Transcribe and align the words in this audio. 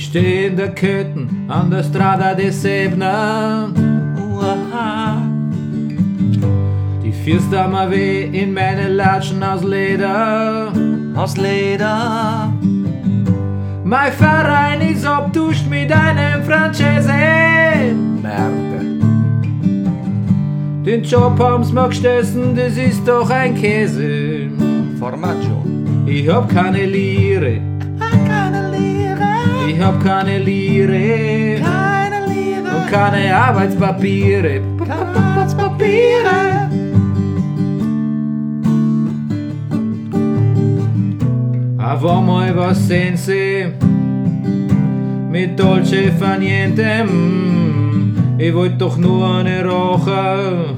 Ich 0.00 0.06
steh 0.06 0.46
in 0.46 0.56
der 0.56 0.74
Köten 0.74 1.44
an 1.48 1.70
der 1.70 1.82
Strada 1.82 2.34
de 2.34 2.50
Sebna. 2.50 3.68
Die 7.04 7.12
Fürst 7.12 7.52
am 7.54 7.72
weh 7.90 8.22
in 8.22 8.54
meine 8.54 8.88
Latschen 8.88 9.42
aus 9.42 9.62
Leder. 9.62 10.72
Aus 11.14 11.36
Leder. 11.36 12.49
Mein 13.90 14.12
Verein 14.12 14.80
ist 14.82 15.04
obduscht 15.04 15.66
mit 15.68 15.90
einem 15.90 16.44
Franchese. 16.44 17.12
Merda. 18.22 18.80
Den 20.86 21.02
Job 21.02 21.36
haben's 21.40 21.72
mir 21.72 21.88
gestessen, 21.88 22.54
das 22.54 22.76
ist 22.76 23.02
doch 23.08 23.28
ein 23.30 23.52
Käse. 23.56 24.48
Formaggio. 25.00 25.64
Ich 26.06 26.28
hab 26.28 26.48
keine 26.48 26.86
Lire, 26.86 27.60
Keine 28.28 28.70
Lehre. 28.70 29.28
ich 29.68 29.80
hab 29.80 30.00
keine 30.04 30.38
Lire 30.38 31.60
Keine 31.60 32.26
Lehre. 32.32 32.76
und 32.76 32.86
keine 32.92 33.34
Arbeitspapiere. 33.36 34.60
Arbeitspapiere. 34.88 36.49
Aber 41.90 42.20
mal 42.20 42.56
was 42.56 42.86
sehen 42.86 43.16
Sie 43.16 43.66
mit 45.28 45.58
Dolce 45.58 46.12
fa 46.12 46.36
Ich 48.38 48.54
wollt 48.54 48.80
doch 48.80 48.96
nur 48.96 49.38
eine 49.38 49.64
Raucher. 49.64 50.76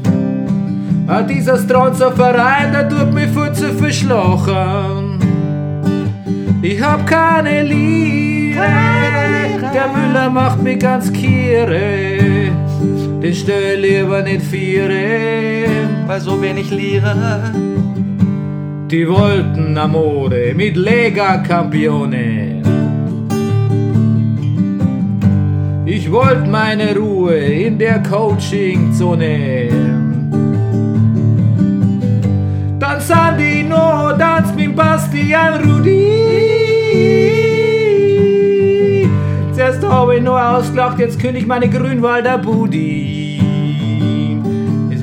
Ah, 1.06 1.20
dieser 1.20 1.58
Stronzer 1.58 2.12
Verein, 2.12 2.72
der 2.72 2.88
tut 2.88 3.12
mich 3.12 3.28
viel 3.28 3.52
zu 3.52 3.74
verschlachen. 3.74 5.20
Ich 6.62 6.80
hab 6.80 7.06
keine 7.06 7.62
Liebe, 7.62 8.62
der 9.74 9.88
Müller 9.94 10.30
macht 10.30 10.62
mich 10.62 10.78
ganz 10.78 11.12
kiere. 11.12 12.48
Den 13.22 13.34
stell 13.34 13.80
lieber 13.80 14.22
nicht 14.22 14.40
viere. 14.40 15.66
Bei 16.08 16.18
so 16.18 16.40
wenig 16.40 16.70
Lire. 16.70 17.52
Die 18.92 19.08
wollten 19.08 19.78
Amore 19.78 20.52
mit 20.54 20.76
Lega 20.76 21.38
Campione. 21.38 22.60
Ich 25.86 26.12
wollt 26.12 26.46
meine 26.46 26.94
Ruhe 26.94 27.34
in 27.38 27.78
der 27.78 28.02
Coaching-Zone. 28.02 29.70
Dann 32.78 33.00
Sandino 33.00 34.12
tanzt 34.18 34.54
mit 34.56 34.76
Bastian 34.76 35.64
Rudi. 35.64 36.18
Zuerst 39.54 39.82
hab 39.82 40.12
ich 40.12 40.22
nur 40.22 40.38
ausgelacht, 40.38 40.98
jetzt 40.98 41.18
kündig 41.18 41.46
meine 41.46 41.70
Grünwalder 41.70 42.36
Budi. 42.36 43.21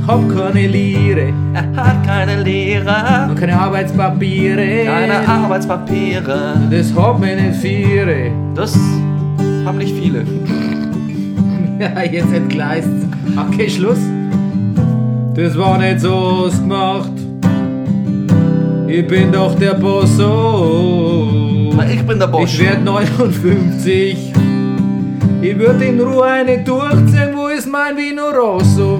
Ich 0.09 0.15
hab 0.15 0.27
keine 0.35 0.65
Lire 0.65 1.31
Er 1.53 1.75
hat 1.85 2.03
keine 2.03 2.41
Lehre. 2.41 3.27
und 3.29 3.35
keine 3.39 3.55
Arbeitspapiere. 3.55 4.85
Keine 4.85 5.27
Arbeitspapiere. 5.27 6.55
Das 6.71 6.91
hab 6.95 7.19
mir 7.19 7.35
nicht 7.35 7.59
viere. 7.61 8.31
Das 8.55 8.75
haben 9.65 9.77
nicht 9.77 9.95
viele. 9.95 10.25
Ja, 11.80 12.03
jetzt 12.03 12.33
entgleist. 12.33 12.89
Okay, 13.37 13.69
Schluss. 13.69 13.99
Das 15.35 15.57
war 15.57 15.77
nicht 15.77 16.02
so 16.02 16.09
ausgemacht. 16.14 17.11
Ich 18.87 19.08
bin 19.08 19.31
doch 19.31 19.55
der 19.55 19.76
Bosso. 19.76 21.71
Na, 21.77 21.86
ich 21.89 22.02
bin 22.02 22.20
der 22.20 22.27
Bosch. 22.27 22.59
Ich 22.59 22.65
werd 22.67 22.83
59. 22.83 24.33
Ich 25.41 25.58
würd 25.58 25.81
in 25.81 26.02
Ruhe 26.02 26.26
eine 26.26 26.58
durchziehen. 26.64 27.30
Wo 27.33 27.47
ist 27.47 27.67
mein 27.71 27.95
Vino 27.95 28.23
Rosso? 28.37 28.99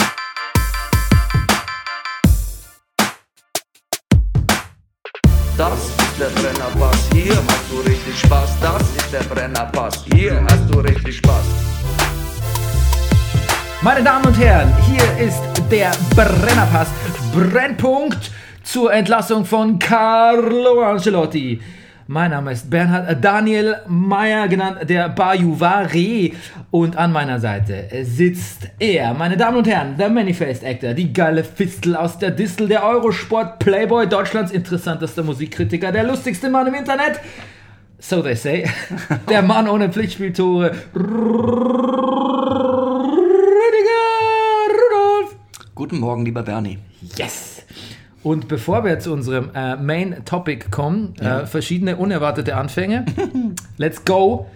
Das 5.61 5.79
ist 5.79 6.19
der 6.19 6.41
Brennerpass, 6.41 7.07
hier 7.13 7.35
hast 7.35 7.69
du 7.69 7.81
richtig 7.87 8.19
Spaß. 8.19 8.59
Das 8.61 8.81
ist 8.81 9.13
der 9.13 9.19
Brennerpass, 9.19 10.03
hier 10.11 10.43
hast 10.49 10.67
du 10.67 10.79
richtig 10.79 11.17
Spaß. 11.17 11.45
Meine 13.83 14.03
Damen 14.03 14.25
und 14.25 14.39
Herren, 14.39 14.73
hier 14.87 15.03
ist 15.23 15.39
der 15.69 15.91
Brennerpass. 16.15 16.87
Brennpunkt 17.31 18.31
zur 18.63 18.91
Entlassung 18.91 19.45
von 19.45 19.77
Carlo 19.77 20.81
Ancelotti. 20.81 21.61
Mein 22.13 22.31
Name 22.31 22.51
ist 22.51 22.69
Bernhard 22.69 23.23
Daniel 23.23 23.77
Meyer, 23.87 24.49
genannt 24.49 24.79
der 24.89 25.07
Bajuware. 25.07 26.31
Und 26.69 26.97
an 26.97 27.13
meiner 27.13 27.39
Seite 27.39 27.87
sitzt 28.03 28.67
er, 28.79 29.13
meine 29.13 29.37
Damen 29.37 29.55
und 29.55 29.65
Herren, 29.65 29.95
der 29.95 30.09
Manifest 30.09 30.65
Actor, 30.65 30.93
die 30.93 31.13
geile 31.13 31.45
Fistel 31.45 31.95
aus 31.95 32.19
der 32.19 32.31
Distel, 32.31 32.67
der 32.67 32.83
Eurosport 32.83 33.59
Playboy, 33.59 34.09
Deutschlands 34.09 34.51
interessantester 34.51 35.23
Musikkritiker, 35.23 35.93
der 35.93 36.03
lustigste 36.03 36.49
Mann 36.49 36.67
im 36.67 36.73
Internet. 36.73 37.21
So 37.97 38.21
they 38.21 38.35
say. 38.35 38.69
Der 39.29 39.41
Mann 39.41 39.69
ohne 39.69 39.87
Pflichtspieltore. 39.87 40.75
Rüdiger 40.93 41.11
Rudolf. 44.67 45.37
Guten 45.75 45.99
Morgen, 46.01 46.25
lieber 46.25 46.43
Bernie. 46.43 46.77
Yes. 47.15 47.63
Und 48.23 48.47
bevor 48.47 48.83
wir 48.85 48.99
zu 48.99 49.11
unserem 49.13 49.49
äh, 49.55 49.75
Main 49.77 50.23
Topic 50.25 50.65
kommen, 50.69 51.15
äh, 51.19 51.45
verschiedene 51.47 51.97
unerwartete 51.97 52.55
Anfänge. 52.55 53.05
Let's 53.77 54.05
go. 54.05 54.47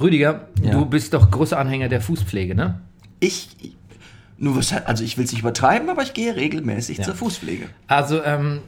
Rüdiger, 0.00 0.48
Ja. 0.62 0.72
du 0.72 0.84
bist 0.86 1.14
doch 1.14 1.30
großer 1.30 1.58
Anhänger 1.58 1.88
der 1.88 2.00
Fußpflege, 2.00 2.54
ne? 2.54 2.80
Ich, 3.20 3.48
nur 4.36 4.56
was, 4.56 4.72
also 4.72 5.02
ich 5.04 5.16
will 5.16 5.24
es 5.24 5.32
nicht 5.32 5.40
übertreiben, 5.40 5.88
aber 5.88 6.02
ich 6.02 6.12
gehe 6.12 6.36
regelmäßig 6.36 7.02
zur 7.02 7.14
Fußpflege. 7.14 7.66
Also, 7.86 8.22
ähm, 8.22 8.58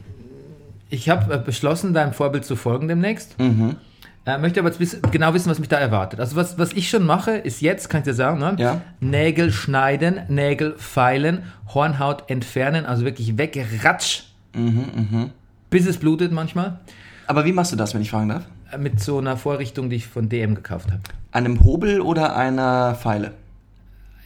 ich 0.88 1.10
habe 1.10 1.34
äh, 1.34 1.38
beschlossen, 1.38 1.92
deinem 1.92 2.12
Vorbild 2.14 2.44
zu 2.46 2.56
folgen 2.56 2.88
demnächst. 2.88 3.38
Mhm. 3.38 3.76
Äh, 4.24 4.38
möchte 4.38 4.60
aber 4.60 4.70
jetzt 4.70 5.12
genau 5.12 5.34
wissen, 5.34 5.50
was 5.50 5.58
mich 5.58 5.68
da 5.68 5.76
erwartet. 5.76 6.20
Also, 6.20 6.36
was, 6.36 6.58
was 6.58 6.72
ich 6.72 6.88
schon 6.88 7.04
mache, 7.04 7.32
ist 7.32 7.60
jetzt, 7.60 7.90
kann 7.90 8.00
ich 8.00 8.04
dir 8.04 8.14
sagen, 8.14 8.38
ne? 8.38 8.54
Ja. 8.58 8.80
Nägel 9.00 9.52
schneiden, 9.52 10.20
Nägel 10.28 10.76
feilen, 10.78 11.42
Hornhaut 11.74 12.30
entfernen, 12.30 12.86
also 12.86 13.04
wirklich 13.04 13.36
wegratsch, 13.36 14.24
Mhm, 14.54 15.30
bis 15.70 15.86
es 15.86 15.98
blutet 15.98 16.32
manchmal. 16.32 16.80
Aber 17.26 17.44
wie 17.44 17.52
machst 17.52 17.72
du 17.72 17.76
das, 17.76 17.94
wenn 17.94 18.02
ich 18.02 18.10
fragen 18.10 18.30
darf? 18.30 18.44
mit 18.76 19.00
so 19.00 19.18
einer 19.18 19.36
Vorrichtung, 19.36 19.88
die 19.88 19.96
ich 19.96 20.06
von 20.06 20.28
DM 20.28 20.54
gekauft 20.54 20.90
habe. 20.90 21.00
Einem 21.32 21.64
Hobel 21.64 22.00
oder 22.00 22.36
einer 22.36 22.94
Pfeile? 22.94 23.32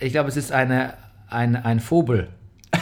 Ich 0.01 0.13
glaube, 0.13 0.29
es 0.29 0.37
ist 0.37 0.51
eine, 0.51 0.95
ein, 1.29 1.57
ein 1.57 1.81
Vogel. 1.81 2.29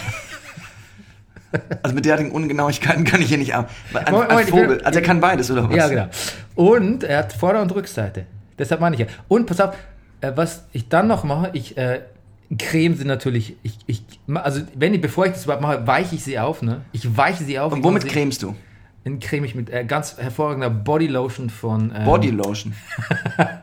Also 1.83 1.97
mit 1.97 2.05
derartigen 2.05 2.31
Ungenauigkeiten 2.31 3.03
kann 3.03 3.21
ich 3.21 3.27
hier 3.27 3.39
nicht 3.39 3.57
ab. 3.57 3.71
Ein, 3.93 4.13
Moment, 4.13 4.31
ein 4.31 4.47
Vogel. 4.47 4.81
Also 4.83 5.01
er 5.01 5.05
kann 5.05 5.21
beides, 5.21 5.51
oder 5.51 5.69
was? 5.69 5.75
Ja, 5.75 5.89
genau. 5.89 6.07
Und 6.55 7.03
er 7.03 7.19
hat 7.19 7.33
Vorder- 7.33 7.61
und 7.61 7.75
Rückseite. 7.75 8.27
Deshalb 8.57 8.81
meine 8.81 8.95
ich 8.95 9.01
ja. 9.01 9.09
Und 9.27 9.47
pass 9.47 9.61
auf, 9.61 9.75
äh, 10.21 10.31
was 10.37 10.67
ich 10.71 10.89
dann 10.89 11.09
noch 11.09 11.25
mache, 11.25 11.51
ich 11.53 11.77
äh, 11.77 12.03
creme 12.59 12.95
sie 12.97 13.05
natürlich. 13.05 13.57
Ich, 13.63 13.79
ich, 13.87 14.03
also 14.35 14.63
wenn 14.75 14.95
ich, 14.95 15.01
bevor 15.01 15.27
ich 15.27 15.33
das 15.33 15.45
überhaupt 15.45 15.63
mache, 15.63 15.87
weiche 15.87 16.15
ich 16.17 16.25
sie 16.25 16.39
auf, 16.39 16.63
ne? 16.63 16.83
Ich 16.93 17.17
weiche 17.17 17.45
sie 17.45 17.59
auf. 17.59 17.73
Und 17.73 17.85
womit 17.85 18.07
cremst 18.09 18.43
du? 18.43 18.55
Dann 19.05 19.19
creme 19.19 19.45
ich 19.45 19.55
mit 19.55 19.71
äh, 19.71 19.85
ganz 19.85 20.19
hervorragender 20.19 20.69
Bodylotion 20.69 21.49
von. 21.49 21.93
Ähm, 21.95 22.05
Bodylotion. 22.05 22.75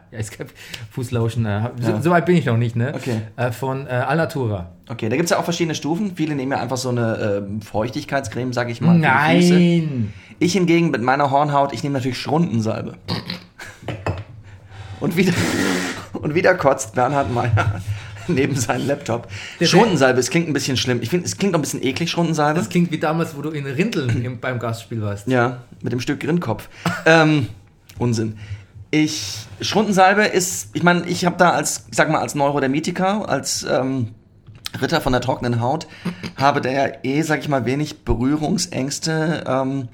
Ja, 0.10 0.20
es 0.20 0.32
gibt 0.32 0.54
Fußlotion. 0.92 1.46
Äh, 1.46 1.70
so, 1.82 1.92
Ja. 1.92 2.02
so 2.02 2.10
weit 2.12 2.26
bin 2.26 2.38
ich 2.38 2.46
noch 2.46 2.56
nicht, 2.56 2.78
ne? 2.78 2.94
Okay. 2.96 3.22
Äh, 3.36 3.52
von 3.52 3.88
äh, 3.88 3.90
Alnatura. 3.90 4.72
Okay, 4.88 5.10
da 5.10 5.18
gibt 5.18 5.26
es 5.26 5.32
ja 5.32 5.38
auch 5.38 5.44
verschiedene 5.44 5.76
Stufen. 5.76 6.14
Viele 6.16 6.34
nehmen 6.34 6.54
ja 6.54 6.60
einfach 6.62 6.78
so 6.78 6.88
eine 6.90 7.44
ähm, 7.46 7.62
Feuchtigkeitscreme, 7.62 8.54
sag 8.54 8.70
ich 8.70 8.80
mal. 8.80 8.98
Nein! 8.98 10.14
Ich 10.40 10.54
hingegen 10.54 10.92
mit 10.92 11.02
meiner 11.02 11.30
Hornhaut, 11.30 11.74
ich 11.74 11.84
nehme 11.84 11.96
natürlich 11.98 12.18
Schrundensalbe. 12.18 12.94
Und 15.02 15.18
wieder, 15.18 15.34
und 16.14 16.34
wieder 16.36 16.56
kotzt 16.56 16.96
Bernhard 16.96 17.34
Meyer 17.34 17.82
neben 18.34 18.56
seinem 18.56 18.88
Laptop. 18.88 19.28
Der- 19.60 19.66
Schrundensalbe, 19.66 20.20
es 20.20 20.30
klingt 20.30 20.48
ein 20.48 20.54
bisschen 20.54 20.78
schlimm. 20.78 21.00
Ich 21.02 21.10
finde, 21.10 21.26
es 21.26 21.38
klingt 21.38 21.54
auch 21.56 21.60
ein 21.60 21.62
bisschen 21.62 21.84
eklig, 21.84 22.10
Schrundensalbe. 22.10 22.60
Das 22.60 22.70
klingt 22.70 22.92
wie 22.92 22.98
damals, 22.98 23.36
wo 23.36 23.42
du 23.42 23.50
in 23.50 23.66
Rinteln 23.66 24.24
im, 24.24 24.40
beim 24.40 24.60
Gastspiel 24.60 25.02
warst. 25.02 25.28
Ja, 25.28 25.64
mit 25.82 25.94
dem 25.94 26.00
Stück 26.00 26.20
Grindkopf. 26.20 26.70
ähm, 27.06 27.48
Unsinn. 27.98 28.38
Ich, 28.90 29.40
Schrundensalbe 29.60 30.24
ist, 30.24 30.70
ich 30.74 30.84
meine, 30.84 31.06
ich 31.08 31.26
habe 31.26 31.36
da 31.38 31.52
als, 31.52 31.86
ich 31.90 31.98
sag 31.98 32.10
mal, 32.10 32.20
als 32.20 32.36
Neurodermitiker, 32.36 33.28
als 33.28 33.66
ähm, 33.70 34.10
Ritter 34.82 35.02
von 35.02 35.12
der 35.12 35.22
trockenen 35.22 35.60
Haut, 35.60 35.88
habe 36.38 36.62
da 36.62 36.70
ja 36.70 36.88
eh, 37.04 37.22
sag 37.22 37.40
ich 37.40 37.50
mal, 37.50 37.66
wenig 37.66 38.04
Berührungsängste. 38.06 39.44
Ähm, 39.46 39.90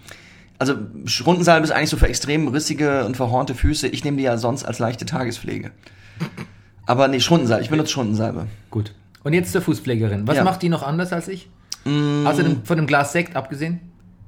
also 0.59 0.75
Schrundensalbe 1.05 1.65
ist 1.65 1.71
eigentlich 1.71 1.89
so 1.89 1.97
für 1.97 2.07
extrem 2.07 2.47
rissige 2.47 3.05
und 3.05 3.17
verhornte 3.17 3.55
Füße. 3.55 3.87
Ich 3.87 4.03
nehme 4.03 4.17
die 4.17 4.23
ja 4.23 4.37
sonst 4.37 4.63
als 4.63 4.79
leichte 4.79 5.05
Tagespflege. 5.05 5.71
Aber 6.85 7.07
nee, 7.07 7.19
Schrundensalbe, 7.19 7.63
ich 7.63 7.69
benutze 7.69 7.91
Schrundensalbe. 7.93 8.47
Gut. 8.71 8.93
Und 9.23 9.33
jetzt 9.33 9.51
zur 9.51 9.61
Fußpflegerin. 9.61 10.27
Was 10.27 10.37
Ja. 10.37 10.43
macht 10.43 10.61
die 10.61 10.69
noch 10.69 10.83
anders 10.83 11.13
als 11.13 11.27
ich? 11.29 11.49
Mm. 11.85 12.25
Außer 12.27 12.43
dem, 12.43 12.65
von 12.65 12.77
dem 12.77 12.87
Glas 12.87 13.13
Sekt 13.13 13.35
abgesehen? 13.35 13.79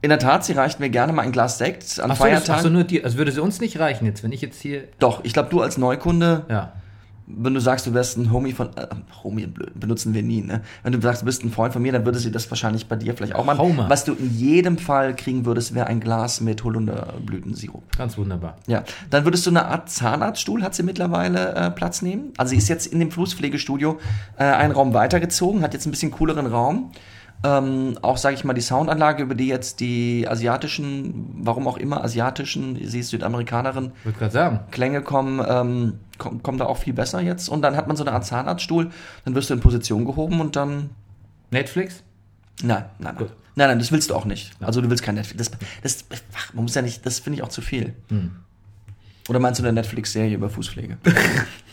In 0.02 0.10
der 0.10 0.20
Tat, 0.20 0.46
sie 0.46 0.54
reicht 0.54 0.80
mir 0.80 0.90
gerne 0.90 1.14
mal 1.14 1.24
ein 1.24 1.32
Glas 1.32 1.58
Sekt 1.58 2.00
an 2.00 2.12
Ach 2.12 2.16
so, 2.16 2.24
das, 2.24 2.32
Feiertagen. 2.32 2.54
ach 2.60 2.64
so, 2.64 2.70
nur 2.70 2.84
dir. 2.84 3.04
Also 3.04 3.18
würde 3.18 3.32
sie 3.32 3.42
uns 3.42 3.60
nicht 3.60 3.80
reichen 3.80 4.06
jetzt, 4.06 4.24
wenn 4.24 4.32
ich 4.32 4.42
jetzt 4.42 4.62
hier. 4.62 4.84
Doch, 5.00 5.24
ich 5.24 5.34
glaube, 5.34 5.50
du 5.50 5.62
als 5.62 5.78
Neukunde 5.78 6.46
Ja. 6.50 6.74
Wenn 7.28 7.54
du 7.54 7.60
sagst, 7.60 7.88
du 7.88 7.94
wärst 7.94 8.18
ein 8.18 8.32
Homie 8.32 8.54
von, 8.54 8.70
äh, 8.76 8.88
Homie 9.24 9.48
benutzen 9.74 10.14
wir 10.14 10.22
nie, 10.22 10.42
ne? 10.42 10.62
Wenn 10.84 10.94
du 10.94 11.02
sagst, 11.02 11.22
du 11.22 11.26
bist 11.26 11.44
ein 11.44 11.52
Freund 11.52 11.74
von 11.74 11.82
mir, 11.82 11.92
dann 11.92 12.06
würde 12.06 12.20
sie 12.20 12.32
das 12.32 12.50
wahrscheinlich 12.52 12.88
bei 12.88 12.96
dir 12.96 13.16
vielleicht 13.16 13.36
auch 13.36 13.46
machen. 13.46 13.60
Homer. 13.60 13.90
Was 13.90 14.06
du 14.06 14.14
in 14.14 14.32
jedem 14.38 14.78
Fall 14.78 15.16
kriegen 15.16 15.46
würdest, 15.46 15.74
wäre 15.74 15.88
ein 15.88 16.00
Glas 16.00 16.42
mit 16.42 16.64
Holunderblütensirup. 16.64 17.98
Ganz 17.98 18.18
wunderbar. 18.18 18.58
Ja, 18.68 18.84
dann 19.10 19.26
würdest 19.26 19.46
du 19.46 19.50
eine 19.50 19.66
Art 19.66 19.90
Zahnarztstuhl, 19.90 20.62
hat 20.62 20.76
sie 20.76 20.84
mittlerweile 20.84 21.56
äh, 21.56 21.72
Platz 21.72 22.02
nehmen. 22.02 22.32
Also 22.38 22.52
sie 22.52 22.58
ist 22.58 22.68
jetzt 22.68 22.88
in 22.88 23.00
dem 23.00 23.12
Fußpflegestudio 23.12 24.00
äh, 24.38 24.44
einen 24.44 24.74
Raum 24.74 24.94
weitergezogen, 24.94 25.62
hat 25.62 25.74
jetzt 25.74 25.88
ein 25.88 25.92
bisschen 25.92 26.12
cooleren 26.12 26.46
Raum. 26.46 26.92
Ähm, 27.44 27.98
auch, 28.02 28.18
sage 28.18 28.36
ich 28.36 28.44
mal, 28.44 28.54
die 28.54 28.62
Soundanlage, 28.62 29.24
über 29.24 29.36
die 29.36 29.48
jetzt 29.48 29.80
die 29.80 30.28
asiatischen, 30.28 31.42
warum 31.42 31.68
auch 31.68 31.78
immer 31.78 32.04
asiatischen, 32.04 32.76
sie 32.88 33.00
ist 33.00 33.10
Südamerikanerin. 33.10 33.92
Klänge 34.72 35.02
kommen, 35.02 35.46
ähm, 35.48 36.00
kommen, 36.18 36.42
kommen 36.42 36.58
da 36.58 36.66
auch 36.66 36.78
viel 36.78 36.94
besser 36.94 37.22
jetzt. 37.22 37.50
Und 37.50 37.62
dann 37.62 37.76
hat 37.76 37.88
man 37.88 37.98
so 37.98 38.04
eine 38.04 38.14
Art 38.14 38.26
Zahnarztstuhl, 38.26 38.90
dann 39.26 39.36
wirst 39.36 39.50
du 39.50 39.54
in 39.54 39.60
Position 39.60 40.06
gehoben 40.06 40.42
und 40.42 40.56
dann. 40.56 40.90
Netflix? 41.52 42.04
Nein, 42.64 42.86
nein, 43.00 43.16
nein. 43.20 43.30
Nein, 43.58 43.70
nein, 43.70 43.80
das 43.80 43.92
willst 43.92 44.10
du 44.10 44.16
auch 44.16 44.26
nicht. 44.26 44.52
Also 44.60 44.82
du 44.82 44.90
willst 44.90 45.04
kein 45.04 45.16
Netflix. 45.16 45.50
Das, 45.82 46.06
das, 46.10 46.24
ach, 46.36 46.54
man 46.54 46.64
muss 46.66 46.76
ja 46.76 46.82
nicht, 46.82 47.06
das 47.06 47.20
finde 47.20 47.38
ich 47.38 47.44
auch 47.44 47.50
zu 47.50 47.62
viel. 47.62 47.94
Hm. 48.10 48.32
Oder 49.30 49.40
meinst 49.40 49.60
du 49.60 49.64
eine 49.64 49.74
Netflix-Serie 49.74 50.36
über 50.36 50.50
Fußpflege? 50.50 50.98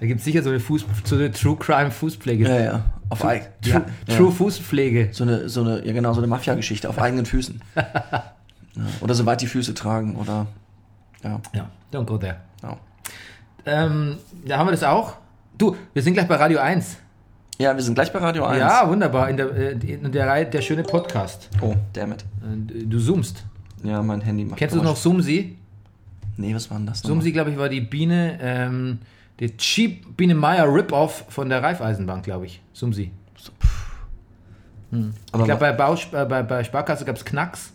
Da 0.00 0.06
gibt 0.06 0.18
es 0.20 0.24
sicher 0.24 0.42
so 0.42 0.50
eine, 0.50 0.60
Fuß, 0.60 0.84
so 1.04 1.14
eine 1.16 1.30
True 1.30 1.56
Crime 1.56 1.90
Fußpflege. 1.90 2.48
ja, 2.48 2.60
ja. 2.60 2.84
Auf 3.10 3.20
True, 3.20 3.40
ja, 3.64 3.80
True 4.08 4.28
ja. 4.28 4.30
Fußpflege. 4.34 5.08
So 5.12 5.24
eine, 5.24 5.48
so 5.48 5.60
eine, 5.62 5.84
ja 5.86 5.92
genau, 5.92 6.12
so 6.12 6.20
eine 6.20 6.26
Mafia-Geschichte 6.26 6.88
auf 6.88 6.98
eigenen 6.98 7.26
Füßen. 7.26 7.60
ja. 7.76 8.24
Oder 9.00 9.14
soweit 9.14 9.40
die 9.40 9.46
Füße 9.46 9.74
tragen, 9.74 10.16
oder. 10.16 10.46
Ja, 11.22 11.40
Ja, 11.54 11.70
don't 11.92 12.04
go 12.04 12.18
there. 12.18 12.36
ja. 12.62 12.76
Ähm, 13.66 14.16
da 14.46 14.58
haben 14.58 14.66
wir 14.66 14.72
das 14.72 14.82
auch. 14.82 15.14
Du, 15.56 15.76
wir 15.92 16.02
sind 16.02 16.14
gleich 16.14 16.28
bei 16.28 16.36
Radio 16.36 16.58
1. 16.58 16.96
Ja, 17.58 17.74
wir 17.74 17.82
sind 17.82 17.94
gleich 17.94 18.12
bei 18.12 18.18
Radio 18.18 18.44
1. 18.44 18.58
Ja, 18.58 18.88
wunderbar. 18.88 19.30
In 19.30 19.36
der, 19.36 19.50
äh, 19.56 19.70
in 19.72 20.10
der 20.10 20.26
Reihe 20.26 20.46
Der 20.46 20.60
schöne 20.60 20.82
Podcast. 20.82 21.48
Oh, 21.62 21.74
dammit. 21.92 22.24
Äh, 22.42 22.84
Du 22.84 22.98
zoomst. 22.98 23.44
Ja, 23.84 24.02
mein 24.02 24.20
Handy 24.22 24.44
macht 24.44 24.58
Kennst 24.58 24.74
du 24.74 24.82
noch. 24.82 24.96
Sumsi? 24.96 25.56
Nee, 26.36 26.54
was 26.54 26.68
war 26.70 26.78
denn 26.78 26.86
das? 26.86 27.02
nochmal? 27.04 27.16
Sumsi, 27.16 27.32
glaube 27.32 27.50
ich, 27.52 27.56
war 27.56 27.68
die 27.68 27.80
Biene, 27.80 28.38
ähm, 28.42 28.98
der 29.40 29.56
Cheap 29.56 30.16
Biene 30.16 30.34
Meier 30.34 30.72
Rip-Off 30.72 31.24
von 31.28 31.48
der 31.48 31.62
Raiffeisenbank, 31.62 32.24
glaube 32.24 32.46
ich. 32.46 32.60
Sumsi. 32.72 33.10
Aber 35.32 35.40
Ich 35.42 35.44
glaube, 35.44 35.56
bei, 35.60 35.72
Bausch- 35.72 36.12
äh, 36.12 36.24
bei, 36.24 36.42
bei 36.42 36.62
Sparkasse 36.62 37.04
gab 37.04 37.16
es 37.16 37.24
Knacks. 37.24 37.72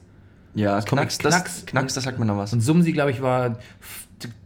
Ja, 0.55 0.79
Knacks, 0.81 1.17
das, 1.17 1.33
Knacks. 1.35 1.65
Knacks, 1.65 1.93
das 1.93 2.03
sagt 2.05 2.17
mir 2.17 2.25
noch 2.25 2.37
was. 2.37 2.53
Und 2.53 2.61
Sumsi, 2.61 2.91
glaube 2.93 3.11
ich, 3.11 3.21
war 3.21 3.57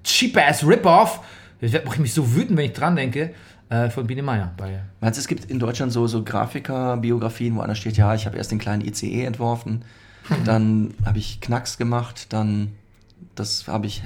Cheap-Ass 0.04 0.66
Rip-Off. 0.66 1.22
Das 1.62 1.72
mache 1.72 1.96
ich 1.96 2.00
mich 2.00 2.14
so 2.14 2.36
wütend, 2.36 2.58
wenn 2.58 2.66
ich 2.66 2.74
dran 2.74 2.96
denke. 2.96 3.34
Äh, 3.70 3.90
von 3.90 4.06
Biene 4.08 4.22
Meier. 4.24 4.52
Bei, 4.58 4.82
Meinst 5.02 5.18
du, 5.18 5.22
es 5.22 5.28
gibt 5.28 5.46
in 5.50 5.60
Deutschland 5.60 5.92
so, 5.94 6.06
so 6.08 6.24
Grafiker-Biografien, 6.24 7.56
wo 7.56 7.62
einer 7.62 7.76
steht, 7.76 7.96
ja, 7.96 8.14
ich 8.14 8.26
habe 8.26 8.38
erst 8.38 8.52
den 8.52 8.60
kleinen 8.60 8.84
ICE 8.86 9.24
entworfen, 9.24 9.86
dann 10.46 10.94
habe 11.06 11.18
ich 11.20 11.40
Knacks 11.42 11.78
gemacht, 11.78 12.34
dann 12.34 12.74
das 13.36 13.68
habe 13.68 13.88
ich 13.88 14.04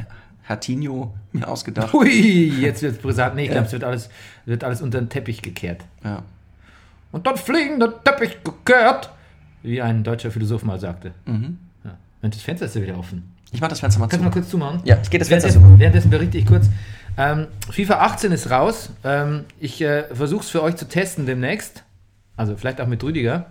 Hertinho 0.48 1.14
mir 1.34 1.48
ausgedacht. 1.48 1.94
Hui, 1.94 2.50
jetzt 2.62 2.82
wird 2.82 2.96
es 2.96 3.02
brisant. 3.02 3.36
Nee, 3.36 3.46
ich 3.46 3.52
glaube, 3.52 3.68
es 3.68 3.72
wird 3.74 3.84
alles, 3.84 4.10
wird 4.46 4.64
alles 4.64 4.82
unter 4.82 5.00
den 5.00 5.10
Teppich 5.10 5.42
gekehrt. 5.42 5.84
Ja. 6.04 6.24
Und 7.12 7.28
dann 7.28 7.38
fliegen 7.38 7.80
der 7.80 8.02
Teppich 8.04 8.38
gekehrt, 8.44 9.10
wie 9.64 9.82
ein 9.82 10.04
deutscher 10.04 10.32
Philosoph 10.32 10.64
mal 10.64 10.80
sagte. 10.80 11.12
Mhm. 11.26 11.58
Ja. 11.84 11.98
Mensch, 12.22 12.36
das 12.36 12.44
Fenster 12.44 12.66
ist 12.66 12.76
ja 12.76 12.82
wieder 12.82 12.98
offen. 12.98 13.34
Ich 13.52 13.62
mach 13.62 13.68
das 13.70 13.80
Fenster 13.80 14.00
mal 14.00 14.08
Kannst 14.08 14.22
du 14.22 14.26
mal 14.26 14.32
zu. 14.34 14.40
kurz 14.40 14.50
zumachen? 14.50 14.82
Ja, 14.84 14.98
ich 15.02 15.10
gehe 15.10 15.20
das 15.20 15.28
Fenster 15.30 15.50
Währenddessen, 15.50 15.74
zu. 15.76 15.80
währenddessen 15.80 16.10
berichte 16.10 16.38
ich 16.38 16.46
kurz. 16.46 16.70
Ähm, 17.18 17.48
FIFA 17.72 18.00
18 18.02 18.32
ist 18.32 18.50
raus. 18.52 18.92
Ähm, 19.04 19.46
ich 19.60 19.82
äh, 19.82 20.04
versuche 20.14 20.42
es 20.44 20.50
für 20.50 20.62
euch 20.63 20.75
zu 20.75 20.88
testen 20.88 21.25
demnächst. 21.25 21.84
Also 22.36 22.56
vielleicht 22.56 22.80
auch 22.82 22.88
mit 22.88 23.04
Rüdiger. 23.04 23.48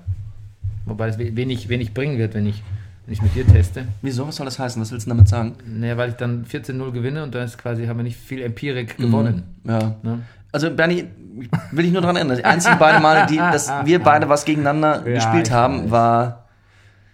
Wobei 0.84 1.08
es 1.08 1.18
we- 1.18 1.34
wenig, 1.34 1.68
wenig 1.68 1.92
bringen 1.94 2.18
wird, 2.18 2.34
wenn 2.34 2.46
ich 2.46 2.62
wenn 3.06 3.12
ich 3.12 3.22
mit 3.22 3.34
dir 3.34 3.46
teste. 3.46 3.86
Wieso? 4.02 4.26
Was 4.28 4.36
soll 4.36 4.44
das 4.46 4.58
heißen? 4.58 4.80
Was 4.82 4.90
willst 4.92 5.06
du 5.06 5.10
damit 5.10 5.28
sagen? 5.28 5.54
Naja, 5.66 5.96
weil 5.96 6.10
ich 6.10 6.16
dann 6.16 6.44
14-0 6.44 6.90
gewinne 6.92 7.22
und 7.22 7.34
da 7.34 7.42
ist 7.44 7.56
quasi, 7.58 7.86
haben 7.86 7.98
wir 7.98 8.04
nicht 8.04 8.18
viel 8.18 8.42
Empirik 8.42 8.96
gewonnen. 8.98 9.44
Ja. 9.64 9.94
Ne? 10.02 10.22
Also 10.52 10.70
Bernie, 10.70 11.06
will 11.70 11.84
ich 11.84 11.92
nur 11.92 12.00
daran 12.00 12.16
erinnern, 12.16 12.36
die 12.36 12.44
einzigen 12.44 12.78
beiden 12.78 13.02
Male, 13.02 13.26
die, 13.26 13.36
dass 13.36 13.70
wir 13.84 13.98
beide 14.02 14.28
was 14.28 14.44
gegeneinander 14.44 15.06
Ja, 15.06 15.14
gespielt 15.14 15.50
haben, 15.50 15.84
weiß. 15.84 15.90
war, 15.90 16.46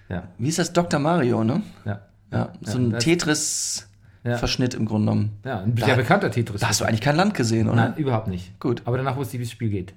Ja, 0.09 0.23
wie 0.39 0.49
ist 0.49 0.59
das, 0.59 0.73
Dr. 0.73 0.99
Mario, 1.01 1.43
ne? 1.45 1.63
ja. 1.85 2.01
Ja, 2.31 2.49
so 2.63 2.79
ein 2.79 2.91
das- 2.93 3.05
Tetris-Verschnitt 3.05 4.75
im 4.75 4.87
Grunde 4.87 5.11
genommen. 5.11 5.39
Ja, 5.45 5.61
ein 5.61 5.77
sehr 5.77 5.97
bekannter 5.97 6.31
Tetris. 6.31 6.61
Da 6.63 6.69
hast 6.69 6.81
du 6.81 6.85
eigentlich 6.85 7.01
kein 7.03 7.17
Land 7.17 7.35
gesehen, 7.35 7.67
oder? 7.69 7.77
Nein, 7.77 7.95
überhaupt 7.97 8.29
nicht. 8.29 8.59
Gut. 8.61 8.81
Aber 8.87 8.97
danach 8.97 9.17
wusste 9.17 9.37
ich, 9.37 9.41
wie 9.41 9.45
das 9.45 9.53
Spiel 9.53 9.69
geht. 9.71 9.93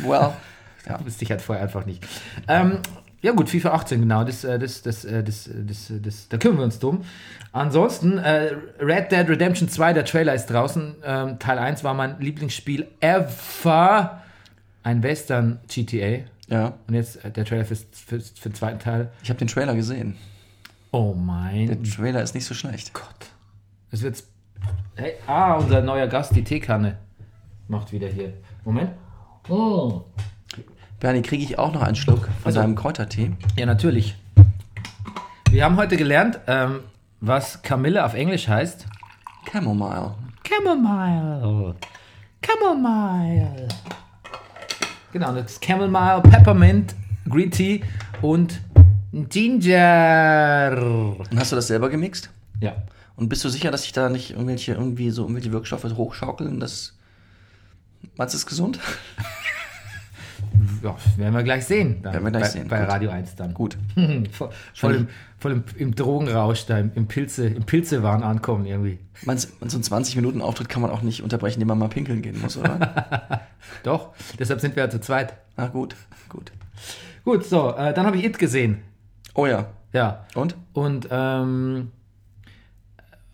Well, 0.00 0.32
ja. 0.88 1.04
Wusste 1.04 1.24
ich 1.24 1.30
halt 1.30 1.40
vorher 1.40 1.64
einfach 1.64 1.86
nicht. 1.86 2.06
Ähm, 2.48 2.78
ja 3.24 3.32
gut, 3.32 3.48
FIFA 3.48 3.70
18, 3.72 4.00
genau, 4.00 4.22
das, 4.22 4.44
äh, 4.44 4.58
das, 4.58 4.82
das, 4.82 5.06
äh, 5.06 5.24
das, 5.24 5.46
äh, 5.46 5.64
das, 5.64 5.90
das, 6.02 6.28
da 6.28 6.36
kümmern 6.36 6.58
wir 6.58 6.64
uns 6.64 6.78
drum. 6.78 7.04
Ansonsten, 7.52 8.18
äh, 8.18 8.54
Red 8.78 9.10
Dead 9.12 9.26
Redemption 9.26 9.66
2, 9.66 9.94
der 9.94 10.04
Trailer 10.04 10.34
ist 10.34 10.46
draußen. 10.46 10.96
Ähm, 11.02 11.38
Teil 11.38 11.58
1 11.58 11.82
war 11.84 11.94
mein 11.94 12.20
Lieblingsspiel 12.20 12.86
ever. 13.00 14.20
Ein 14.82 15.02
Western 15.02 15.60
GTA. 15.68 16.24
ja. 16.48 16.74
Und 16.86 16.92
jetzt 16.92 17.24
äh, 17.24 17.30
der 17.30 17.46
Trailer 17.46 17.64
fürs, 17.64 17.86
fürs, 17.92 18.34
für 18.38 18.50
den 18.50 18.56
zweiten 18.56 18.78
Teil. 18.78 19.10
Ich 19.22 19.30
habe 19.30 19.38
den 19.38 19.48
Trailer 19.48 19.74
gesehen. 19.74 20.16
Oh 20.92 21.14
mein 21.14 21.68
Der 21.68 21.82
Trailer 21.82 22.22
ist 22.22 22.34
nicht 22.34 22.44
so 22.44 22.52
schlecht. 22.52 22.92
Gott. 22.92 23.06
Es 23.90 24.02
wird. 24.02 24.22
Hey, 24.96 25.14
ah, 25.26 25.54
unser 25.54 25.80
neuer 25.80 26.08
Gast, 26.08 26.36
die 26.36 26.44
Teekanne. 26.44 26.98
Macht 27.68 27.90
wieder 27.90 28.08
hier. 28.08 28.34
Moment. 28.66 28.90
Oh. 29.48 30.04
Bernie, 31.04 31.20
kriege 31.20 31.44
ich 31.44 31.58
auch 31.58 31.70
noch 31.70 31.82
einen 31.82 31.96
Schluck 31.96 32.20
von 32.24 32.46
Also- 32.46 32.60
deinem 32.62 32.76
Kräutertee? 32.76 33.32
Ja, 33.56 33.66
natürlich. 33.66 34.16
Wir 35.50 35.62
haben 35.66 35.76
heute 35.76 35.98
gelernt, 35.98 36.40
ähm, 36.46 36.80
was 37.20 37.60
Kamille 37.60 38.02
auf 38.06 38.14
Englisch 38.14 38.48
heißt. 38.48 38.86
Chamomile. 39.52 40.14
Chamomile. 40.48 41.74
Chamomile. 42.42 43.68
Genau, 45.12 45.34
das 45.34 45.52
ist 45.52 45.62
Chamomile, 45.62 46.22
Peppermint, 46.22 46.94
Green 47.28 47.50
Tea 47.50 47.82
und 48.22 48.62
Ginger. 49.12 50.72
Und 51.18 51.38
hast 51.38 51.52
du 51.52 51.56
das 51.56 51.66
selber 51.66 51.90
gemixt? 51.90 52.30
Ja. 52.60 52.76
Und 53.16 53.28
bist 53.28 53.44
du 53.44 53.50
sicher, 53.50 53.70
dass 53.70 53.82
sich 53.82 53.92
da 53.92 54.08
nicht 54.08 54.30
irgendwelche, 54.30 54.72
irgendwie 54.72 55.10
so 55.10 55.24
irgendwelche 55.24 55.52
Wirkstoffe 55.52 55.84
hochschaukeln? 55.84 56.60
Das, 56.60 56.94
meinst 58.16 58.32
du, 58.32 58.38
ist 58.38 58.46
gesund? 58.46 58.80
Ja, 60.82 60.96
werden 61.16 61.34
wir 61.34 61.42
gleich 61.42 61.64
sehen. 61.64 62.02
Dann 62.02 62.12
Werden 62.12 62.24
wir 62.24 62.30
gleich 62.30 62.42
bei, 62.42 62.48
sehen. 62.48 62.68
Bei 62.68 62.80
Gut. 62.80 62.88
Radio 62.88 63.10
1 63.10 63.36
dann. 63.36 63.54
Gut. 63.54 63.76
voll 64.32 64.50
voll, 64.74 64.94
im, 64.94 65.08
voll 65.38 65.52
im, 65.52 65.64
im 65.76 65.94
Drogenrausch 65.94 66.66
da, 66.66 66.78
im, 66.78 66.92
im, 66.94 67.06
Pilze, 67.06 67.46
im 67.46 67.64
Pilzewahn 67.64 68.22
ankommen 68.22 68.66
irgendwie. 68.66 68.98
Du, 69.24 69.36
so 69.36 69.48
einen 69.60 70.04
20-Minuten-Auftritt 70.04 70.68
kann 70.68 70.82
man 70.82 70.90
auch 70.90 71.02
nicht 71.02 71.22
unterbrechen, 71.22 71.56
indem 71.56 71.68
man 71.68 71.78
mal 71.78 71.88
pinkeln 71.88 72.22
gehen 72.22 72.40
muss, 72.40 72.56
oder? 72.56 73.40
Doch, 73.82 74.10
deshalb 74.38 74.60
sind 74.60 74.76
wir 74.76 74.84
ja 74.84 74.90
zu 74.90 75.00
zweit. 75.00 75.34
ah, 75.56 75.68
gut, 75.68 75.96
gut. 76.28 76.52
Gut, 77.24 77.44
so, 77.44 77.74
äh, 77.76 77.94
dann 77.94 78.06
habe 78.06 78.16
ich 78.16 78.24
It 78.24 78.38
gesehen. 78.38 78.82
Oh 79.34 79.46
ja. 79.46 79.66
Ja. 79.92 80.26
Und? 80.34 80.56
Und 80.72 81.08
ähm, 81.10 81.92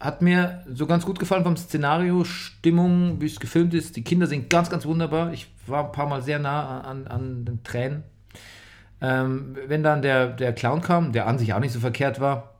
hat 0.00 0.23
mir 0.23 0.64
so 0.73 0.87
ganz 0.87 1.04
gut 1.04 1.19
gefallen 1.19 1.45
vom 1.45 1.57
Szenario, 1.57 2.25
Stimmung, 2.25 3.21
wie 3.21 3.26
es 3.26 3.38
gefilmt 3.38 3.75
ist. 3.75 3.97
Die 3.97 4.02
Kinder 4.02 4.26
sind 4.26 4.49
ganz, 4.49 4.71
ganz 4.71 4.87
wunderbar. 4.87 5.33
Ich 5.33 5.52
war 5.66 5.85
ein 5.85 5.92
paar 5.92 6.09
Mal 6.09 6.23
sehr 6.23 6.38
nah 6.38 6.80
an, 6.80 7.07
an 7.07 7.45
den 7.45 7.62
Tränen. 7.62 8.02
Ähm, 9.02 9.57
wenn 9.66 9.83
dann 9.83 10.00
der, 10.00 10.28
der 10.28 10.54
Clown 10.54 10.80
kam, 10.80 11.12
der 11.12 11.26
an 11.26 11.38
sich 11.38 11.52
auch 11.52 11.61
nicht 11.61 11.73
so 11.73 11.80
verkehrt 11.80 12.19
war, 12.19 12.54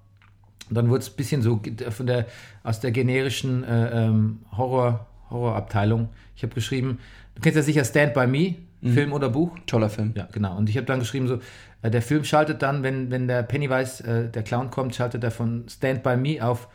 dann 0.69 0.89
wurde 0.89 1.01
es 1.01 1.11
ein 1.11 1.17
bisschen 1.17 1.43
so 1.43 1.61
von 1.91 2.07
der, 2.07 2.27
aus 2.63 2.81
der 2.81 2.93
generischen 2.93 3.65
äh, 3.65 4.05
ähm, 4.07 4.41
Horror, 4.57 5.07
Horrorabteilung. 5.31 6.11
Ich 6.37 6.43
habe 6.43 6.55
geschrieben, 6.55 6.99
du 7.35 7.41
kennst 7.41 7.57
ja 7.57 7.63
sicher 7.63 7.85
Stand 7.85 8.15
By 8.15 8.27
Me, 8.27 8.57
Film 8.83 9.13
oder 9.13 9.29
Buch. 9.29 9.59
Toller 9.67 9.91
Film. 9.91 10.13
Ja, 10.17 10.29
genau. 10.33 10.57
Und 10.57 10.71
ich 10.71 10.77
habe 10.77 10.87
dann 10.87 11.01
geschrieben, 11.01 11.29
so, 11.29 11.41
äh, 11.83 11.91
der 11.91 12.03
Film 12.03 12.25
schaltet 12.25 12.63
dann, 12.63 12.83
wenn, 12.83 13.11
wenn 13.11 13.29
der 13.29 13.43
Pennywise, 13.43 14.05
äh, 14.05 14.31
der 14.31 14.43
Clown 14.43 14.71
kommt, 14.71 14.95
schaltet 14.95 15.23
er 15.25 15.31
von 15.31 15.65
Stand 15.69 16.03
By 16.03 16.17
Me 16.17 16.39
auf 16.43 16.69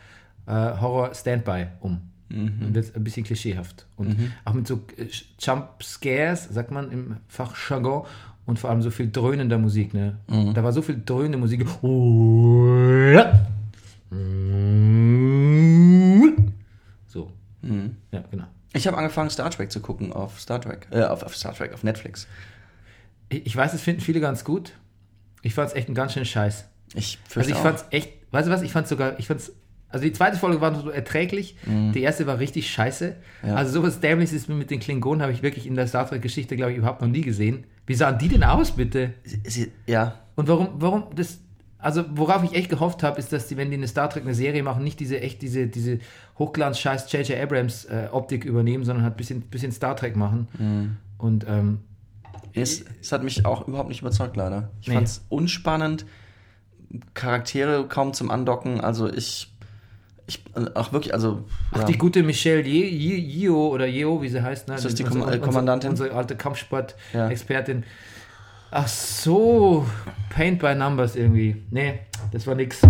äh, 0.47 0.51
Horror 0.51 1.13
Standby 1.13 1.67
um. 1.81 2.01
Und 2.29 2.73
das 2.73 2.87
ist 2.87 2.95
ein 2.95 3.03
bisschen 3.03 3.23
klischeehaft. 3.23 3.85
Und 3.97 4.17
auch 4.45 4.53
mit 4.53 4.67
so 4.67 4.81
äh, 4.97 5.05
Jump 5.39 5.81
Scares, 5.83 6.45
sagt 6.45 6.71
man 6.71 6.91
im 6.91 7.17
Fachjargon, 7.27 8.05
und 8.45 8.59
vor 8.59 8.69
allem 8.69 8.81
so 8.81 8.91
viel 8.91 9.11
dröhnender 9.11 9.57
Musik. 9.57 9.93
Ne? 9.93 10.17
Da 10.27 10.63
war 10.63 10.71
so 10.71 10.81
viel 10.81 11.01
dröhnende 11.03 11.37
Musik. 11.37 11.65
So. 17.07 17.31
Ja, 18.11 18.23
genau. 18.29 18.45
Ich 18.73 18.87
habe 18.87 18.97
angefangen, 18.97 19.29
Star 19.29 19.49
Trek 19.49 19.71
zu 19.71 19.79
gucken 19.79 20.11
auf 20.11 20.39
Star 20.39 20.59
Trek. 20.61 20.87
Äh, 20.91 21.03
auf, 21.03 21.23
auf 21.23 21.35
Star 21.35 21.53
Trek, 21.53 21.73
auf 21.73 21.83
Netflix. 21.83 22.27
Ich 23.29 23.45
ich 23.45 23.55
weiß, 23.55 23.71
das 23.71 23.81
finden 23.81 24.01
viele 24.01 24.19
ganz 24.19 24.43
gut. 24.43 24.73
Ich 25.41 25.53
fand 25.53 25.69
es 25.69 25.75
echt 25.75 25.87
einen 25.87 25.95
ganz 25.95 26.13
schönen 26.13 26.25
Scheiß. 26.25 26.65
Ich 26.93 27.17
Also 27.35 27.49
ich 27.49 27.55
auch. 27.55 27.61
fand's 27.61 27.85
echt, 27.91 28.11
weißt 28.31 28.47
du 28.47 28.51
was, 28.51 28.61
ich 28.61 28.71
fand's 28.71 28.89
sogar, 28.89 29.17
ich 29.19 29.27
fand's, 29.27 29.51
also 29.95 30.03
die 30.05 30.11
zweite 30.11 30.37
Folge 30.37 30.59
war 30.59 30.75
so 30.75 30.89
erträglich, 30.89 31.55
die 31.65 32.01
erste 32.01 32.27
war 32.27 32.37
richtig 32.39 32.69
scheiße. 32.69 33.15
Mhm. 33.41 33.47
Ja. 33.49 33.55
Also 33.55 33.79
sowas 33.79 34.01
Dämliches 34.01 34.33
ist 34.33 34.49
mit 34.49 34.69
den 34.69 34.81
Klingonen 34.81 35.21
habe 35.21 35.31
ich 35.31 35.41
wirklich 35.41 35.65
in 35.65 35.75
der 35.75 35.87
Star 35.87 36.05
Trek 36.05 36.21
Geschichte, 36.21 36.57
glaube 36.57 36.73
ich, 36.73 36.77
überhaupt 36.77 37.01
noch 37.01 37.07
nie 37.07 37.21
gesehen. 37.21 37.63
Wie 37.87 37.93
sahen 37.95 38.17
die 38.17 38.27
denn 38.27 38.43
aus, 38.43 38.71
bitte? 38.71 39.13
Sie, 39.23 39.39
sie, 39.47 39.71
ja, 39.87 40.15
Und 40.35 40.49
warum, 40.49 40.67
warum 40.79 41.03
das, 41.15 41.39
also 41.79 42.03
worauf 42.13 42.43
ich 42.43 42.53
echt 42.55 42.69
gehofft 42.69 43.03
habe, 43.03 43.17
ist, 43.19 43.31
dass 43.31 43.47
die, 43.47 43.55
wenn 43.55 43.69
die 43.71 43.77
eine 43.77 43.87
Star 43.87 44.09
Trek 44.09 44.23
eine 44.23 44.33
Serie 44.35 44.63
machen, 44.63 44.83
nicht 44.83 44.99
diese 44.99 45.21
echt 45.21 45.41
diese, 45.41 45.67
diese 45.67 45.99
Hochglanz-Scheiß 46.37 47.09
J.J. 47.13 47.39
Abrams 47.41 47.85
äh, 47.85 48.09
Optik 48.11 48.43
übernehmen, 48.43 48.83
sondern 48.83 49.03
halt 49.05 49.13
ein 49.13 49.17
bisschen, 49.17 49.41
bisschen 49.43 49.71
Star 49.71 49.95
Trek 49.95 50.17
machen. 50.17 50.49
Mhm. 50.59 50.97
Und 51.17 51.45
ähm, 51.47 51.79
es, 52.53 52.83
es 53.01 53.11
hat 53.13 53.23
mich 53.23 53.45
auch 53.45 53.65
überhaupt 53.67 53.87
nicht 53.89 54.01
überzeugt, 54.01 54.35
leider. 54.35 54.71
Ich 54.81 54.87
Nee. 54.89 54.95
fand 54.95 55.07
es 55.07 55.23
unspannend, 55.29 56.05
Charaktere 57.13 57.87
kaum 57.87 58.13
zum 58.13 58.31
Andocken. 58.31 58.79
Also 58.81 59.11
ich, 59.11 59.54
ich 60.27 60.43
auch 60.75 60.91
wirklich, 60.91 61.13
also 61.13 61.43
Ach, 61.71 61.79
ja. 61.79 61.83
die 61.85 61.97
gute 61.97 62.23
Michelle 62.23 62.61
Yeo 62.67 63.67
oder 63.67 63.85
Yeo, 63.85 64.21
wie 64.21 64.29
sie 64.29 64.41
heißt, 64.41 64.67
ne? 64.67 64.75
Ist 64.75 64.85
das 64.85 64.95
die 64.95 65.03
Unsere- 65.03 65.19
Kom- 65.23 65.23
äh, 65.23 65.25
unsere- 65.27 65.45
Kommandantin? 65.45 65.89
Unsere 65.91 66.13
alte 66.13 66.33
Ja. 66.33 66.37
Kampfsport-Expertin. 66.39 67.83
Ach 68.71 68.87
so, 68.87 69.85
Paint 70.31 70.59
by 70.59 70.73
Numbers 70.75 71.15
irgendwie. 71.15 71.63
Nee, 71.69 71.99
das 72.31 72.45
war 72.47 72.55
nix. 72.55 72.81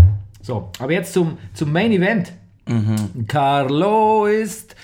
So, 0.41 0.71
aber 0.79 0.93
jetzt 0.93 1.13
zum, 1.13 1.37
zum 1.53 1.71
Main 1.71 1.91
Event. 1.91 2.31
Mhm. 2.67 3.27
Carlo 3.27 4.25
ist 4.25 4.75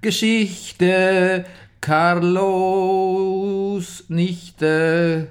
Geschichte. 0.00 1.44
Carlos 2.74 4.04
Nichte. 4.08 5.28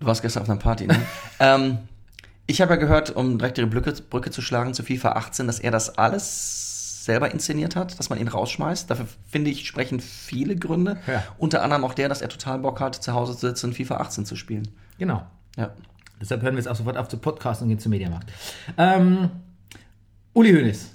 Du 0.00 0.06
warst 0.06 0.22
gestern 0.22 0.42
auf 0.42 0.48
einer 0.50 0.58
Party, 0.58 0.86
ne? 0.86 0.96
ähm, 1.40 1.78
ich 2.46 2.60
habe 2.60 2.74
ja 2.74 2.76
gehört, 2.80 3.14
um 3.14 3.38
direkt 3.38 3.58
die 3.58 3.66
Brücke, 3.66 3.92
Brücke 3.92 4.30
zu 4.30 4.42
schlagen 4.42 4.74
zu 4.74 4.82
FIFA 4.82 5.12
18, 5.12 5.46
dass 5.46 5.60
er 5.60 5.70
das 5.70 5.98
alles 5.98 7.04
selber 7.04 7.30
inszeniert 7.30 7.76
hat, 7.76 7.98
dass 7.98 8.10
man 8.10 8.18
ihn 8.18 8.28
rausschmeißt. 8.28 8.90
Dafür 8.90 9.06
finde 9.26 9.50
ich, 9.50 9.66
sprechen 9.66 10.00
viele 10.00 10.56
Gründe. 10.56 10.98
Ja. 11.06 11.22
Unter 11.38 11.62
anderem 11.62 11.84
auch 11.84 11.94
der, 11.94 12.08
dass 12.08 12.22
er 12.22 12.28
total 12.28 12.58
Bock 12.60 12.80
hat, 12.80 12.94
zu 12.94 13.12
Hause 13.12 13.34
zu 13.36 13.46
sitzen 13.46 13.66
und 13.66 13.76
FIFA 13.76 13.98
18 13.98 14.26
zu 14.26 14.36
spielen. 14.36 14.68
Genau. 14.98 15.26
Ja. 15.56 15.70
Deshalb 16.20 16.42
hören 16.42 16.54
wir 16.54 16.60
jetzt 16.60 16.68
auch 16.68 16.76
sofort 16.76 16.96
auf 16.96 17.08
zu 17.08 17.18
podcasten 17.18 17.64
und 17.64 17.68
gehen 17.70 17.78
zum 17.78 17.90
Mediamarkt. 17.90 18.32
Ähm, 18.78 19.30
Uli 20.32 20.52
Hoeneß 20.52 20.90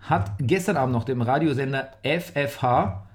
hat 0.00 0.32
gestern 0.38 0.76
Abend 0.76 0.94
noch 0.94 1.04
dem 1.04 1.20
Radiosender 1.20 1.90
FFH, 2.02 3.06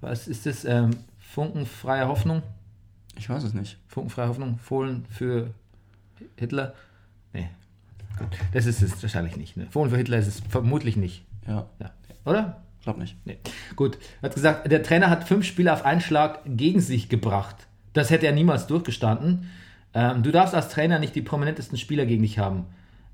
was 0.00 0.26
ist 0.26 0.46
das, 0.46 0.64
ähm, 0.64 0.90
Funkenfreie 1.18 2.08
Hoffnung? 2.08 2.42
Ich 3.16 3.28
weiß 3.28 3.42
es 3.42 3.54
nicht. 3.54 3.78
Funkenfreie 3.88 4.28
Hoffnung, 4.28 4.58
Fohlen 4.58 5.04
für 5.10 5.50
Hitler? 6.36 6.74
Nee, 7.32 7.48
gut, 8.18 8.28
das 8.52 8.66
ist 8.66 8.82
es 8.82 9.02
wahrscheinlich 9.02 9.36
nicht. 9.36 9.56
Ne? 9.56 9.66
Fohlen 9.70 9.90
für 9.90 9.96
Hitler 9.96 10.18
ist 10.18 10.26
es 10.28 10.40
vermutlich 10.48 10.96
nicht. 10.96 11.24
Ja, 11.46 11.68
Ja. 11.80 11.90
Oder? 12.24 12.62
glaub 12.82 12.98
nicht. 12.98 13.16
Nee. 13.24 13.38
Gut, 13.76 13.98
er 14.20 14.28
hat 14.28 14.34
gesagt, 14.34 14.70
der 14.70 14.82
Trainer 14.82 15.08
hat 15.08 15.26
fünf 15.26 15.46
Spiele 15.46 15.72
auf 15.72 15.84
einen 15.84 16.00
Schlag 16.02 16.40
gegen 16.44 16.80
sich 16.80 17.08
gebracht. 17.08 17.66
Das 17.94 18.10
hätte 18.10 18.26
er 18.26 18.32
niemals 18.32 18.66
durchgestanden. 18.66 19.48
Ähm, 19.94 20.22
du 20.22 20.30
darfst 20.32 20.54
als 20.54 20.68
Trainer 20.68 20.98
nicht 20.98 21.14
die 21.14 21.22
prominentesten 21.22 21.78
Spieler 21.78 22.04
gegen 22.04 22.22
dich 22.22 22.38
haben. 22.38 22.66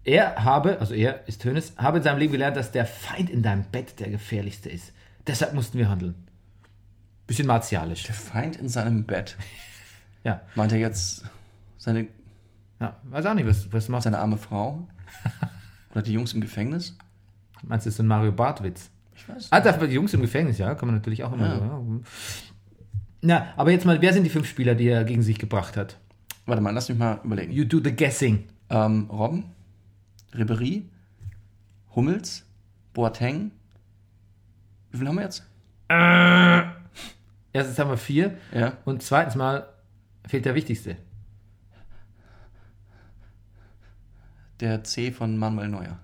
Er 0.02 0.42
habe, 0.44 0.80
also 0.80 0.94
er 0.94 1.28
ist 1.28 1.44
Hönes, 1.44 1.74
habe 1.76 1.98
in 1.98 2.02
seinem 2.02 2.18
Leben 2.18 2.32
gelernt, 2.32 2.56
dass 2.56 2.72
der 2.72 2.86
Feind 2.86 3.30
in 3.30 3.42
deinem 3.42 3.64
Bett 3.64 4.00
der 4.00 4.10
gefährlichste 4.10 4.70
ist. 4.70 4.92
Deshalb 5.26 5.52
mussten 5.54 5.78
wir 5.78 5.88
handeln. 5.88 6.14
Bisschen 7.26 7.46
martialisch. 7.46 8.02
Der 8.04 8.14
Feind 8.14 8.56
in 8.56 8.68
seinem 8.68 9.04
Bett. 9.04 9.36
Ja, 10.24 10.42
Meint 10.54 10.70
er 10.72 10.78
jetzt 10.78 11.24
seine, 11.78 12.06
ja. 12.80 12.96
weiß 13.04 13.26
auch 13.26 13.34
nicht, 13.34 13.46
was, 13.46 13.72
was 13.72 13.88
machst 13.88 14.06
du? 14.06 14.10
seine 14.10 14.18
arme 14.18 14.36
Frau? 14.38 14.86
Oder 15.92 16.02
die 16.02 16.12
Jungs 16.12 16.32
im 16.32 16.40
Gefängnis? 16.40 16.96
Meinst 17.62 17.84
du, 17.84 17.88
das 17.88 17.92
ist 17.94 17.96
so 17.98 18.02
ein 18.02 18.06
Mario 18.06 18.32
Barth-Witz? 18.32 18.90
Ich 19.14 19.28
weiß 19.28 19.48
Ah, 19.50 19.60
das 19.60 19.78
die 19.78 19.86
Jungs 19.94 20.14
im 20.14 20.20
Gefängnis, 20.22 20.58
ja, 20.58 20.74
kann 20.74 20.88
man 20.88 20.96
natürlich 20.96 21.22
auch 21.24 21.32
immer 21.32 21.46
Ja. 21.46 21.58
so. 21.58 21.62
Ja. 21.64 22.00
Na, 23.22 23.46
aber 23.56 23.70
jetzt 23.70 23.84
mal, 23.84 24.00
wer 24.00 24.12
sind 24.14 24.24
die 24.24 24.30
fünf 24.30 24.48
Spieler, 24.48 24.74
die 24.74 24.88
er 24.88 25.04
gegen 25.04 25.22
sich 25.22 25.38
gebracht 25.38 25.76
hat? 25.76 25.98
Warte 26.46 26.62
mal, 26.62 26.70
lass 26.70 26.88
mich 26.88 26.96
mal 26.98 27.20
überlegen. 27.22 27.52
You 27.52 27.64
do 27.64 27.80
the 27.84 27.94
guessing. 27.94 28.44
Ähm, 28.70 29.08
Robben, 29.10 29.44
Ribery, 30.34 30.88
Hummels, 31.94 32.46
Boateng. 32.94 33.50
Wie 34.90 34.98
viel 34.98 35.06
haben 35.08 35.16
wir 35.16 35.22
jetzt? 35.24 35.44
Erstens 37.52 37.78
haben 37.78 37.90
wir 37.90 37.96
vier 37.96 38.36
Ja. 38.54 38.74
und 38.84 39.02
zweitens 39.02 39.34
mal 39.34 39.66
fehlt 40.26 40.44
der 40.44 40.54
wichtigste. 40.54 40.96
Der 44.60 44.84
C 44.84 45.10
von 45.10 45.36
Manuel 45.36 45.68
Neuer. 45.68 45.98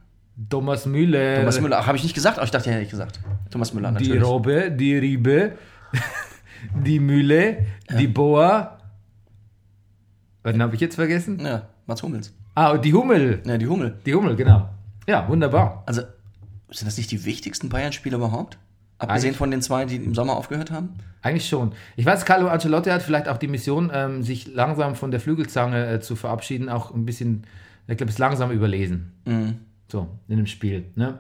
Thomas 0.49 0.87
Müller. 0.87 1.37
Thomas 1.41 1.61
Müller. 1.61 1.87
Habe 1.87 1.97
ich 1.97 2.03
nicht 2.03 2.15
gesagt? 2.15 2.39
Oh, 2.41 2.45
ich 2.45 2.51
dachte, 2.51 2.71
hätte 2.71 2.83
ich 2.83 2.91
gesagt. 2.91 3.21
Thomas 3.51 3.73
Müller, 3.73 3.89
Die 3.93 3.95
natürlich. 4.09 4.23
Robbe, 4.25 4.71
die 4.71 4.97
Riebe, 4.97 5.53
die 6.85 7.01
Mühle, 7.01 7.67
die 7.99 8.07
Boa. 8.09 8.79
Was 10.43 10.57
habe 10.59 10.75
ich 10.75 10.81
jetzt 10.81 10.95
vergessen? 10.95 11.41
Ja, 11.41 11.69
Mats 11.87 12.03
Hummels. 12.03 12.35
Ah, 12.55 12.77
die 12.79 12.93
Hummel. 12.95 13.43
Ja, 13.45 13.59
die 13.59 13.67
Hummel. 13.67 13.99
Die 14.07 14.15
Hummel, 14.15 14.37
genau. 14.37 14.69
Ja, 15.07 15.29
wunderbar. 15.29 15.83
Also, 15.87 16.03
sind 16.71 16.87
das 16.87 16.97
nicht 16.97 17.11
die 17.11 17.25
wichtigsten 17.25 17.69
Bayern-Spieler 17.69 18.17
überhaupt? 18.17 18.59
Abgesehen 18.99 19.29
Eigentlich- 19.31 19.37
von 19.37 19.51
den 19.51 19.61
zwei, 19.63 19.85
die 19.85 19.97
im 19.97 20.15
Sommer 20.15 20.37
aufgehört 20.37 20.71
haben? 20.71 20.95
Eigentlich 21.21 21.49
schon. 21.49 21.73
Ich 21.97 22.07
weiß, 22.07 22.25
Carlo 22.25 22.49
Ancelotti 22.49 22.89
hat 22.91 23.03
vielleicht 23.03 23.29
auch 23.29 23.37
die 23.37 23.49
Mission, 23.49 23.91
ähm, 23.93 24.23
sich 24.23 24.47
langsam 24.55 24.95
von 24.95 25.11
der 25.11 25.21
Flügelzange 25.21 25.87
äh, 25.87 26.01
zu 26.01 26.17
verabschieden, 26.17 26.69
auch 26.71 26.95
ein 26.95 27.05
bisschen, 27.05 27.45
ich 27.89 27.97
glaube, 27.97 28.11
es 28.11 28.19
langsam 28.19 28.51
überlesen. 28.51 29.13
Mhm. 29.25 29.55
So, 29.89 30.09
in 30.29 30.37
dem 30.37 30.47
Spiel. 30.47 30.87
Ne? 30.95 31.19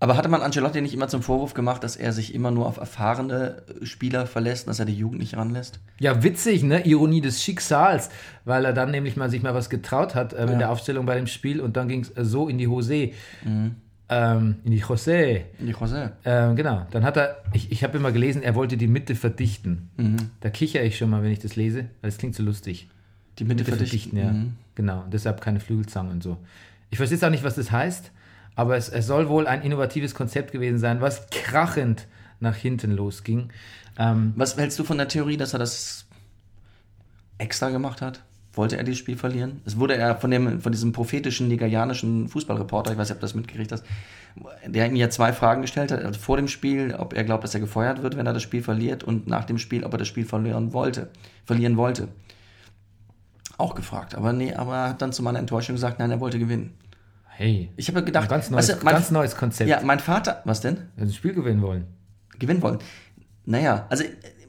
Aber 0.00 0.16
hatte 0.16 0.28
man 0.28 0.42
Ancelotti 0.42 0.80
nicht 0.80 0.94
immer 0.94 1.08
zum 1.08 1.22
Vorwurf 1.22 1.54
gemacht, 1.54 1.82
dass 1.82 1.96
er 1.96 2.12
sich 2.12 2.32
immer 2.32 2.52
nur 2.52 2.66
auf 2.66 2.76
erfahrene 2.76 3.62
Spieler 3.82 4.26
verlässt, 4.26 4.68
dass 4.68 4.78
er 4.78 4.84
die 4.84 4.94
Jugend 4.94 5.18
nicht 5.18 5.36
ranlässt? 5.36 5.80
Ja, 5.98 6.22
witzig, 6.22 6.62
ne? 6.62 6.86
Ironie 6.86 7.20
des 7.20 7.42
Schicksals, 7.42 8.10
weil 8.44 8.64
er 8.64 8.72
dann 8.72 8.92
nämlich 8.92 9.16
mal 9.16 9.28
sich 9.28 9.42
mal 9.42 9.54
was 9.54 9.70
getraut 9.70 10.14
hat 10.14 10.34
äh, 10.34 10.46
mit 10.46 10.60
der 10.60 10.70
Aufstellung 10.70 11.04
bei 11.04 11.16
dem 11.16 11.26
Spiel 11.26 11.60
und 11.60 11.76
dann 11.76 11.88
ging 11.88 12.02
es 12.02 12.16
äh, 12.16 12.24
so 12.24 12.48
in 12.48 12.58
die 12.58 12.68
Hose. 12.68 13.10
Ähm, 14.10 14.56
in 14.64 14.70
die 14.70 14.82
José. 14.82 15.42
In 15.58 15.66
die 15.66 15.74
José. 15.74 16.12
Ähm, 16.24 16.56
genau. 16.56 16.86
Dann 16.92 17.04
hat 17.04 17.18
er, 17.18 17.42
ich, 17.52 17.70
ich 17.70 17.84
habe 17.84 17.98
immer 17.98 18.10
gelesen, 18.10 18.42
er 18.42 18.54
wollte 18.54 18.76
die 18.78 18.86
Mitte 18.86 19.14
verdichten. 19.14 19.90
Da 20.40 20.48
kichere 20.48 20.82
ich 20.84 20.96
schon 20.96 21.10
mal, 21.10 21.22
wenn 21.22 21.32
ich 21.32 21.40
das 21.40 21.56
lese, 21.56 21.86
weil 22.00 22.08
es 22.08 22.16
klingt 22.16 22.34
so 22.34 22.42
lustig. 22.42 22.88
Die 23.38 23.44
Mitte, 23.44 23.64
Mitte 23.64 23.76
verdichten. 23.76 24.16
verdichten, 24.16 24.18
ja. 24.18 24.44
Mhm. 24.44 24.52
Genau. 24.78 25.04
Deshalb 25.12 25.40
keine 25.40 25.58
Flügelzangen 25.58 26.12
und 26.12 26.22
so. 26.22 26.38
Ich 26.90 26.98
verstehe 26.98 27.16
jetzt 27.16 27.24
auch 27.24 27.30
nicht, 27.30 27.42
was 27.42 27.56
das 27.56 27.72
heißt, 27.72 28.12
aber 28.54 28.76
es, 28.76 28.88
es 28.88 29.08
soll 29.08 29.28
wohl 29.28 29.48
ein 29.48 29.62
innovatives 29.62 30.14
Konzept 30.14 30.52
gewesen 30.52 30.78
sein, 30.78 31.00
was 31.00 31.28
krachend 31.30 32.06
nach 32.38 32.54
hinten 32.54 32.92
losging. 32.92 33.50
Ähm, 33.98 34.34
Was 34.36 34.56
hältst 34.56 34.78
du 34.78 34.84
von 34.84 34.96
der 34.96 35.08
Theorie, 35.08 35.36
dass 35.36 35.52
er 35.52 35.58
das 35.58 36.06
extra 37.38 37.70
gemacht 37.70 38.00
hat? 38.00 38.22
Wollte 38.52 38.76
er 38.76 38.84
dieses 38.84 39.00
Spiel 39.00 39.16
verlieren? 39.16 39.62
Es 39.64 39.80
wurde 39.80 39.96
er 39.96 40.14
von, 40.14 40.30
dem, 40.30 40.60
von 40.60 40.70
diesem 40.70 40.92
prophetischen 40.92 41.48
nigerianischen 41.48 42.28
Fußballreporter, 42.28 42.92
ich 42.92 42.98
weiß 42.98 43.08
nicht, 43.08 43.16
ob 43.16 43.20
du 43.20 43.24
das 43.24 43.34
mitgekriegt 43.34 43.72
hast, 43.72 43.84
der 44.64 44.86
ihm 44.86 44.94
ja 44.94 45.10
zwei 45.10 45.32
Fragen 45.32 45.62
gestellt 45.62 45.90
hat, 45.90 46.04
also 46.04 46.20
vor 46.20 46.36
dem 46.36 46.46
Spiel, 46.46 46.94
ob 46.94 47.14
er 47.14 47.24
glaubt, 47.24 47.42
dass 47.42 47.54
er 47.54 47.60
gefeuert 47.60 48.04
wird, 48.04 48.16
wenn 48.16 48.26
er 48.26 48.32
das 48.32 48.44
Spiel 48.44 48.62
verliert, 48.62 49.02
und 49.02 49.26
nach 49.26 49.44
dem 49.44 49.58
Spiel, 49.58 49.82
ob 49.82 49.92
er 49.94 49.98
das 49.98 50.06
Spiel 50.06 50.24
verlieren 50.24 50.72
wollte, 50.72 51.10
verlieren 51.44 51.76
wollte. 51.76 52.06
Auch 53.58 53.74
gefragt, 53.74 54.14
aber 54.14 54.32
nee, 54.32 54.54
aber 54.54 54.74
er 54.76 54.88
hat 54.90 55.02
dann 55.02 55.12
zu 55.12 55.22
meiner 55.22 55.38
Enttäuschung 55.40 55.74
gesagt, 55.74 55.98
nein, 55.98 56.10
er 56.10 56.20
wollte 56.20 56.38
gewinnen. 56.38 56.74
hey, 57.26 57.70
Ich 57.76 57.88
habe 57.88 58.02
gedacht, 58.02 58.24
ein 58.24 58.30
ganz 58.30 58.50
neues, 58.50 58.68
weißt 58.68 58.80
du, 58.80 58.84
mein- 58.84 58.94
ganz 58.94 59.10
neues 59.10 59.36
Konzept. 59.36 59.68
ja, 59.68 59.80
mein 59.82 60.00
Vater, 60.00 60.42
was 60.44 60.60
denn? 60.60 60.78
Wenn 60.96 61.06
sie 61.06 61.12
ein 61.12 61.16
Spiel 61.16 61.34
gewinnen 61.34 61.60
wollen. 61.60 61.86
gewinnen 62.38 62.62
wollen. 62.62 62.78
Naja, 63.44 63.86
also 63.90 64.04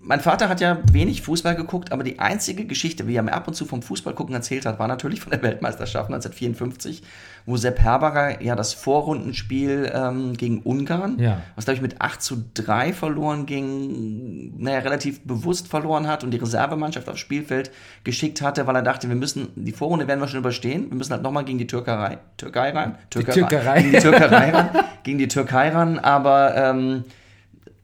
mein 0.10 0.22
Vater 0.22 0.50
hat 0.50 0.60
ja 0.60 0.80
wenig 0.92 1.22
Fußball 1.22 1.54
geguckt, 1.56 1.92
aber 1.92 2.04
die 2.04 2.18
einzige 2.18 2.66
Geschichte, 2.66 3.08
wie 3.08 3.16
er 3.16 3.22
mir 3.22 3.32
ab 3.34 3.48
und 3.48 3.54
zu 3.54 3.66
vom 3.66 3.84
Fußball 3.84 4.16
gucken 4.16 4.34
erzählt 4.34 4.66
hat, 4.66 4.80
war 4.80 4.88
natürlich 4.88 5.22
von 5.22 5.30
der 5.30 5.44
Weltmeisterschaft 5.44 6.08
1954, 6.10 7.04
wo 7.46 7.58
Sepp 7.58 7.80
Herberger 7.80 8.42
ja 8.42 8.56
das 8.56 8.74
Vorrundenspiel 8.74 9.92
ähm, 9.94 10.34
gegen 10.36 10.62
Ungarn, 10.64 11.20
Ja. 11.20 11.44
was 11.56 11.66
glaube 11.66 11.76
ich 11.76 11.82
mit 11.84 12.02
8 12.02 12.24
zu 12.24 12.44
3 12.56 12.92
verloren 12.92 13.46
ging, 13.46 14.56
naja, 14.58 14.80
relativ 14.80 15.22
bewusst 15.26 15.68
verloren 15.68 16.08
hat 16.08 16.24
und 16.24 16.32
die 16.32 16.38
Reservemannschaft 16.38 17.08
aufs 17.08 17.20
Spielfeld 17.20 17.70
geschickt 18.04 18.42
hatte, 18.42 18.66
weil 18.66 18.76
er 18.78 18.82
dachte, 18.82 19.10
wir 19.10 19.16
müssen, 19.16 19.50
die 19.56 19.74
Vorrunde 19.74 20.08
werden 20.08 20.20
wir 20.22 20.28
schon 20.28 20.40
überstehen, 20.40 20.90
wir 20.90 20.98
müssen 20.98 21.14
halt 21.14 21.22
nochmal 21.22 21.46
gegen 21.46 21.60
die 21.60 21.68
Türkei, 21.68 22.18
Türkei 22.38 22.72
ran, 22.72 22.98
Türkerei. 23.12 23.82
gegen 23.84 23.92
die 23.92 24.00
Türkei 24.00 24.50
ran, 24.50 24.70
gegen 25.04 25.18
die 25.20 25.28
Türkei 25.28 25.70
ran, 25.70 26.00
aber 26.00 26.56
ähm, 26.56 27.04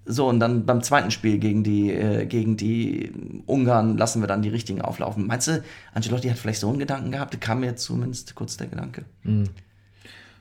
so, 0.06 0.28
und 0.30 0.40
dann 0.40 0.66
beim 0.66 0.82
zweiten 0.82 1.10
Spiel 1.10 1.40
gegen 1.40 1.64
die, 1.64 1.92
äh, 1.92 2.26
gegen 2.26 2.58
die 2.58 3.12
Ungarn 3.48 3.98
lassen 3.98 4.22
wir 4.22 4.28
dann 4.28 4.44
die 4.44 4.50
richtigen 4.50 4.82
auflaufen. 4.82 5.26
Meinst 5.26 5.48
du, 5.48 5.64
Ancelotti 5.94 6.30
hat 6.30 6.38
vielleicht 6.38 6.60
so 6.60 6.70
einen 6.70 6.80
Gedanken 6.80 7.12
gehabt? 7.12 7.34
Da 7.34 7.38
kam 7.38 7.62
mir 7.62 7.76
zumindest 7.76 8.36
kurz 8.36 8.56
der 8.58 8.68
Gedanke. 8.68 9.06
Das 9.24 9.50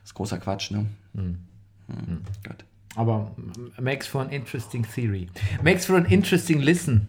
ist 0.04 0.14
großer 0.14 0.38
Quatsch, 0.38 0.70
ne? 0.70 0.86
Mhm. 1.14 1.38
Gut. 2.46 2.64
Aber 2.96 3.34
makes 3.80 4.06
for 4.06 4.20
an 4.20 4.30
interesting 4.30 4.86
theory. 4.94 5.28
Makes 5.62 5.86
for 5.86 5.96
an 5.96 6.04
interesting 6.04 6.60
listen. 6.60 7.08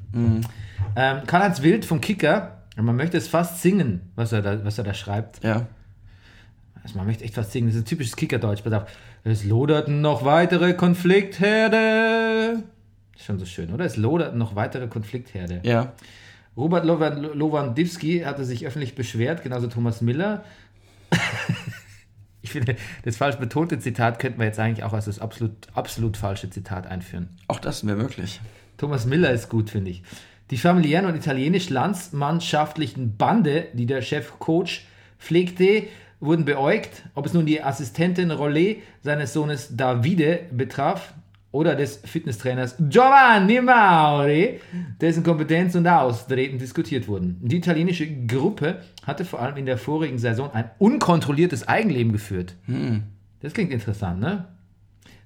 Ähm, 0.95 1.21
Karl-Heinz 1.27 1.61
Wild 1.61 1.85
vom 1.85 2.01
Kicker, 2.01 2.63
man 2.77 2.95
möchte 2.95 3.17
es 3.17 3.27
fast 3.27 3.61
singen, 3.61 4.11
was 4.15 4.31
er 4.31 4.41
da, 4.41 4.63
was 4.63 4.77
er 4.77 4.83
da 4.83 4.93
schreibt. 4.93 5.43
Ja. 5.43 5.67
Also 6.81 6.97
man 6.97 7.07
möchte 7.07 7.23
echt 7.23 7.35
fast 7.35 7.51
singen. 7.51 7.67
Das 7.67 7.75
ist 7.75 7.81
ein 7.81 7.85
typisches 7.85 8.15
Kickerdeutsch. 8.15 8.63
Pass 8.63 8.73
auf. 8.73 8.89
Es 9.27 9.43
loderten 9.43 10.01
noch 10.01 10.23
weitere 10.23 10.75
Konfliktherde. 10.75 12.61
Ist 13.15 13.25
schon 13.25 13.39
so 13.39 13.45
schön, 13.45 13.73
oder? 13.73 13.83
Es 13.83 13.97
loderten 13.97 14.37
noch 14.37 14.55
weitere 14.55 14.87
Konfliktherde. 14.87 15.61
Ja. 15.63 15.93
Robert 16.55 16.85
Lowan- 16.85 17.33
Lewandowski 17.33 18.19
hatte 18.19 18.45
sich 18.45 18.67
öffentlich 18.67 18.93
beschwert, 18.93 19.41
genauso 19.41 19.65
Thomas 19.65 20.01
Miller. 20.01 20.43
ich 22.43 22.51
finde, 22.51 22.75
das 23.03 23.17
falsch 23.17 23.37
betonte 23.37 23.79
Zitat 23.79 24.19
könnten 24.19 24.37
wir 24.39 24.45
jetzt 24.45 24.59
eigentlich 24.59 24.83
auch 24.83 24.93
als 24.93 25.05
das 25.05 25.17
absolut, 25.17 25.53
absolut 25.73 26.17
falsche 26.17 26.51
Zitat 26.51 26.85
einführen. 26.85 27.29
Auch 27.47 27.59
das 27.59 27.83
wäre 27.85 27.97
möglich. 27.97 28.39
Thomas 28.77 29.07
Miller 29.07 29.31
ist 29.31 29.49
gut, 29.49 29.71
finde 29.71 29.89
ich. 29.89 30.03
Die 30.51 30.57
familiären 30.57 31.07
und 31.07 31.15
italienisch-landsmannschaftlichen 31.15 33.17
Bande, 33.17 33.69
die 33.73 33.87
der 33.87 34.03
Chefcoach 34.03 34.85
pflegte, 35.17 35.87
wurden 36.25 36.45
beäugt, 36.45 37.03
ob 37.13 37.25
es 37.25 37.33
nun 37.33 37.45
die 37.45 37.61
Assistentin 37.61 38.31
Rollet 38.31 38.81
seines 39.01 39.33
Sohnes 39.33 39.75
Davide 39.75 40.41
betraf 40.51 41.13
oder 41.51 41.75
des 41.75 42.01
Fitnesstrainers 42.03 42.75
Giovanni 42.89 43.61
Mauri, 43.61 44.59
dessen 44.99 45.23
Kompetenz 45.23 45.73
und 45.75 45.87
Austreten 45.87 46.57
diskutiert 46.57 47.07
wurden. 47.07 47.39
Die 47.41 47.57
italienische 47.57 48.07
Gruppe 48.27 48.81
hatte 49.07 49.23
vor 49.23 49.41
allem 49.41 49.55
in 49.55 49.65
der 49.65 49.77
vorigen 49.77 50.17
Saison 50.17 50.51
ein 50.53 50.69
unkontrolliertes 50.79 51.67
Eigenleben 51.67 52.11
geführt. 52.11 52.55
Das 53.39 53.53
klingt 53.53 53.71
interessant, 53.71 54.19
ne? 54.19 54.47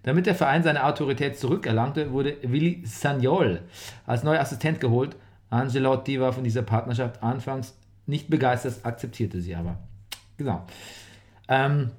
Damit 0.03 0.27
der 0.27 0.35
Verein 0.35 0.63
seine 0.63 0.85
Autorität 0.85 1.37
zurückerlangte, 1.37 2.11
wurde 2.11 2.37
Willi 2.43 2.83
Sagnol 2.85 3.61
als 4.05 4.23
neuer 4.23 4.39
Assistent 4.39 4.79
geholt. 4.79 5.15
Angelotti 5.49 6.19
war 6.21 6.31
von 6.31 6.43
dieser 6.43 6.61
Partnerschaft 6.61 7.23
anfangs 7.23 7.75
nicht 8.05 8.29
begeistert, 8.29 8.75
akzeptierte 8.83 9.41
sie 9.41 9.55
aber. 9.55 9.79
Genau. 10.39 10.65
Ähm, 11.49 11.91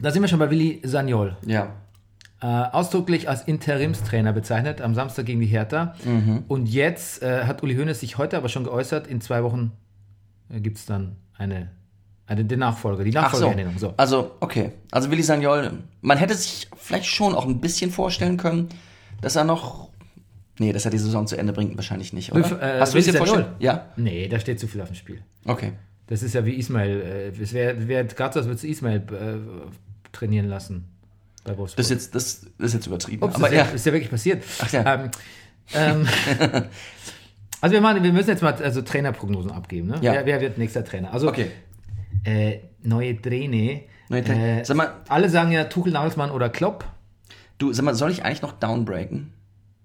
da 0.00 0.10
sind 0.12 0.22
wir 0.22 0.28
schon 0.28 0.38
bei 0.38 0.48
Willi 0.50 0.80
Sagnol. 0.84 1.36
Ja. 1.44 1.74
Äh, 2.40 2.46
ausdrücklich 2.46 3.28
als 3.28 3.42
Interimstrainer 3.42 4.32
bezeichnet, 4.32 4.80
am 4.80 4.94
Samstag 4.94 5.26
gegen 5.26 5.40
die 5.40 5.46
Hertha. 5.46 5.94
Und 6.48 6.66
jetzt 6.66 7.22
äh, 7.22 7.44
hat 7.44 7.62
Uli 7.62 7.74
Hoeneß 7.76 8.00
sich 8.00 8.16
heute 8.16 8.38
aber 8.38 8.48
schon 8.48 8.64
geäußert, 8.64 9.06
in 9.08 9.20
zwei 9.20 9.42
Wochen 9.42 9.72
äh, 10.48 10.60
gibt 10.60 10.78
es 10.78 10.86
dann 10.86 11.16
eine, 11.36 11.70
eine, 12.26 12.44
den 12.44 12.60
Nachfolger, 12.60 13.04
die 13.04 13.14
Ach 13.16 13.34
so. 13.34 13.52
So. 13.76 13.92
Also, 13.98 14.36
okay. 14.40 14.72
Also 14.90 15.10
Willi 15.10 15.22
Sagnol, 15.22 15.72
man 16.00 16.16
hätte 16.16 16.34
sich 16.34 16.68
vielleicht 16.76 17.06
schon 17.06 17.34
auch 17.34 17.44
ein 17.44 17.60
bisschen 17.60 17.90
vorstellen 17.90 18.36
können, 18.38 18.68
dass 19.20 19.36
er 19.36 19.44
noch. 19.44 19.90
Nee, 20.58 20.72
dass 20.72 20.84
er 20.84 20.90
die 20.90 20.98
Saison 20.98 21.26
zu 21.26 21.36
Ende 21.36 21.52
bringt, 21.52 21.74
wahrscheinlich 21.76 22.12
nicht, 22.12 22.32
oder? 22.32 22.60
Äh, 22.76 22.80
Hast 22.80 22.94
du 22.94 22.98
dir 22.98 23.04
Sagnol? 23.04 23.26
vorstellen? 23.26 23.54
Ja? 23.58 23.86
Nee, 23.96 24.28
da 24.28 24.38
steht 24.38 24.60
zu 24.60 24.68
viel 24.68 24.80
auf 24.80 24.88
dem 24.88 24.94
Spiel. 24.94 25.22
Okay. 25.46 25.72
Das 26.10 26.22
ist 26.22 26.34
ja 26.34 26.44
wie 26.44 26.54
Ismail. 26.56 27.32
Äh, 27.38 27.42
es 27.42 27.52
wäre 27.54 27.88
wär 27.88 28.04
gerade 28.04 28.34
so, 28.34 28.40
als 28.40 28.46
würdest 28.48 28.64
du 28.64 28.68
Ismail 28.68 28.96
äh, 28.98 30.10
trainieren 30.12 30.48
lassen 30.48 30.84
bei 31.44 31.56
Wolfsburg. 31.56 31.76
Das 31.78 31.86
ist 31.86 32.12
jetzt, 32.12 32.14
das 32.14 32.46
ist 32.58 32.74
jetzt 32.74 32.86
übertrieben. 32.86 33.22
Ups, 33.22 33.36
aber 33.36 33.48
das 33.48 33.52
ist, 33.52 33.68
ja. 33.68 33.74
ist 33.74 33.86
ja 33.86 33.92
wirklich 33.92 34.10
passiert. 34.10 34.44
Ach 34.60 34.72
ja. 34.72 34.94
Ähm, 34.94 35.10
ähm, 35.72 36.06
also 37.60 37.72
wir, 37.72 37.80
machen, 37.80 38.02
wir 38.02 38.12
müssen 38.12 38.28
jetzt 38.28 38.42
mal 38.42 38.52
also 38.54 38.82
Trainerprognosen 38.82 39.52
abgeben. 39.52 39.88
Ne? 39.88 39.98
Ja. 40.02 40.12
Wer, 40.12 40.26
wer 40.26 40.40
wird 40.40 40.58
nächster 40.58 40.84
Trainer? 40.84 41.12
Also 41.14 41.28
Okay. 41.28 41.46
äh, 42.24 42.58
neue 42.82 43.20
Trainer. 43.22 43.80
Neue 44.08 44.24
Trainer. 44.24 44.60
Äh, 44.60 44.64
Sag 44.64 44.76
mal- 44.76 44.92
alle 45.08 45.28
sagen 45.30 45.52
ja 45.52 45.64
Tuchel, 45.64 45.92
Nagelsmann 45.92 46.32
oder 46.32 46.48
Klopp. 46.50 46.84
Du, 47.58 47.72
sag 47.72 47.84
mal, 47.84 47.94
soll 47.94 48.10
ich 48.10 48.24
eigentlich 48.24 48.42
noch 48.42 48.52
downbreaken? 48.52 49.32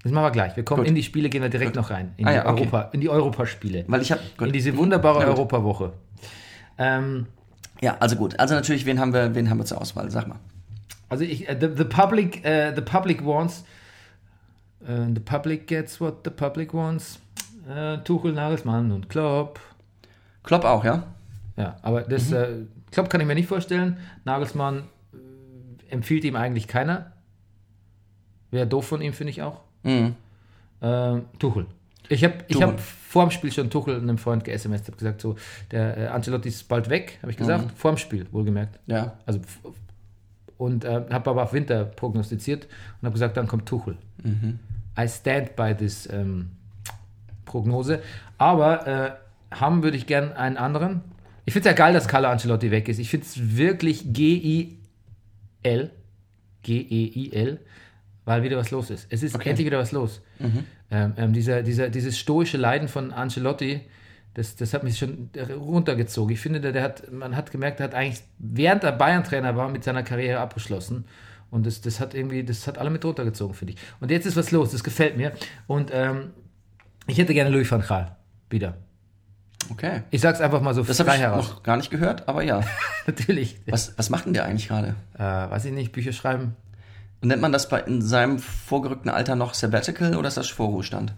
Das 0.02 0.12
machen 0.12 0.26
wir 0.26 0.32
gleich. 0.32 0.56
Wir 0.56 0.64
kommen 0.64 0.82
Gut. 0.82 0.88
in 0.88 0.96
die 0.96 1.04
Spiele, 1.04 1.30
gehen 1.30 1.42
wir 1.42 1.50
direkt 1.50 1.76
noch 1.76 1.90
rein. 1.90 2.14
In 2.18 2.26
Ah 2.28 2.30
die, 2.30 2.36
ja, 2.36 2.46
okay. 2.48 2.62
Europa, 2.62 2.90
in 2.94 3.02
die 3.02 3.10
Europaspiele. 3.10 3.86
Weil 3.88 4.02
ich 4.02 4.12
habe. 4.12 4.22
In 4.40 4.52
diese 4.52 4.78
wunderbare 4.78 5.20
gut. 5.20 5.28
Europawoche. 5.30 5.94
Ähm, 6.78 7.28
Ja, 7.82 7.98
also 8.00 8.16
gut. 8.16 8.40
Also 8.40 8.54
natürlich, 8.56 8.86
wen 8.86 9.00
haben 9.00 9.14
wir, 9.14 9.36
wen 9.36 9.50
haben 9.50 9.58
wir 9.58 9.66
zur 9.66 9.82
Auswahl? 9.82 10.10
Sag 10.12 10.28
mal. 10.28 10.40
Also 11.10 11.24
ich, 11.24 11.48
äh, 11.48 11.58
the, 11.60 11.68
the 11.76 11.84
public, 11.84 12.44
äh, 12.46 12.74
the 12.76 12.82
public 12.82 13.26
wants, 13.26 13.64
äh, 14.88 15.06
the 15.14 15.20
public 15.20 15.68
gets 15.68 16.00
what 16.02 16.16
the 16.24 16.30
public 16.32 16.74
wants. 16.74 17.20
Tuchel, 18.04 18.32
Nagelsmann 18.34 18.92
und 18.92 19.10
Klopp. 19.10 19.60
Klopp 20.44 20.64
auch, 20.66 20.86
ja? 20.86 21.02
Ja, 21.58 21.78
aber 21.82 22.02
das, 22.04 22.30
Mhm. 22.30 22.68
Klopp 22.92 23.10
kann 23.10 23.22
ich 23.22 23.26
mir 23.26 23.34
nicht 23.34 23.48
vorstellen. 23.48 23.98
Nagelsmann 24.24 24.84
empfiehlt 25.90 26.24
ihm 26.26 26.36
eigentlich 26.36 26.68
keiner. 26.68 27.14
Wäre 28.52 28.68
doof 28.68 28.86
von 28.88 29.02
ihm, 29.02 29.14
finde 29.14 29.32
ich 29.32 29.42
auch. 29.42 29.62
Mhm. 29.82 30.14
Tuchel. 31.40 31.66
Ich 32.10 32.24
habe 32.24 32.36
ich 32.48 32.62
hab 32.62 32.80
vor 32.80 33.26
dem 33.26 33.32
Spiel 33.32 33.52
schon 33.52 33.70
Tuchel 33.70 33.98
einem 33.98 34.18
Freund 34.18 34.44
ge-SMS, 34.44 34.84
habe 34.88 34.98
gesagt, 34.98 35.22
so, 35.22 35.36
der 35.72 35.98
äh, 35.98 36.08
Ancelotti 36.08 36.50
ist 36.50 36.68
bald 36.68 36.90
weg, 36.90 37.18
habe 37.22 37.32
ich 37.32 37.38
gesagt. 37.38 37.72
Vor 37.78 37.92
dem 37.94 37.98
Spiel, 37.98 38.28
wohlgemerkt. 38.32 38.80
Ja. 38.88 39.18
Also 39.26 39.40
und 40.58 40.86
äh, 40.86 41.06
habe 41.10 41.30
aber 41.30 41.44
auf 41.44 41.54
Winter 41.54 41.84
prognostiziert 41.86 42.66
und 43.02 43.06
habe 43.06 43.14
gesagt, 43.14 43.36
dann 43.38 43.48
kommt 43.48 43.66
Tuchel. 43.68 43.98
I 44.98 45.08
stand 45.10 45.56
by 45.56 45.76
this 45.76 46.08
ähm, 46.12 46.52
Prognose. 47.46 48.02
Aber 48.38 48.88
äh, 48.88 49.12
haben 49.56 49.84
würde 49.84 49.98
ich 49.98 50.08
gern 50.08 50.32
einen 50.34 50.58
anderen. 50.58 51.02
Ich 51.46 51.54
finde 51.54 51.70
es 51.70 51.74
ja 51.74 51.78
geil, 51.78 51.94
dass 51.94 52.08
Carlo 52.08 52.28
Ancelotti 52.30 52.72
weg 52.72 52.88
ist. 52.90 53.00
Ich 53.00 53.10
finde 53.10 53.26
es 53.26 53.58
wirklich 53.58 54.14
G-I-L. 54.14 55.92
G-E-I-L. 56.64 57.60
Weil 58.26 58.44
wieder 58.44 58.58
was 58.58 58.72
los 58.72 58.90
ist. 58.90 59.08
Es 59.10 59.22
ist 59.22 59.36
Okay. 59.36 59.50
endlich 59.50 59.68
wieder 59.68 59.78
was 59.78 59.92
los. 59.92 60.22
Ähm, 60.40 60.66
ähm, 60.92 61.34
dieser, 61.34 61.64
dieser, 61.64 61.90
dieses 61.90 62.18
stoische 62.18 62.58
Leiden 62.58 62.88
von 62.88 63.12
Ancelotti, 63.12 63.82
das, 64.34 64.56
das 64.56 64.74
hat 64.74 64.84
mich 64.84 64.98
schon 64.98 65.30
runtergezogen. 65.50 66.34
Ich 66.34 66.42
finde, 66.42 66.60
der, 66.60 66.74
der 66.74 66.84
hat, 66.84 67.12
man 67.12 67.36
hat 67.36 67.52
gemerkt, 67.52 67.80
er 67.80 67.86
hat 67.86 67.96
eigentlich, 67.96 68.22
während 68.38 68.84
er 68.84 68.92
Bayern-Trainer 68.92 69.56
war, 69.56 69.70
mit 69.70 69.84
seiner 69.84 70.04
Karriere 70.04 70.40
abgeschlossen. 70.40 71.06
Und 71.52 71.66
das, 71.66 71.80
das 71.82 72.00
hat 72.00 72.14
irgendwie, 72.14 72.44
das 72.44 72.68
hat 72.68 72.78
alle 72.78 72.90
mit 72.90 73.06
runtergezogen, 73.06 73.56
finde 73.56 73.74
ich. 73.74 73.80
Und 74.02 74.12
jetzt 74.12 74.26
ist 74.26 74.36
was 74.36 74.52
los, 74.52 74.72
das 74.72 74.84
gefällt 74.84 75.16
mir. 75.16 75.32
Und 75.68 75.90
ähm, 75.94 76.32
ich 77.08 77.18
hätte 77.18 77.34
gerne 77.34 77.50
Louis 77.50 77.72
van 77.72 77.82
Gaal 77.82 78.16
wieder. 78.50 78.76
Okay. 79.72 80.02
Ich 80.12 80.22
sag's 80.22 80.42
einfach 80.42 80.62
mal 80.62 80.74
so 80.74 80.84
Das 80.84 81.00
habe 81.00 81.10
frei 81.10 81.16
ich 81.16 81.22
heraus. 81.24 81.50
noch 81.50 81.64
gar 81.64 81.78
nicht 81.78 81.90
gehört, 81.90 82.28
aber 82.28 82.44
ja. 82.44 82.62
Natürlich. 83.08 83.58
Was, 83.68 83.98
was 83.98 84.10
macht 84.10 84.26
denn 84.26 84.34
der 84.34 84.46
eigentlich 84.46 84.68
gerade? 84.68 84.96
Äh, 85.16 85.20
weiß 85.24 85.66
ich 85.66 85.72
nicht, 85.72 85.92
Bücher 85.92 86.14
schreiben. 86.14 86.56
Nennt 87.26 87.42
man 87.42 87.52
das 87.52 87.70
bei, 87.70 87.82
in 87.82 88.02
seinem 88.02 88.40
vorgerückten 88.40 89.10
Alter 89.10 89.36
noch 89.36 89.54
Sabbatical 89.54 90.16
oder 90.16 90.28
ist 90.28 90.38
das 90.38 90.50
Vorruhestand? 90.50 91.14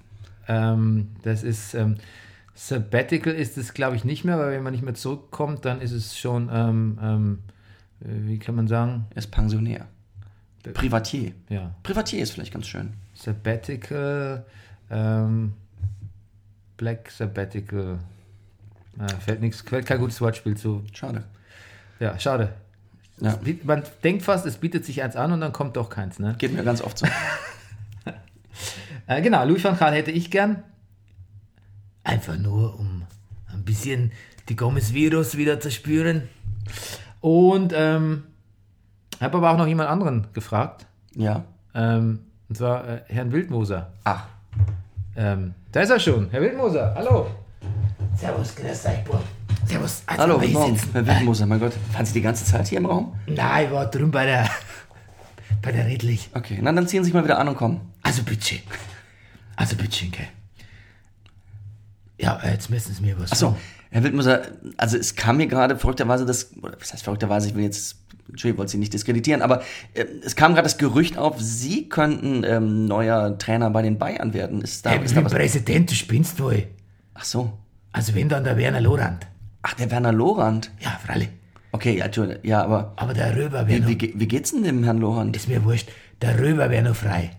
Ähm, 0.47 1.09
das 1.23 1.43
ist 1.43 1.73
ähm, 1.73 1.97
Sabbatical 2.55 3.33
ist 3.33 3.57
es, 3.57 3.73
glaube 3.73 3.95
ich, 3.95 4.05
nicht 4.05 4.23
mehr, 4.23 4.39
weil 4.39 4.51
wenn 4.51 4.63
man 4.63 4.71
nicht 4.71 4.83
mehr 4.83 4.93
zurückkommt, 4.93 5.65
dann 5.65 5.81
ist 5.81 5.91
es 5.91 6.17
schon 6.17 6.49
ähm, 6.51 6.97
ähm, 7.01 7.39
wie 7.99 8.39
kann 8.39 8.55
man 8.55 8.67
sagen? 8.67 9.05
Er 9.11 9.17
ist 9.17 9.31
Pensionär. 9.31 9.87
Privatier. 10.73 11.33
Ja. 11.49 11.73
Privatier 11.83 12.21
ist 12.23 12.31
vielleicht 12.31 12.53
ganz 12.53 12.67
schön. 12.67 12.93
Sabbatical, 13.13 14.45
ähm, 14.89 15.53
Black 16.77 17.09
Sabbatical. 17.09 17.99
Ah, 18.99 19.07
fällt 19.19 19.41
nichts, 19.41 19.61
fällt 19.61 19.85
kein 19.85 19.99
gutes 19.99 20.19
Wortspiel 20.21 20.57
zu. 20.57 20.83
Schade. 20.93 21.23
Ja, 21.99 22.19
schade. 22.19 22.53
Ja. 23.19 23.37
Man 23.63 23.83
denkt 24.03 24.23
fast, 24.23 24.45
es 24.45 24.57
bietet 24.57 24.85
sich 24.85 25.01
eins 25.01 25.15
an 25.15 25.31
und 25.31 25.41
dann 25.41 25.53
kommt 25.53 25.75
doch 25.75 25.89
keins, 25.89 26.19
ne? 26.19 26.35
Geht 26.37 26.53
mir 26.53 26.63
ganz 26.63 26.81
oft 26.81 26.97
so. 26.97 27.07
Äh, 29.09 29.21
genau, 29.21 29.45
Louis 29.45 29.63
van 29.63 29.77
Gaal 29.77 29.93
hätte 29.93 30.11
ich 30.11 30.29
gern. 30.29 30.63
Einfach 32.03 32.37
nur, 32.37 32.77
um 32.77 33.03
ein 33.53 33.63
bisschen 33.63 34.11
die 34.49 34.55
Gomez-Virus 34.57 35.37
wieder 35.37 35.61
zu 35.61 35.71
spüren. 35.71 36.27
Und 37.21 37.71
ähm, 37.73 38.23
habe 39.21 39.37
aber 39.37 39.51
auch 39.51 39.57
noch 39.57 39.67
jemand 39.67 39.89
anderen 39.89 40.27
gefragt. 40.33 40.87
Ja. 41.15 41.45
Ähm, 41.73 42.19
und 42.49 42.57
zwar 42.57 42.87
äh, 42.87 43.01
Herrn 43.07 43.31
Wildmoser. 43.31 43.93
Ach. 44.03 44.25
Ähm, 45.15 45.53
da 45.71 45.81
ist 45.81 45.89
er 45.89 45.99
schon. 45.99 46.29
Herr 46.29 46.41
Wildmoser, 46.41 46.93
hallo. 46.95 47.27
Servus, 48.19 48.55
grüß 48.55 48.85
euch, 48.85 49.03
Bub. 49.03 49.21
Servus. 49.67 50.01
Also 50.05 50.23
Hallo, 50.23 50.39
guten 50.39 50.53
Morgen. 50.53 50.79
Herr 50.93 51.05
Wildmoser, 51.05 51.45
mein 51.45 51.59
Gott. 51.59 51.73
Waren 51.93 52.05
Sie 52.05 52.13
die 52.13 52.21
ganze 52.21 52.45
Zeit 52.45 52.67
hier 52.67 52.79
im 52.79 52.85
Raum? 52.85 53.13
Nein, 53.27 53.65
ich 53.65 53.71
war 53.71 53.85
drüben 53.85 54.11
bei 54.11 54.25
der, 54.25 54.49
bei 55.61 55.71
der 55.71 55.85
Redlich. 55.85 56.29
Okay, 56.33 56.57
na 56.61 56.71
dann 56.71 56.87
ziehen 56.87 57.03
Sie 57.03 57.09
sich 57.09 57.13
mal 57.13 57.23
wieder 57.23 57.37
an 57.37 57.47
und 57.47 57.55
kommen. 57.55 57.81
Also 58.01 58.23
bitte. 58.23 58.55
Also 59.55 59.75
bitte, 59.75 60.05
gell. 60.07 60.27
Ja, 62.19 62.39
äh, 62.43 62.53
jetzt 62.53 62.69
müssen 62.69 62.93
Sie 62.93 63.01
mir 63.03 63.19
was 63.19 63.31
Achso. 63.31 63.55
Herr 63.91 64.03
Wildmoser, 64.03 64.41
also 64.77 64.97
es 64.97 65.15
kam 65.15 65.37
mir 65.37 65.47
gerade 65.47 65.77
verrückterweise 65.77 66.25
das, 66.25 66.51
oder 66.61 66.75
was 66.79 66.91
heißt 66.91 67.03
verrückterweise, 67.03 67.47
ich 67.47 67.55
will 67.55 67.63
jetzt, 67.63 67.97
Entschuldigung, 68.27 68.55
ich 68.55 68.57
wollte 68.57 68.71
Sie 68.71 68.77
nicht 68.79 68.93
diskreditieren, 68.93 69.41
aber 69.41 69.61
äh, 69.93 70.05
es 70.25 70.35
kam 70.35 70.53
gerade 70.53 70.65
das 70.65 70.77
Gerücht 70.77 71.17
auf, 71.17 71.39
Sie 71.39 71.87
könnten 71.87 72.43
ähm, 72.43 72.85
neuer 72.85 73.37
Trainer 73.37 73.69
bei 73.69 73.83
den 73.83 73.97
Bayern 73.99 74.33
werden. 74.33 74.61
Ist 74.61 74.85
da, 74.85 74.89
Hey, 74.91 75.05
ist 75.05 75.15
da 75.15 75.23
was? 75.23 75.31
Präsident, 75.31 75.91
du 75.91 75.95
spinnst 75.95 76.39
wohl. 76.41 76.67
Ach 77.13 77.23
so. 77.23 77.53
Also 77.97 78.13
wenn 78.15 78.29
dann 78.29 78.43
der 78.43 78.57
Werner 78.57 78.81
Lorand. 78.81 79.25
Ach, 79.63 79.73
der 79.73 79.89
Werner 79.89 80.11
Lorand. 80.11 80.71
Ja, 80.79 80.99
freilich. 81.03 81.29
Okay, 81.71 82.01
ja, 82.43 82.63
aber 82.63 82.93
Aber 82.95 83.13
der 83.13 83.35
Röber 83.35 83.67
wäre 83.67 83.87
wie, 83.87 83.93
noch, 83.93 84.01
wie, 84.01 84.13
wie 84.15 84.27
geht's 84.27 84.51
denn 84.51 84.63
dem 84.63 84.83
Herrn 84.83 84.99
Lorand? 84.99 85.35
ist 85.35 85.47
mir 85.47 85.63
wurscht, 85.63 85.89
der 86.21 86.39
Röber 86.39 86.69
wäre 86.69 86.83
noch 86.83 86.95
frei. 86.95 87.31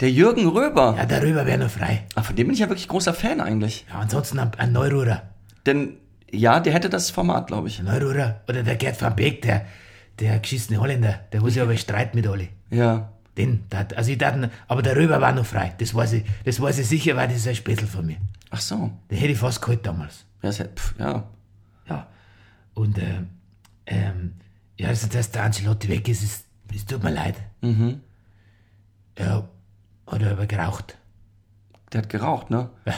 Der 0.00 0.10
Jürgen 0.10 0.46
Röber. 0.46 0.94
Ja, 0.98 1.06
der 1.06 1.22
Röber 1.22 1.46
wäre 1.46 1.58
noch 1.58 1.70
frei. 1.70 2.04
Ach, 2.14 2.24
von 2.24 2.36
dem 2.36 2.46
bin 2.46 2.54
ich 2.54 2.60
ja 2.60 2.68
wirklich 2.68 2.88
großer 2.88 3.14
Fan 3.14 3.40
eigentlich. 3.40 3.86
Ja, 3.88 4.00
ansonsten 4.00 4.38
ein, 4.38 4.50
ein 4.58 4.72
Neururer. 4.72 5.22
Denn, 5.64 5.94
ja, 6.30 6.60
der 6.60 6.74
hätte 6.74 6.90
das 6.90 7.10
Format, 7.10 7.46
glaube 7.46 7.68
ich. 7.68 7.82
Neururer. 7.82 8.40
Oder 8.48 8.62
der 8.62 8.76
Gerd 8.76 9.00
van 9.00 9.16
Beek, 9.16 9.40
der, 9.42 9.64
der 10.20 10.38
geschissene 10.38 10.78
Holländer. 10.78 11.20
Der 11.32 11.40
muss 11.40 11.54
ja 11.54 11.62
aber 11.62 11.76
streiten 11.78 12.16
mit 12.18 12.26
alle. 12.26 12.48
Ja. 12.70 13.08
Den, 13.38 13.64
der, 13.72 13.86
also 13.96 14.10
ich 14.10 14.18
dachte, 14.18 14.50
aber 14.68 14.82
der 14.82 14.96
Röber 14.96 15.20
war 15.22 15.32
noch 15.32 15.46
frei. 15.46 15.72
Das 15.78 15.94
weiß 15.94 16.12
ich, 16.12 16.24
das 16.44 16.60
weiß 16.60 16.78
ich 16.78 16.86
sicher, 16.86 17.16
weil 17.16 17.28
das 17.28 17.38
ist 17.38 17.48
ein 17.48 17.54
Spätzl 17.54 17.86
von 17.86 18.06
mir. 18.06 18.16
Ach 18.50 18.60
so. 18.60 18.90
Den 19.10 19.18
hätte 19.18 19.32
ich 19.32 19.38
fast 19.38 19.60
geholt 19.60 19.84
damals. 19.86 20.24
Ja, 20.42 20.50
ja, 20.50 20.64
pf, 20.66 20.94
ja. 20.98 21.28
Ja. 21.88 22.06
Und, 22.74 22.98
ähm, 22.98 23.28
ähm, 23.86 24.34
ja, 24.78 24.88
also, 24.88 25.06
dass 25.08 25.30
der 25.30 25.44
Ancelotti 25.44 25.88
weg 25.88 26.08
ist, 26.08 26.22
ist, 26.22 26.46
es 26.74 26.84
tut 26.84 27.02
mir 27.02 27.12
leid. 27.12 27.36
Mhm. 27.62 28.00
Ja, 29.18 29.48
hat 30.06 30.22
er 30.22 30.32
aber 30.32 30.46
geraucht. 30.46 30.98
Der 31.92 32.02
hat 32.02 32.08
geraucht, 32.08 32.50
ne? 32.50 32.70
Ja. 32.84 32.94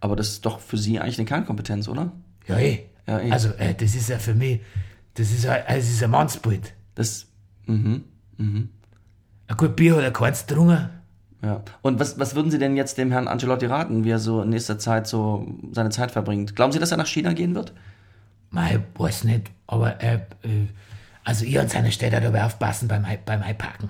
Aber 0.00 0.16
das 0.16 0.28
ist 0.28 0.46
doch 0.46 0.58
für 0.60 0.78
Sie 0.78 0.98
eigentlich 0.98 1.18
eine 1.18 1.26
Kernkompetenz, 1.26 1.88
oder? 1.88 2.12
Ja, 2.48 2.58
eh. 2.58 2.86
Ja, 3.06 3.20
eh. 3.20 3.30
Also, 3.30 3.50
äh, 3.50 3.74
das 3.74 3.94
ist 3.94 4.08
ja 4.08 4.18
für 4.18 4.34
mich, 4.34 4.60
das 5.14 5.30
ist 5.30 5.46
ein, 5.46 5.62
das 5.68 5.88
ist 5.88 6.02
ein 6.02 6.10
Mannsbild. 6.10 6.74
Das, 6.94 7.26
mhm, 7.66 8.04
Ein 8.38 9.56
gut 9.56 9.76
Bier 9.76 9.96
hat 9.96 10.02
er 10.02 10.12
keins 10.12 10.46
getrunken. 10.46 10.88
Ja. 11.42 11.62
Und 11.82 11.98
was, 12.00 12.18
was 12.18 12.34
würden 12.34 12.50
Sie 12.50 12.58
denn 12.58 12.76
jetzt 12.76 12.98
dem 12.98 13.10
Herrn 13.12 13.28
Ancelotti 13.28 13.66
raten, 13.66 14.04
wie 14.04 14.10
er 14.10 14.18
so 14.18 14.42
in 14.42 14.50
nächster 14.50 14.78
Zeit 14.78 15.06
so 15.06 15.46
seine 15.72 15.90
Zeit 15.90 16.10
verbringt? 16.10 16.54
Glauben 16.56 16.72
Sie, 16.72 16.78
dass 16.78 16.90
er 16.92 16.96
nach 16.96 17.06
China 17.06 17.32
gehen 17.32 17.54
wird? 17.54 17.72
Mei, 18.50 18.80
weiß 18.96 19.24
nicht, 19.24 19.50
aber, 19.66 20.02
äh, 20.02 20.20
also 21.24 21.44
ich 21.44 21.58
an 21.58 21.68
seiner 21.68 21.90
Stelle 21.90 22.20
dabei 22.20 22.44
aufpassen 22.44 22.86
beim, 22.88 23.04
Ei- 23.04 23.18
beim 23.24 23.42
Einparken. 23.42 23.88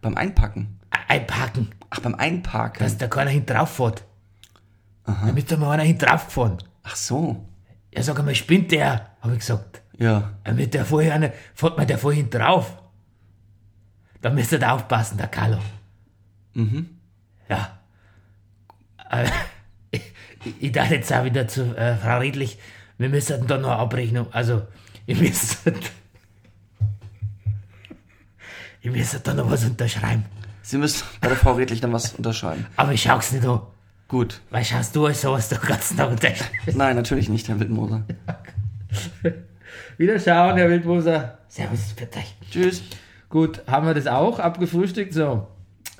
Beim 0.00 0.16
Einpacken? 0.16 0.78
Einparken, 1.08 1.70
Ach, 1.90 2.00
beim 2.00 2.14
Einparken. 2.14 2.82
dass 2.84 2.96
da 2.98 3.06
keiner 3.08 3.30
hin 3.30 3.46
drauf 3.46 3.70
fährt. 3.76 4.04
Damit 5.06 5.50
da 5.50 5.56
mal 5.56 5.72
einer 5.72 5.82
hin 5.82 5.98
drauf 5.98 6.26
gefahren. 6.26 6.58
Ach 6.82 6.96
so. 6.96 7.44
Ja, 7.94 8.02
sag 8.02 8.18
einmal, 8.18 8.34
spinnt 8.34 8.72
der, 8.72 9.10
habe 9.20 9.32
ich 9.34 9.40
gesagt. 9.40 9.82
Ja. 9.98 10.30
Damit 10.44 10.74
der 10.74 10.84
vorher 10.84 11.14
einer, 11.14 11.32
fährt 11.54 11.78
mir 11.78 11.86
der 11.86 11.98
vorhin 11.98 12.28
drauf. 12.30 12.76
Da 14.20 14.30
müsst 14.30 14.52
ihr 14.52 14.58
da 14.58 14.72
aufpassen, 14.72 15.18
der 15.18 15.28
Carlo. 15.28 15.58
Mhm. 16.54 16.88
Ja. 17.48 17.78
Äh, 19.10 19.26
ich, 20.44 20.54
ich 20.60 20.72
dachte 20.72 20.94
jetzt 20.94 21.12
auch 21.12 21.24
wieder 21.24 21.46
zu 21.46 21.76
äh, 21.76 21.96
Frau 21.96 22.18
Riedlich, 22.18 22.58
wir 22.98 23.08
müssen 23.08 23.46
da 23.46 23.58
noch 23.58 23.70
eine 23.70 23.78
Abrechnung, 23.78 24.32
also, 24.32 24.62
ihr 25.06 25.16
müsst, 25.16 25.58
ihr 28.82 28.90
müsst 28.90 29.26
da 29.26 29.34
noch 29.34 29.50
was 29.50 29.64
unterschreiben. 29.64 30.24
Sie 30.62 30.78
müssen 30.78 31.04
bei 31.20 31.28
der 31.28 31.36
Frau 31.36 31.52
Redlich 31.52 31.80
dann 31.80 31.92
was 31.92 32.14
unterschreiben. 32.14 32.66
Aber 32.76 32.92
ich 32.92 33.02
schau's 33.02 33.32
nicht 33.32 33.44
an. 33.46 33.60
Gut. 34.08 34.40
Weil 34.50 34.64
schaust 34.64 34.94
du 34.96 35.10
so 35.12 35.32
was 35.32 35.48
den 35.48 35.60
ganzen 35.60 35.96
Tag 35.96 36.10
unterschreiben. 36.10 36.54
Nein, 36.76 36.96
natürlich 36.96 37.28
nicht, 37.28 37.48
Herr 37.48 37.58
Wildmoser. 37.58 38.04
Wieder 39.98 40.18
schauen, 40.18 40.56
Herr 40.56 40.70
Wildmoser. 40.70 41.38
Servus, 41.48 41.92
für 41.96 42.04
euch. 42.04 42.34
Tschüss. 42.50 42.82
Gut, 43.28 43.62
haben 43.66 43.86
wir 43.86 43.94
das 43.94 44.06
auch 44.06 44.38
abgefrühstückt? 44.38 45.12
So. 45.12 45.48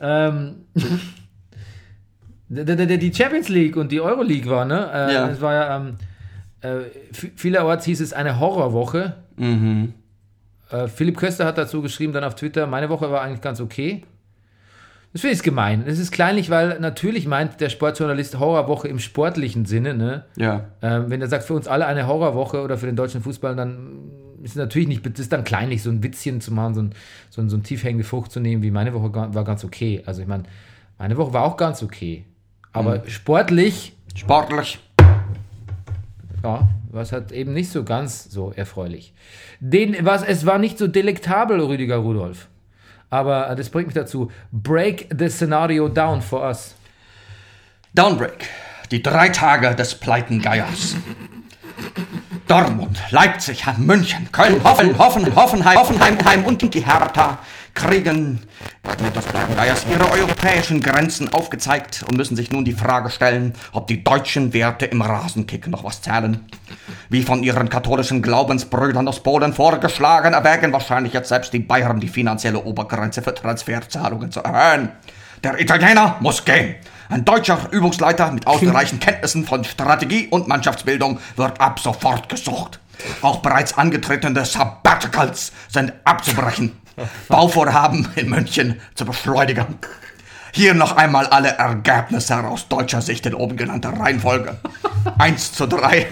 Ähm, 0.01 0.65
die 2.49 3.13
Champions 3.15 3.49
League 3.49 3.77
und 3.77 3.91
die 3.93 4.01
Euroleague 4.01 4.51
war, 4.51 4.65
ne? 4.65 4.91
Äh, 4.93 5.15
Ja. 5.15 5.29
Es 5.29 5.41
war 5.41 5.55
ja, 5.55 5.77
ähm, 5.77 5.97
äh, 6.61 6.85
vielerorts 7.37 7.85
hieß 7.85 8.01
es 8.01 8.13
eine 8.13 8.39
Horrorwoche. 8.41 9.15
Mhm. 9.37 9.95
Äh, 10.71 10.89
Philipp 10.89 11.17
Köster 11.17 11.45
hat 11.45 11.59
dazu 11.59 11.83
geschrieben, 11.83 12.13
dann 12.13 12.25
auf 12.25 12.35
Twitter, 12.35 12.67
meine 12.67 12.89
Woche 12.89 13.11
war 13.11 13.23
eigentlich 13.23 13.41
ganz 13.41 13.61
okay. 13.61 14.05
Das 15.13 15.21
finde 15.21 15.37
ich 15.37 15.43
gemein. 15.45 15.85
Das 15.87 16.01
ist 16.01 16.11
kleinlich, 16.11 16.51
weil 16.51 16.81
natürlich 16.81 17.29
meint 17.29 17.61
der 17.61 17.69
Sportjournalist 17.69 18.41
Horrorwoche 18.41 18.89
im 18.89 18.99
sportlichen 18.99 19.65
Sinne, 19.65 19.95
ne? 19.95 20.25
Ja. 20.37 20.65
Ähm, 20.83 21.05
wenn 21.09 21.21
er 21.21 21.29
sagt, 21.29 21.45
für 21.45 21.55
uns 21.55 21.69
alle 21.69 21.87
eine 21.87 22.09
Horrorwoche 22.09 22.63
oder 22.63 22.77
für 22.79 22.87
den 22.87 22.97
deutschen 22.97 23.23
Fußball, 23.23 23.55
dann 23.55 24.11
ist 24.45 24.57
natürlich 24.57 24.89
nicht, 24.89 25.05
das 25.07 25.19
ist 25.19 25.33
dann 25.33 25.45
kleinlich, 25.45 25.83
so 25.83 25.91
ein 25.91 26.03
Witzchen 26.03 26.41
zu 26.41 26.53
machen, 26.53 26.75
so 26.75 26.83
ein, 26.83 26.95
so 27.31 27.43
ein, 27.43 27.49
so 27.49 27.57
ein 27.57 27.63
tiefhängende 27.63 28.05
Frucht 28.05 28.31
zu 28.31 28.41
nehmen, 28.41 28.63
wie 28.63 28.71
meine 28.71 28.93
Woche 28.95 29.13
war 29.13 29.45
ganz 29.45 29.65
okay. 29.65 30.03
Also 30.07 30.23
ich 30.23 30.29
meine, 30.29 30.45
meine 30.99 31.17
Woche 31.17 31.33
war 31.33 31.43
auch 31.45 31.57
ganz 31.57 31.83
okay. 31.83 32.25
Aber 32.73 33.09
sportlich, 33.09 33.95
Sportlich. 34.15 34.79
ja, 36.43 36.69
war 36.91 37.03
es 37.03 37.13
halt 37.13 37.33
eben 37.33 37.53
nicht 37.53 37.71
so 37.71 37.85
ganz 37.85 38.31
so 38.31 38.53
erfreulich. 38.53 39.13
Den, 39.61 39.97
was, 40.05 40.23
es 40.23 40.47
war 40.47 40.59
nicht 40.59 40.79
so 40.79 40.87
delektabel, 40.87 41.61
Rüdiger 41.61 41.97
Rudolf. 41.97 42.49
Aber 43.11 43.51
äh, 43.51 43.57
das 43.57 43.71
bringt 43.71 43.89
mich 43.89 43.95
dazu. 43.95 44.31
Break 44.53 45.09
the 45.17 45.29
scenario 45.29 45.89
down 45.89 46.21
for 46.21 46.43
us. 46.43 46.75
Downbreak. 47.95 48.49
Die 48.91 49.03
drei 49.03 49.29
Tage 49.29 49.75
des 49.75 49.95
Pleitengeiers. 49.95 50.97
Dortmund, 52.47 52.99
Leipzig, 53.11 53.65
München, 53.79 54.31
Köln, 54.31 54.63
Hoffen, 54.63 54.99
Hoffen, 54.99 55.35
Hoffenheim, 55.35 55.79
Hoffenheim 55.79 56.19
Heim 56.27 56.45
und 56.45 56.61
die 56.75 56.85
Hertha 56.85 57.39
kriegen 57.73 58.41
des 59.15 59.25
Pleitengeiers 59.25 59.87
ihre 59.91 60.11
europäischen 60.11 60.81
Grenzen 60.81 61.33
aufgezeigt 61.33 62.05
und 62.09 62.17
müssen 62.17 62.37
sich 62.37 62.53
nun 62.53 62.65
die 62.65 62.75
Frage 62.75 63.11
stellen, 63.11 63.55
ob 63.73 63.87
die 63.87 64.05
deutschen 64.05 64.53
Werte 64.53 64.85
im 64.87 65.01
Rasenkick 65.01 65.69
noch 65.69 65.85
was 65.85 66.03
zählen. 66.03 66.45
Wie 67.09 67.23
von 67.23 67.43
ihren 67.43 67.71
katholischen 67.71 68.21
Glaubensbrüdern 68.21 69.09
aus 69.09 69.23
Polen 69.23 69.55
vorgeschlagen, 69.55 70.35
erwägen 70.35 70.73
wahrscheinlich 70.73 71.15
jetzt 71.15 71.31
selbst 71.31 71.53
die 71.53 71.61
Bayern 71.61 71.99
die 71.99 72.09
finanzielle 72.09 72.63
Obergrenze 72.63 73.23
für 73.23 73.35
Transferzahlungen 73.35 74.31
zu 74.31 74.41
erhöhen. 74.41 74.91
Der 75.43 75.59
Italiener 75.59 76.17
muss 76.21 76.45
gehen. 76.45 76.77
Ein 77.15 77.25
deutscher 77.25 77.69
Übungsleiter 77.71 78.33
mit 78.33 78.49
ausreichend 78.49 79.01
Kenntnissen 79.01 79.45
von 79.45 79.63
Strategie 79.63 80.27
und 80.31 80.49
Mannschaftsbildung 80.49 81.21
wird 81.37 81.61
ab 81.61 81.79
sofort 81.79 82.29
gesucht. 82.29 82.81
Auch 83.23 83.37
bereits 83.37 83.79
angetretene 83.79 84.45
Sabbaticals 84.45 85.53
sind 85.69 85.93
abzubrechen. 86.03 86.73
Bauvorhaben 87.29 88.09
in 88.17 88.31
München 88.31 88.81
zu 88.97 89.05
beschleunigen. 89.05 89.79
Hier 90.51 90.75
noch 90.75 90.97
einmal 90.97 91.29
alle 91.29 91.51
Ergebnisse 91.51 92.37
aus 92.37 92.67
deutscher 92.67 93.01
Sicht 93.01 93.25
in 93.27 93.35
oben 93.35 93.57
genannter 93.57 93.91
Reihenfolge. 93.91 94.59
1 95.19 95.53
zu 95.53 95.69
3, 95.69 96.09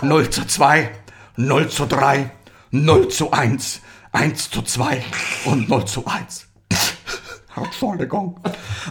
0 0.00 0.30
zu 0.30 0.46
2, 0.46 0.90
0 1.36 1.68
zu 1.68 1.84
3, 1.84 2.30
0 2.70 3.08
zu 3.08 3.32
1, 3.32 3.82
1 4.12 4.50
zu 4.50 4.62
2 4.62 5.02
und 5.44 5.68
0 5.68 5.84
zu 5.84 6.06
1. 6.06 6.46
Entschuldigung. 7.54 8.40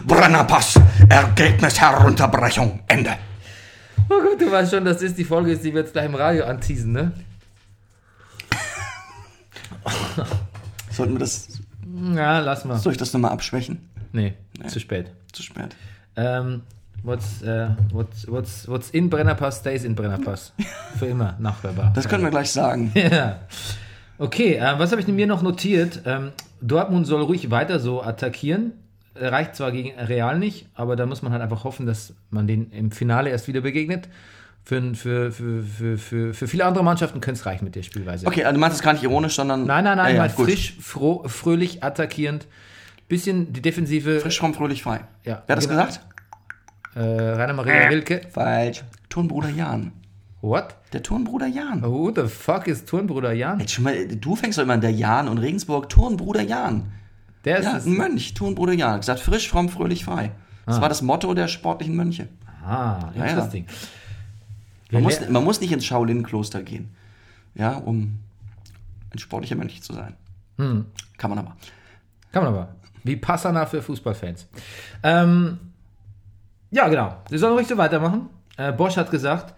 Brennerpass, 0.06 0.78
Ergebnis 1.08 1.80
Herunterbrechung, 1.80 2.80
Ende. 2.86 3.10
Oh 4.10 4.20
Gott, 4.22 4.40
du 4.40 4.50
weißt 4.50 4.72
schon, 4.72 4.84
das 4.84 4.98
die 4.98 5.24
Folge 5.24 5.52
ist, 5.52 5.64
die 5.64 5.72
wir 5.72 5.80
jetzt 5.82 5.92
gleich 5.92 6.06
im 6.06 6.14
Radio 6.14 6.44
anteasen, 6.44 6.92
ne? 6.92 7.12
Sollten 10.90 11.14
wir 11.14 11.20
das, 11.20 11.48
Ja, 12.14 12.40
lass 12.40 12.64
mal. 12.64 12.78
soll 12.78 12.92
ich 12.92 12.98
das 12.98 13.12
nochmal 13.12 13.32
abschwächen? 13.32 13.88
Nee, 14.12 14.34
zu 14.66 14.80
spät. 14.80 15.10
Zu 15.32 15.42
spät. 15.42 15.76
Ähm, 16.16 16.62
what's, 17.02 17.42
äh, 17.42 17.68
what's, 17.92 18.26
what's, 18.28 18.66
what's 18.68 18.90
in 18.90 19.10
Brennerpass 19.10 19.58
stays 19.58 19.84
in 19.84 19.94
Brennerpass. 19.94 20.52
Für 20.98 21.06
immer 21.06 21.36
nachhörbar. 21.38 21.92
Das 21.94 22.08
können 22.08 22.24
wir 22.24 22.30
gleich 22.30 22.50
sagen. 22.50 22.92
Ja. 22.96 23.40
Okay, 24.20 24.54
äh, 24.56 24.78
was 24.78 24.90
habe 24.90 25.00
ich 25.00 25.06
mir 25.06 25.28
noch 25.28 25.42
notiert? 25.42 26.02
Ähm, 26.04 26.32
Dortmund 26.60 27.06
soll 27.06 27.22
ruhig 27.22 27.50
weiter 27.52 27.78
so 27.78 28.02
attackieren. 28.02 28.72
Äh, 29.14 29.26
Reicht 29.26 29.56
zwar 29.56 29.72
gegen 29.72 29.98
Real 29.98 30.38
nicht, 30.38 30.66
aber 30.74 30.96
da 30.96 31.06
muss 31.06 31.22
man 31.22 31.32
halt 31.32 31.42
einfach 31.42 31.64
hoffen, 31.64 31.86
dass 31.86 32.14
man 32.30 32.46
den 32.46 32.70
im 32.70 32.90
Finale 32.90 33.30
erst 33.30 33.48
wieder 33.48 33.60
begegnet. 33.60 34.08
Für, 34.64 34.94
für, 34.94 35.32
für, 35.32 35.96
für, 35.96 36.34
für, 36.34 36.46
viele 36.46 36.66
andere 36.66 36.84
Mannschaften 36.84 37.22
könnte 37.22 37.40
es 37.40 37.46
reichen 37.46 37.64
mit 37.64 37.74
der 37.74 37.82
Spielweise. 37.82 38.26
Okay, 38.26 38.44
also 38.44 38.52
du 38.54 38.60
meinst 38.60 38.76
es 38.76 38.82
gar 38.82 38.92
nicht 38.92 39.02
ironisch, 39.02 39.34
sondern. 39.34 39.64
Nein, 39.64 39.84
nein, 39.84 39.96
nein, 39.96 40.14
ja, 40.14 40.20
mal 40.22 40.28
ja, 40.28 40.34
gut. 40.34 40.44
frisch, 40.44 40.76
froh, 40.78 41.22
fröhlich 41.26 41.82
attackierend. 41.82 42.46
Bisschen 43.08 43.52
die 43.54 43.62
Defensive. 43.62 44.20
Frisch, 44.20 44.38
fromm, 44.38 44.52
fröhlich, 44.52 44.82
frei. 44.82 45.00
Ja. 45.24 45.42
Wer 45.46 45.56
hat 45.56 45.62
das 45.62 45.68
Genau. 45.68 45.86
gesagt? 45.86 46.06
Äh, 46.94 47.00
Rainer 47.00 47.54
Maria 47.54 47.88
Wilke. 47.88 48.20
Falsch. 48.30 48.84
Turnbruder 49.08 49.48
Jan. 49.48 49.92
What? 50.42 50.74
Der 50.92 51.02
Turnbruder 51.02 51.46
Jan. 51.46 51.82
Who 51.82 52.12
the 52.14 52.28
fuck 52.28 52.66
ist 52.66 52.86
Turnbruder 52.88 53.32
Jan? 53.32 53.60
Jetzt 53.60 53.72
schon 53.72 53.84
mal, 53.84 54.06
du 54.06 54.36
fängst 54.36 54.58
doch 54.58 54.62
immer 54.64 54.74
an 54.74 54.80
der 54.82 54.92
Jan 54.92 55.28
und 55.28 55.38
Regensburg. 55.38 55.88
Turnbruder 55.88 56.42
Jan. 56.42 56.92
Der 57.44 57.58
ist 57.58 57.64
Ja, 57.64 57.74
ein 57.74 57.92
Mönch. 57.96 58.34
Turnbruder 58.34 58.72
Jan. 58.72 59.00
Gesagt, 59.00 59.20
frisch, 59.20 59.48
fromm, 59.48 59.68
fröhlich, 59.68 60.04
frei. 60.04 60.32
Das 60.66 60.80
war 60.80 60.88
das 60.88 61.00
Motto 61.02 61.32
der 61.34 61.48
sportlichen 61.48 61.96
Mönche. 61.96 62.28
Ah, 62.64 63.10
ja. 63.16 63.24
interesting. 63.24 63.66
Man, 64.90 65.00
Ja, 65.02 65.08
muss, 65.08 65.18
der- 65.18 65.30
man 65.30 65.44
muss 65.44 65.60
nicht 65.60 65.72
ins 65.72 65.84
Shaolin-Kloster 65.86 66.62
gehen. 66.62 66.90
Ja, 67.54 67.76
um 67.78 68.18
ein 69.12 69.18
sportlicher 69.18 69.56
Mönch 69.56 69.82
zu 69.82 69.94
sein. 69.94 70.14
Hm. 70.58 70.84
Kann 71.16 71.30
man 71.30 71.38
aber. 71.38 71.56
Kann 72.32 72.44
man 72.44 72.52
aber. 72.52 72.74
Wie 73.04 73.16
Passana 73.16 73.64
für 73.64 73.80
Fußballfans. 73.80 74.46
Ähm, 75.02 75.58
ja, 76.70 76.88
genau. 76.88 77.16
Sie 77.30 77.38
sollen 77.38 77.54
ruhig 77.54 77.66
so 77.66 77.78
weitermachen. 77.78 78.28
Äh, 78.58 78.72
Bosch 78.72 78.96
hat 78.98 79.10
gesagt, 79.10 79.54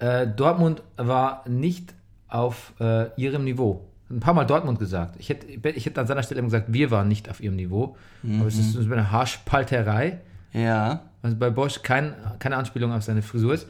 äh, 0.00 0.26
Dortmund 0.26 0.82
war 0.96 1.44
nicht 1.48 1.94
auf 2.26 2.72
äh, 2.80 3.10
ihrem 3.20 3.44
Niveau. 3.44 3.84
Ein 4.10 4.20
paar 4.20 4.34
Mal 4.34 4.44
Dortmund 4.44 4.78
gesagt. 4.78 5.16
Ich 5.18 5.28
hätte, 5.28 5.46
ich 5.68 5.84
hätte 5.84 6.00
an 6.00 6.06
seiner 6.06 6.22
Stelle 6.22 6.38
immer 6.40 6.48
gesagt, 6.48 6.72
wir 6.72 6.90
waren 6.90 7.08
nicht 7.08 7.28
auf 7.28 7.40
ihrem 7.40 7.56
Niveau. 7.56 7.96
Aber 8.38 8.46
es 8.48 8.58
ist 8.58 8.72
so 8.72 8.80
eine 8.80 9.10
Haarspalterei. 9.10 10.18
Ja. 10.52 11.02
Also 11.22 11.36
bei 11.36 11.50
Bosch 11.50 11.82
kein, 11.82 12.14
keine 12.38 12.56
Anspielung 12.56 12.92
auf 12.92 13.02
seine 13.02 13.22
Frisur 13.22 13.54
ist. 13.54 13.66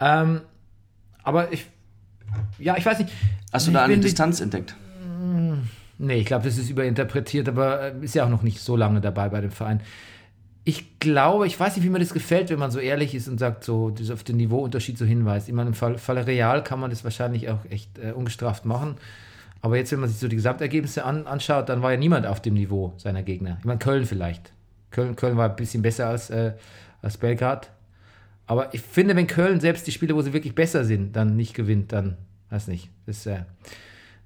Ähm, 0.00 0.40
aber 1.22 1.52
ich, 1.52 1.66
ja, 2.58 2.76
ich 2.76 2.86
weiß 2.86 3.00
nicht. 3.00 3.12
Hast 3.52 3.66
du 3.66 3.72
da 3.72 3.84
eine 3.84 3.98
Distanz 3.98 4.40
entdeckt? 4.40 4.74
Nee, 5.98 6.16
ich 6.16 6.26
glaube, 6.26 6.44
das 6.44 6.58
ist 6.58 6.68
überinterpretiert, 6.68 7.48
aber 7.48 7.82
äh, 7.82 7.92
ist 8.02 8.14
ja 8.14 8.24
auch 8.24 8.28
noch 8.28 8.42
nicht 8.42 8.60
so 8.60 8.76
lange 8.76 9.00
dabei 9.00 9.28
bei 9.28 9.40
dem 9.40 9.50
Verein. 9.50 9.80
Ich 10.64 10.98
glaube, 10.98 11.46
ich 11.46 11.58
weiß 11.58 11.76
nicht, 11.76 11.84
wie 11.84 11.90
mir 11.90 12.00
das 12.00 12.12
gefällt, 12.12 12.50
wenn 12.50 12.58
man 12.58 12.70
so 12.70 12.80
ehrlich 12.80 13.14
ist 13.14 13.28
und 13.28 13.38
sagt, 13.38 13.64
so 13.64 13.94
auf 14.12 14.24
den 14.24 14.36
Niveauunterschied 14.36 14.98
so 14.98 15.04
hinweist. 15.04 15.48
Ich 15.48 15.54
meine, 15.54 15.68
im 15.68 15.74
Fall, 15.74 15.96
Falle 15.96 16.26
Real 16.26 16.62
kann 16.64 16.80
man 16.80 16.90
das 16.90 17.04
wahrscheinlich 17.04 17.48
auch 17.48 17.64
echt 17.70 17.98
äh, 17.98 18.12
ungestraft 18.12 18.64
machen. 18.64 18.96
Aber 19.60 19.76
jetzt, 19.76 19.92
wenn 19.92 20.00
man 20.00 20.08
sich 20.08 20.18
so 20.18 20.28
die 20.28 20.36
Gesamtergebnisse 20.36 21.04
an, 21.04 21.26
anschaut, 21.26 21.68
dann 21.68 21.82
war 21.82 21.92
ja 21.92 21.96
niemand 21.96 22.26
auf 22.26 22.40
dem 22.40 22.54
Niveau 22.54 22.92
seiner 22.98 23.22
Gegner. 23.22 23.56
Ich 23.58 23.64
meine, 23.64 23.78
Köln 23.78 24.04
vielleicht. 24.04 24.52
Köln, 24.90 25.16
Köln 25.16 25.36
war 25.36 25.48
ein 25.48 25.56
bisschen 25.56 25.82
besser 25.82 26.08
als, 26.08 26.30
äh, 26.30 26.52
als 27.02 27.16
Belgrad. 27.16 27.70
Aber 28.46 28.72
ich 28.74 28.80
finde, 28.80 29.16
wenn 29.16 29.26
Köln 29.26 29.60
selbst 29.60 29.86
die 29.86 29.92
Spiele, 29.92 30.14
wo 30.14 30.22
sie 30.22 30.32
wirklich 30.32 30.54
besser 30.54 30.84
sind, 30.84 31.16
dann 31.16 31.36
nicht 31.36 31.54
gewinnt, 31.54 31.92
dann, 31.92 32.16
weiß 32.50 32.68
nicht, 32.68 32.90
das 33.06 33.18
ist 33.18 33.26
äh, 33.26 33.42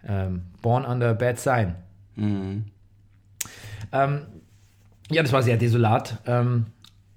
ähm, 0.07 0.43
born 0.61 0.85
under 0.85 1.11
a 1.11 1.15
bad 1.15 1.39
sign. 1.39 1.75
Mhm. 2.17 2.65
Ähm, 3.93 4.23
ja, 5.11 5.23
das 5.23 5.33
war 5.33 5.43
sehr 5.43 5.57
desolat. 5.57 6.19
Ähm, 6.27 6.67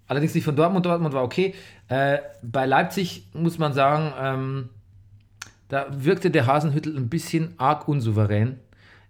allerdings 0.08 0.34
nicht 0.34 0.45
von 0.45 0.56
Dortmund. 0.56 0.86
Dortmund 0.86 1.13
war 1.13 1.23
okay. 1.23 1.54
Äh, 1.89 2.19
bei 2.41 2.65
Leipzig 2.65 3.28
muss 3.34 3.58
man 3.58 3.73
sagen, 3.73 4.13
ähm, 4.19 4.69
da 5.73 5.88
wirkte 5.89 6.29
der 6.29 6.45
Hasenhüttel 6.45 6.95
ein 6.95 7.09
bisschen 7.09 7.55
arg 7.57 7.88
unsouverän. 7.88 8.59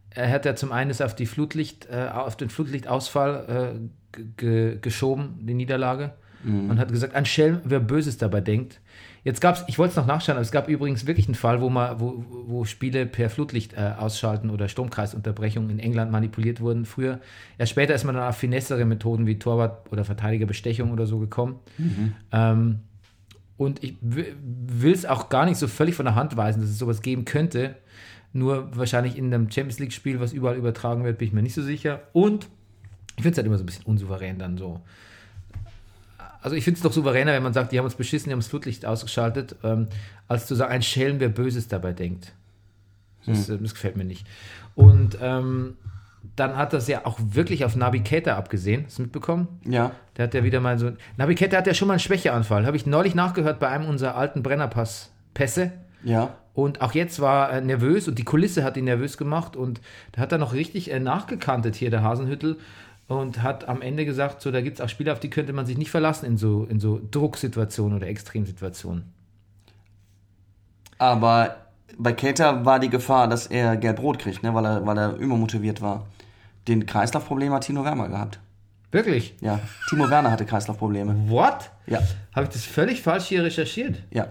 Er 0.10 0.30
hat 0.30 0.46
ja 0.46 0.56
zum 0.56 0.72
einen 0.72 0.94
auf, 1.02 1.14
die 1.14 1.26
Flutlicht, 1.26 1.90
äh, 1.92 2.08
auf 2.14 2.38
den 2.38 2.50
Flutlichtausfall 2.50 3.82
äh, 4.48 4.78
geschoben, 4.78 5.40
die 5.42 5.56
Niederlage. 5.56 6.14
Und 6.70 6.80
hat 6.80 6.90
gesagt, 6.92 7.16
ein 7.16 7.26
Schelm, 7.26 7.60
wer 7.66 7.80
Böses 7.82 8.18
dabei 8.18 8.40
denkt. 8.40 8.80
Jetzt 9.26 9.42
gab 9.42 9.56
es, 9.56 9.64
ich 9.68 9.78
wollte 9.78 9.92
es 9.92 9.96
noch 9.98 10.06
nachschauen, 10.06 10.36
aber 10.36 10.42
es 10.42 10.52
gab 10.52 10.70
übrigens 10.70 11.06
wirklich 11.06 11.28
einen 11.28 11.36
Fall, 11.36 11.60
wo, 11.60 11.70
man, 11.70 12.00
wo, 12.00 12.24
wo 12.48 12.64
Spiele 12.64 13.06
per 13.06 13.30
Flutlicht 13.30 13.74
äh, 13.74 13.94
ausschalten 13.98 14.50
oder 14.50 14.70
Stromkreisunterbrechung 14.70 15.70
in 15.70 15.80
England 15.80 16.12
manipuliert 16.12 16.62
wurden 16.62 16.86
früher. 16.86 17.20
Erst 17.58 17.72
später 17.72 17.94
ist 17.94 18.06
man 18.06 18.16
dann 18.16 18.28
auf 18.28 18.38
finessere 18.38 18.86
Methoden 18.86 19.26
wie 19.26 19.40
Torwart- 19.40 19.92
oder 19.92 20.06
Verteidigerbestechung 20.06 20.92
oder 20.92 21.08
so 21.08 21.20
gekommen. 21.20 21.60
Ähm, 22.32 22.80
und 23.58 23.84
ich 23.84 23.98
will 24.02 24.94
es 24.94 25.06
auch 25.06 25.30
gar 25.30 25.46
nicht 25.46 25.58
so 25.58 25.68
völlig 25.68 25.96
von 25.96 26.06
der 26.06 26.16
Hand 26.16 26.36
weisen, 26.38 26.62
dass 26.62 26.70
es 26.70 26.80
sowas 26.80 27.02
geben 27.02 27.26
könnte. 27.26 27.76
Nur 28.34 28.76
wahrscheinlich 28.76 29.18
in 29.18 29.34
einem 29.34 29.52
Champions 29.52 29.80
League-Spiel, 29.80 30.20
was 30.20 30.34
überall 30.34 30.58
übertragen 30.58 31.04
wird, 31.04 31.20
bin 31.20 31.28
ich 31.28 31.34
mir 31.34 31.44
nicht 31.44 31.54
so 31.54 31.62
sicher. 31.62 32.02
Und 32.14 32.48
ich 33.16 33.22
finde 33.22 33.32
es 33.32 33.38
halt 33.38 33.46
immer 33.46 33.58
so 33.58 33.64
ein 33.64 33.68
bisschen 33.68 33.86
unsouverän 33.86 34.40
dann 34.40 34.58
so. 34.58 34.82
Also 36.42 36.58
ich 36.58 36.64
finde 36.64 36.78
es 36.78 36.84
doch 36.84 36.92
souveräner, 36.92 37.32
wenn 37.32 37.44
man 37.44 37.54
sagt, 37.54 37.72
die 37.72 37.78
haben 37.78 37.86
uns 37.86 37.96
beschissen, 37.96 38.28
die 38.28 38.34
haben 38.34 38.40
das 38.40 38.48
Flutlicht 38.48 38.86
ausgeschaltet, 38.86 39.56
ähm, 39.64 39.88
als 40.28 40.46
zu 40.46 40.56
sagen, 40.56 40.74
ein 40.74 40.82
Schelm, 40.82 41.20
wer 41.20 41.30
Böses 41.30 41.70
dabei 41.70 41.94
denkt. 41.94 42.34
Das, 43.26 43.48
äh, 43.48 43.58
das 43.58 43.74
gefällt 43.74 43.96
mir 43.96 44.04
nicht. 44.04 44.28
Und 44.76 45.18
ähm, 45.22 45.78
dann 46.36 46.58
hat 46.58 46.74
das 46.74 46.88
ja 46.88 47.06
auch 47.06 47.20
wirklich 47.20 47.66
auf 47.66 47.76
Nabi 47.76 48.02
Keita 48.02 48.38
abgesehen. 48.38 48.86
Hast 48.86 48.98
du 48.98 49.04
mitbekommen? 49.04 49.48
Ja. 49.66 49.92
Der 50.18 50.26
hat 50.26 50.34
ja 50.34 50.44
wieder 50.44 50.60
mal 50.60 50.80
so. 50.80 50.92
Nabi 51.18 51.36
Keita 51.36 51.58
hat 51.58 51.68
ja 51.68 51.74
schon 51.74 51.88
mal 51.88 51.96
einen 51.96 52.00
Schwächeanfall. 52.00 52.66
Habe 52.66 52.78
ich 52.78 52.86
neulich 52.86 53.14
nachgehört 53.14 53.60
bei 53.60 53.68
einem 53.68 53.88
unserer 53.88 54.16
alten 54.16 54.42
Brennerpass-Pässe. 54.42 55.72
Ja. 56.04 56.36
Und 56.54 56.82
auch 56.82 56.94
jetzt 56.94 57.20
war 57.20 57.50
er 57.50 57.62
nervös 57.62 58.08
und 58.08 58.20
die 58.20 58.24
Kulisse 58.24 58.64
hat 58.64 58.78
ihn 58.78 58.86
nervös 58.86 59.18
gemacht 59.18 59.56
und 59.56 59.82
da 60.12 60.22
hat 60.22 60.32
er 60.32 60.38
noch 60.38 60.54
richtig 60.54 60.92
äh, 60.92 61.00
nachgekantet 61.00 61.76
hier, 61.76 61.90
der 61.90 62.04
Hasenhüttel. 62.04 62.58
Und 63.08 63.44
hat 63.44 63.68
am 63.68 63.82
Ende 63.82 64.06
gesagt, 64.06 64.42
so, 64.42 64.50
da 64.50 64.62
gibt 64.62 64.80
es 64.80 64.82
auch 64.82 64.88
Spieler, 64.88 65.12
auf 65.12 65.20
die 65.20 65.30
könnte 65.30 65.52
man 65.52 65.66
sich 65.66 65.78
nicht 65.78 65.92
verlassen 65.92 66.26
in 66.26 66.38
so, 66.38 66.64
in 66.64 66.80
so 66.80 67.02
Drucksituationen 67.12 67.98
oder 67.98 68.08
Extremsituationen. 68.08 69.12
Aber 70.98 71.58
bei 71.98 72.14
Keita 72.14 72.64
war 72.64 72.80
die 72.80 72.90
Gefahr, 72.90 73.28
dass 73.28 73.48
er 73.48 73.76
gelb-rot 73.76 74.20
kriegt, 74.20 74.42
ne, 74.42 74.54
weil, 74.54 74.66
er, 74.66 74.86
weil 74.86 74.98
er 74.98 75.16
übermotiviert 75.16 75.82
war. 75.82 76.08
Den 76.68 76.86
Kreislaufproblem 76.86 77.52
hat 77.54 77.66
Tino 77.66 77.84
Werner 77.84 78.10
gehabt. 78.10 78.40
Wirklich? 78.92 79.36
Ja, 79.42 79.60
Timo 79.90 80.10
Werner 80.10 80.32
hatte 80.32 80.46
Kreislaufprobleme. 80.46 81.30
What? 81.30 81.72
Ja, 81.88 82.00
Habe 82.36 82.46
ich 82.46 82.54
das 82.54 82.64
völlig 82.66 83.02
falsch 83.02 83.26
hier 83.26 83.44
recherchiert? 83.44 84.04
ja. 84.12 84.28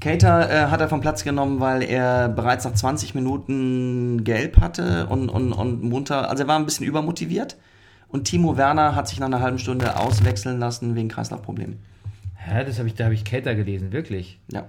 Keita 0.00 0.48
äh, 0.48 0.66
hat 0.68 0.80
er 0.80 0.88
vom 0.88 1.00
Platz 1.00 1.22
genommen, 1.22 1.60
weil 1.60 1.84
er 1.84 2.28
bereits 2.28 2.64
nach 2.64 2.74
20 2.74 3.14
Minuten 3.14 4.24
gelb 4.24 4.60
hatte 4.60 5.06
und, 5.06 5.28
und, 5.28 5.52
und 5.52 5.84
munter, 5.84 6.28
also 6.28 6.42
er 6.42 6.48
war 6.48 6.58
ein 6.58 6.64
bisschen 6.64 6.86
übermotiviert. 6.86 7.56
Und 8.08 8.24
Timo 8.24 8.56
Werner 8.56 8.96
hat 8.96 9.06
sich 9.06 9.20
nach 9.20 9.26
einer 9.26 9.38
halben 9.40 9.60
Stunde 9.60 9.96
auswechseln 9.96 10.58
lassen 10.58 10.96
wegen 10.96 11.08
Kreislaufproblemen. 11.08 11.78
Hä, 12.34 12.64
das 12.64 12.78
habe 12.80 12.88
ich, 12.88 12.94
da 12.96 13.04
habe 13.04 13.14
ich 13.14 13.24
Keita 13.24 13.52
gelesen, 13.54 13.92
wirklich. 13.92 14.40
Ja. 14.50 14.64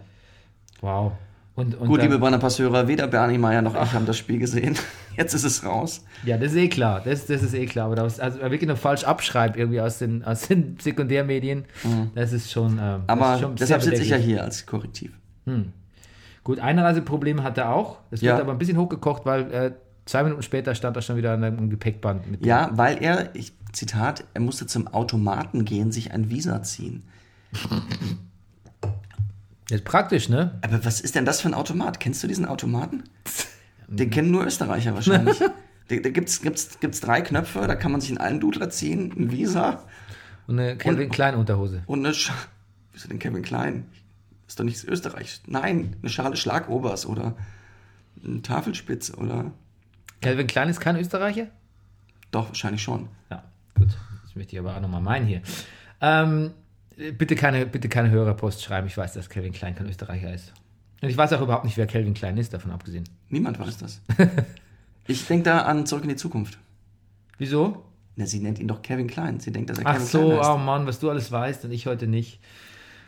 Wow. 0.81 1.13
Und, 1.55 1.75
und 1.75 1.87
Gut, 1.87 1.99
dann- 1.99 2.07
liebe 2.07 2.17
Brennerpasseure, 2.19 2.87
weder 2.87 3.05
Bernie 3.07 3.37
Meyer 3.37 3.61
noch 3.61 3.75
ich 3.75 3.93
haben 3.93 4.07
das 4.07 4.17
Spiel 4.17 4.39
gesehen. 4.39 4.75
Jetzt 5.17 5.35
ist 5.35 5.43
es 5.43 5.63
raus. 5.63 6.03
Ja, 6.25 6.37
das 6.37 6.53
ist 6.53 6.57
eh 6.57 6.67
klar. 6.67 7.01
Das, 7.05 7.27
das 7.27 7.43
ist 7.43 7.53
eh 7.53 7.67
klar. 7.67 7.85
Aber 7.85 7.95
da 7.95 8.03
was, 8.03 8.19
also 8.19 8.39
wirklich 8.39 8.67
noch 8.67 8.77
falsch 8.77 9.03
abschreibt 9.03 9.55
irgendwie 9.55 9.79
aus 9.79 9.99
den, 9.99 10.23
aus 10.23 10.47
den 10.47 10.77
Sekundärmedien, 10.81 11.65
das 12.15 12.33
ist 12.33 12.51
schon. 12.51 12.77
Das 12.77 13.01
Aber 13.05 13.35
ist 13.35 13.41
schon 13.41 13.55
deshalb 13.55 13.83
sitze 13.83 14.01
ich 14.01 14.09
ja 14.09 14.17
hier 14.17 14.43
als 14.43 14.65
Korrektiv. 14.65 15.11
Gut, 16.43 16.59
Einreiseprobleme 16.59 17.43
hat 17.43 17.57
er 17.59 17.69
auch. 17.75 17.99
Das 18.09 18.21
wird 18.23 18.35
Ja. 18.35 18.41
aber 18.41 18.53
ein 18.53 18.57
bisschen 18.57 18.77
hochgekocht, 18.77 19.25
weil 19.27 19.51
äh, 19.53 19.71
zwei 20.05 20.23
Minuten 20.23 20.41
später 20.41 20.73
stand 20.73 20.95
er 20.97 21.03
schon 21.03 21.17
wieder 21.17 21.33
an 21.33 21.43
einem 21.43 21.69
Gepäckband 21.69 22.29
mit. 22.31 22.43
Ja, 22.45 22.71
weil 22.73 22.97
er, 23.01 23.35
ich, 23.35 23.53
Zitat, 23.73 24.23
er 24.33 24.41
musste 24.41 24.65
zum 24.65 24.87
Automaten 24.87 25.65
gehen, 25.65 25.91
sich 25.91 26.11
ein 26.11 26.31
Visa 26.31 26.63
ziehen. 26.63 27.03
Ist 29.69 29.85
praktisch, 29.85 30.29
ne? 30.29 30.59
Aber 30.61 30.83
was 30.85 31.01
ist 31.01 31.15
denn 31.15 31.25
das 31.25 31.41
für 31.41 31.47
ein 31.47 31.53
Automat? 31.53 31.99
Kennst 31.99 32.21
du 32.23 32.27
diesen 32.27 32.45
Automaten? 32.45 33.03
Den 33.87 34.09
kennen 34.09 34.31
nur 34.31 34.45
Österreicher 34.45 34.93
wahrscheinlich. 34.93 35.39
da 35.87 35.95
da 35.95 36.09
gibt 36.09 36.29
es 36.29 36.41
gibt's, 36.41 36.79
gibt's 36.79 36.99
drei 36.99 37.21
Knöpfe, 37.21 37.65
da 37.67 37.75
kann 37.75 37.91
man 37.91 38.01
sich 38.01 38.09
einen 38.11 38.19
Almdudler 38.19 38.69
ziehen, 38.69 39.13
ein 39.17 39.31
Visa 39.31 39.83
Und 40.47 40.59
eine 40.59 40.77
Calvin 40.77 41.09
Klein 41.09 41.35
Unterhose. 41.35 41.83
und 41.85 41.99
eine 41.99 42.13
Schale. 42.13 42.39
Wieso 42.91 43.07
denn 43.07 43.19
Kevin 43.19 43.43
Klein? 43.43 43.85
Ist 44.47 44.59
doch 44.59 44.63
nicht 44.63 44.83
Österreich. 44.83 45.41
Nein, 45.47 45.95
eine 46.01 46.09
Schale 46.09 46.35
Schlagobers 46.35 47.05
oder 47.05 47.35
eine 48.23 48.41
Tafelspitze 48.41 49.15
oder. 49.15 49.51
Calvin 50.21 50.47
Klein 50.47 50.69
ist 50.69 50.79
kein 50.79 50.95
Österreicher? 50.97 51.47
Doch, 52.31 52.49
wahrscheinlich 52.49 52.81
schon. 52.81 53.09
Ja, 53.29 53.43
gut. 53.75 53.97
Das 54.23 54.35
möchte 54.35 54.55
ich 54.55 54.59
aber 54.59 54.75
auch 54.75 54.81
nochmal 54.81 55.01
meinen 55.01 55.25
hier. 55.25 55.41
Ähm, 56.01 56.51
bitte, 56.95 57.35
keine, 57.35 57.65
bitte 57.65 57.89
keine 57.89 58.09
Hörerpost 58.11 58.63
schreiben. 58.63 58.87
Ich 58.87 58.97
weiß, 58.97 59.13
dass 59.13 59.29
Calvin 59.29 59.53
Klein 59.53 59.75
kein 59.75 59.87
Österreicher 59.87 60.33
ist. 60.33 60.53
Und 61.01 61.09
ich 61.09 61.17
weiß 61.17 61.33
auch 61.33 61.41
überhaupt 61.41 61.65
nicht, 61.65 61.77
wer 61.77 61.87
Calvin 61.87 62.13
Klein 62.13 62.37
ist, 62.37 62.53
davon 62.53 62.71
abgesehen. 62.71 63.03
Niemand 63.29 63.59
weiß 63.59 63.77
das. 63.77 64.01
Ich 65.07 65.27
denke 65.27 65.43
da 65.43 65.63
an 65.63 65.85
Zurück 65.85 66.03
in 66.03 66.09
die 66.09 66.15
Zukunft. 66.15 66.57
Wieso? 67.37 67.83
Na, 68.15 68.25
sie 68.25 68.39
nennt 68.39 68.59
ihn 68.59 68.67
doch 68.67 68.81
Kevin 68.81 69.07
Klein. 69.07 69.39
Sie 69.39 69.51
denkt, 69.51 69.69
dass 69.69 69.79
er 69.79 69.87
Ach 69.87 69.93
Kevin 69.95 70.07
so, 70.07 70.19
Klein 70.19 70.39
heißt. 70.39 70.49
oh 70.49 70.57
Mann, 70.57 70.87
was 70.87 70.99
du 70.99 71.09
alles 71.09 71.31
weißt 71.31 71.65
und 71.65 71.71
ich 71.71 71.87
heute 71.87 72.07
nicht. 72.07 72.39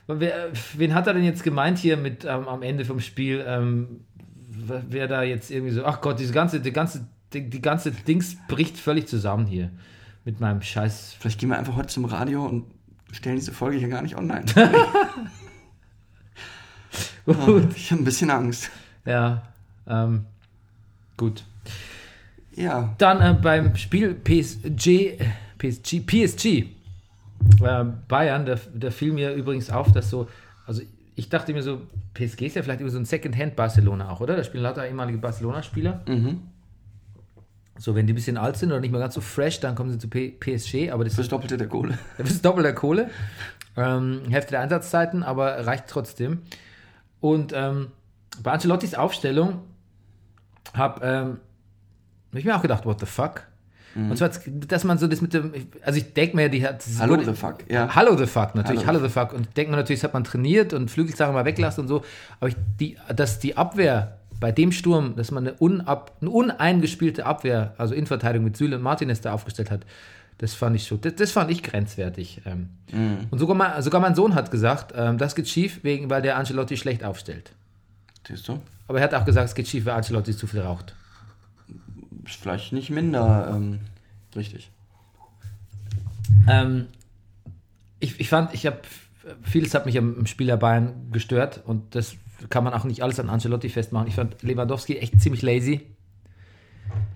Wer, 0.07 0.49
wen 0.75 0.93
hat 0.93 1.07
er 1.07 1.13
denn 1.13 1.23
jetzt 1.23 1.43
gemeint 1.43 1.77
hier 1.77 1.97
mit 1.97 2.25
ähm, 2.25 2.47
am 2.47 2.61
Ende 2.63 2.85
vom 2.85 2.99
Spiel? 2.99 3.43
Ähm, 3.47 4.01
wer 4.47 5.07
da 5.07 5.23
jetzt 5.23 5.51
irgendwie 5.51 5.71
so, 5.71 5.85
ach 5.85 6.01
Gott, 6.01 6.19
diese 6.19 6.33
ganze, 6.33 6.59
die 6.59 6.73
ganze, 6.73 7.07
die, 7.33 7.49
die 7.49 7.61
ganze 7.61 7.91
Dings 7.91 8.37
bricht 8.47 8.77
völlig 8.77 9.07
zusammen 9.07 9.45
hier 9.45 9.71
mit 10.25 10.39
meinem 10.39 10.61
Scheiß. 10.61 11.15
Vielleicht 11.19 11.39
gehen 11.39 11.49
wir 11.49 11.57
einfach 11.57 11.75
heute 11.75 11.87
zum 11.87 12.05
Radio 12.05 12.45
und 12.45 12.65
stellen 13.15 13.37
diese 13.37 13.51
Folge 13.51 13.77
hier 13.77 13.87
gar 13.87 14.01
nicht 14.01 14.17
online. 14.17 14.45
Gut. 17.25 17.75
ich 17.75 17.91
habe 17.91 18.01
ein 18.01 18.05
bisschen 18.05 18.29
Angst. 18.29 18.69
Ja, 19.03 19.41
ähm, 19.87 20.25
gut. 21.17 21.43
Ja. 22.55 22.93
Dann 22.99 23.19
äh, 23.21 23.33
beim 23.33 23.75
Spiel 23.75 24.13
PSG, 24.13 25.17
PSG, 25.57 26.01
PSG 26.05 26.45
äh, 26.45 27.85
Bayern, 28.07 28.45
da, 28.45 28.55
da 28.73 28.91
fiel 28.91 29.11
mir 29.11 29.33
übrigens 29.33 29.69
auf, 29.69 29.91
dass 29.91 30.09
so, 30.09 30.27
also 30.67 30.81
ich 31.15 31.29
dachte 31.29 31.53
mir 31.53 31.63
so, 31.63 31.81
PSG 32.13 32.41
ist 32.43 32.55
ja 32.55 32.63
vielleicht 32.63 32.81
über 32.81 32.89
so 32.89 32.99
ein 32.99 33.05
Second-Hand 33.05 33.55
Barcelona 33.55 34.09
auch, 34.09 34.21
oder? 34.21 34.35
Da 34.35 34.43
spielen 34.43 34.63
lauter 34.63 34.87
ehemalige 34.87 35.17
Barcelona-Spieler. 35.17 36.03
Mhm. 36.07 36.41
So, 37.77 37.93
wenn 37.95 38.07
die 38.07 38.13
ein 38.13 38.15
bisschen 38.15 38.37
alt 38.37 38.57
sind 38.57 38.71
oder 38.71 38.79
nicht 38.79 38.91
mehr 38.91 39.01
ganz 39.01 39.13
so 39.13 39.21
fresh, 39.21 39.59
dann 39.59 39.75
kommen 39.75 39.91
sie 39.91 39.97
zu 39.97 40.07
P 40.07 40.29
PSG, 40.29 40.91
aber 40.91 41.03
das 41.03 41.15
Fürs 41.15 41.25
ist, 41.25 41.31
Doppelte 41.31 41.57
der 41.57 41.67
Kohle. 41.67 41.97
das 42.17 42.29
ist 42.29 42.45
doppelter 42.45 42.73
Kohle. 42.73 43.09
Ähm, 43.75 44.21
Hälfte 44.29 44.51
der 44.51 44.61
Einsatzzeiten, 44.61 45.23
aber 45.23 45.67
reicht 45.67 45.87
trotzdem. 45.87 46.43
Und 47.19 47.51
ähm, 47.53 47.87
bei 48.41 48.51
Ancelottis 48.51 48.95
Aufstellung 48.95 49.59
habe 50.73 51.05
ähm, 51.05 51.39
hab 52.31 52.39
ich 52.39 52.45
mir 52.45 52.55
auch 52.55 52.61
gedacht, 52.61 52.85
what 52.85 52.99
the 52.99 53.05
fuck? 53.05 53.43
Und 53.95 54.17
zwar, 54.17 54.29
dass 54.67 54.83
man 54.83 54.97
so 54.97 55.07
das 55.07 55.21
mit 55.21 55.33
dem, 55.33 55.53
also 55.81 55.97
ich 55.97 56.13
denke 56.13 56.35
mir, 56.35 56.49
die 56.49 56.67
hat. 56.67 56.85
das 56.85 56.99
Hallo 56.99 57.17
the 57.23 57.33
fuck, 57.33 57.59
ja. 57.69 57.95
Hallo 57.95 58.17
the 58.17 58.25
fuck, 58.25 58.53
natürlich, 58.53 58.85
Hallo 58.85 58.99
hallo, 58.99 59.07
the 59.07 59.13
fuck. 59.13 59.31
Und 59.31 59.55
denkt 59.55 59.71
man 59.71 59.79
natürlich, 59.79 60.01
das 60.01 60.09
hat 60.09 60.13
man 60.13 60.25
trainiert 60.25 60.73
und 60.73 60.91
Flügelsachen 60.91 61.33
mal 61.33 61.45
weglassen 61.45 61.83
und 61.83 61.87
so. 61.87 62.03
Aber 62.41 62.49
ich, 62.49 62.57
die, 62.77 62.97
dass 63.15 63.39
die 63.39 63.55
Abwehr 63.55 64.17
bei 64.39 64.51
dem 64.51 64.71
Sturm, 64.71 65.15
dass 65.15 65.31
man 65.31 65.47
eine, 65.47 65.55
unab, 65.57 66.17
eine 66.21 66.29
uneingespielte 66.29 67.25
Abwehr, 67.25 67.73
also 67.77 67.93
Innenverteidigung 67.93 68.45
mit 68.45 68.57
Süle 68.57 68.77
und 68.77 68.83
Martinez 68.83 69.21
da 69.21 69.33
aufgestellt 69.33 69.71
hat, 69.71 69.85
das 70.37 70.53
fand 70.53 70.75
ich 70.75 70.83
so, 70.83 70.97
das, 70.97 71.15
das 71.15 71.31
fand 71.31 71.49
ich 71.51 71.63
grenzwertig. 71.63 72.41
Ähm. 72.45 72.69
Und 73.31 73.39
sogar, 73.39 73.55
mein, 73.55 73.81
sogar 73.81 74.01
mein 74.01 74.15
Sohn 74.15 74.35
hat 74.35 74.51
gesagt, 74.51 74.93
ähm, 74.95 75.17
das 75.17 75.35
geht 75.35 75.47
schief, 75.47 75.83
wegen, 75.83 76.09
weil 76.09 76.21
der 76.21 76.37
Ancelotti 76.37 76.75
schlecht 76.75 77.03
aufstellt. 77.03 77.53
Siehst 78.27 78.47
du? 78.47 78.59
Aber 78.87 78.99
er 78.99 79.05
hat 79.05 79.13
auch 79.13 79.25
gesagt, 79.25 79.49
es 79.49 79.55
geht 79.55 79.67
schief, 79.67 79.85
weil 79.85 79.93
Ancelotti 79.93 80.35
zu 80.35 80.47
viel 80.47 80.61
raucht. 80.61 80.93
Ist 82.25 82.35
vielleicht 82.35 82.73
nicht 82.73 82.89
minder 82.89 83.51
ähm, 83.55 83.79
richtig. 84.35 84.71
Ähm, 86.47 86.87
ich, 87.99 88.19
ich 88.19 88.29
fand, 88.29 88.53
ich 88.53 88.65
habe 88.65 88.79
vieles 89.43 89.73
hat 89.73 89.85
mich 89.85 89.97
am 89.97 90.15
am 90.19 90.25
Spiel 90.25 90.47
der 90.47 90.57
Bayern 90.57 91.11
gestört 91.11 91.61
und 91.65 91.95
das 91.95 92.15
kann 92.49 92.63
man 92.63 92.73
auch 92.73 92.83
nicht 92.83 93.01
alles 93.01 93.19
an 93.19 93.29
Ancelotti 93.29 93.69
festmachen. 93.69 94.07
Ich 94.07 94.15
fand 94.15 94.41
Lewandowski 94.43 94.97
echt 94.97 95.19
ziemlich 95.21 95.41
lazy. 95.41 95.81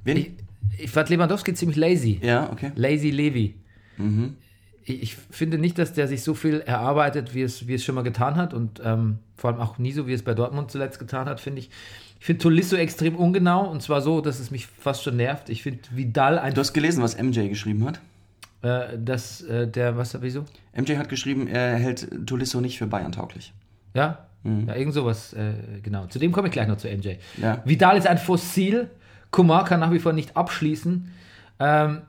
Wen? 0.04 0.18
Ich, 0.18 0.32
ich 0.78 0.92
fand 0.92 1.10
Lewandowski 1.10 1.54
ziemlich 1.54 1.78
lazy. 1.78 2.20
ja, 2.24 2.50
okay. 2.52 2.72
Lazy 2.76 3.10
Levi. 3.10 3.56
Ich, 4.86 5.02
ich 5.04 5.16
finde 5.16 5.58
nicht, 5.58 5.78
dass 5.78 5.94
der 5.94 6.08
sich 6.08 6.24
so 6.24 6.34
viel 6.34 6.62
erarbeitet, 6.62 7.36
wie 7.36 7.42
es, 7.42 7.68
wie 7.68 7.74
es 7.74 7.84
schon 7.84 7.96
mal 7.96 8.02
getan 8.02 8.38
hat 8.38 8.54
und 8.54 8.82
ähm, 8.84 9.20
vor 9.36 9.52
allem 9.52 9.60
auch 9.60 9.78
nie 9.78 9.92
so, 9.92 10.08
wie 10.08 10.14
es 10.14 10.24
bei 10.24 10.34
Dortmund 10.34 10.72
zuletzt 10.72 11.00
getan 11.00 11.28
hat, 11.28 11.40
finde 11.40 11.60
ich. 11.60 11.70
Ich 12.20 12.26
finde 12.26 12.42
Tolisso 12.44 12.76
extrem 12.76 13.16
ungenau 13.16 13.70
und 13.70 13.82
zwar 13.82 14.02
so, 14.02 14.20
dass 14.22 14.40
es 14.40 14.52
mich 14.52 14.68
fast 14.68 15.04
schon 15.04 15.16
nervt. 15.18 15.50
Ich 15.50 15.64
finde 15.64 15.80
Vidal 15.92 16.40
ein, 16.40 16.54
Du 16.54 16.60
hast 16.62 16.74
gelesen, 16.74 17.02
was 17.04 17.22
MJ 17.22 17.48
geschrieben 17.50 17.86
hat? 17.86 18.00
äh, 18.62 18.98
dass 18.98 19.42
äh, 19.42 19.68
der, 19.68 19.96
was, 19.98 20.22
wieso? 20.22 20.44
MJ 20.76 20.96
hat 20.98 21.08
geschrieben, 21.10 21.48
er 21.48 21.76
hält 21.76 22.10
Tolisso 22.28 22.60
nicht 22.62 22.78
für 22.78 22.88
Bayern 22.88 23.12
tauglich. 23.14 23.54
Ja? 23.94 24.26
Ja, 24.44 24.76
irgend 24.76 24.94
sowas, 24.94 25.34
äh, 25.34 25.54
genau. 25.84 26.06
Zu 26.08 26.20
dem 26.20 26.32
komme 26.32 26.48
ich 26.48 26.54
gleich 26.54 26.68
noch 26.68 26.78
zu 26.78 26.88
MJ. 26.88 27.16
Ja. 27.42 27.62
Vidal 27.66 27.98
ist 27.98 28.08
ein 28.08 28.18
Fossil. 28.18 28.90
Kumar 29.32 29.66
kann 29.66 29.80
nach 29.80 29.92
wie 29.92 30.00
vor 30.00 30.14
nicht 30.14 30.38
abschließen. 30.38 31.12
Ähm, 31.60 32.02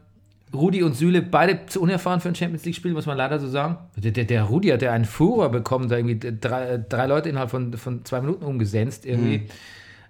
Rudi 0.54 0.82
und 0.82 0.94
Süle, 0.94 1.22
beide 1.22 1.66
zu 1.66 1.80
unerfahren 1.80 2.20
für 2.20 2.28
ein 2.28 2.34
Champions 2.34 2.64
League-Spiel, 2.64 2.92
muss 2.92 3.06
man 3.06 3.16
leider 3.16 3.38
so 3.38 3.48
sagen. 3.48 3.78
Der, 3.96 4.10
der, 4.10 4.24
der 4.24 4.44
Rudi 4.44 4.68
hat 4.68 4.82
ja 4.82 4.92
einen 4.92 5.04
Furor 5.04 5.48
bekommen, 5.50 5.88
da 5.88 5.96
irgendwie 5.96 6.18
drei, 6.40 6.78
drei 6.78 7.06
Leute 7.06 7.28
innerhalb 7.28 7.50
von, 7.50 7.72
von 7.74 8.04
zwei 8.04 8.20
Minuten 8.20 8.44
umgesenzt 8.44 9.06
irgendwie. 9.06 9.48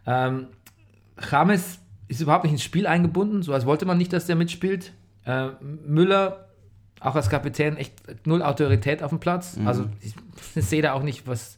Ähm, 0.06 0.46
James 1.30 1.78
ist 2.08 2.20
überhaupt 2.20 2.44
nicht 2.44 2.52
ins 2.52 2.62
Spiel 2.62 2.86
eingebunden, 2.86 3.42
so 3.42 3.52
als 3.52 3.66
wollte 3.66 3.84
man 3.84 3.98
nicht, 3.98 4.12
dass 4.12 4.26
der 4.26 4.36
mitspielt. 4.36 4.92
Äh, 5.26 5.48
Müller, 5.86 6.46
auch 7.00 7.14
als 7.16 7.28
Kapitän, 7.28 7.76
echt 7.76 7.94
null 8.26 8.42
Autorität 8.42 9.02
auf 9.02 9.10
dem 9.10 9.20
Platz. 9.20 9.56
Also 9.66 9.86
ich, 10.00 10.14
ich 10.54 10.64
sehe 10.66 10.82
da 10.82 10.92
auch 10.92 11.02
nicht, 11.02 11.26
was. 11.26 11.56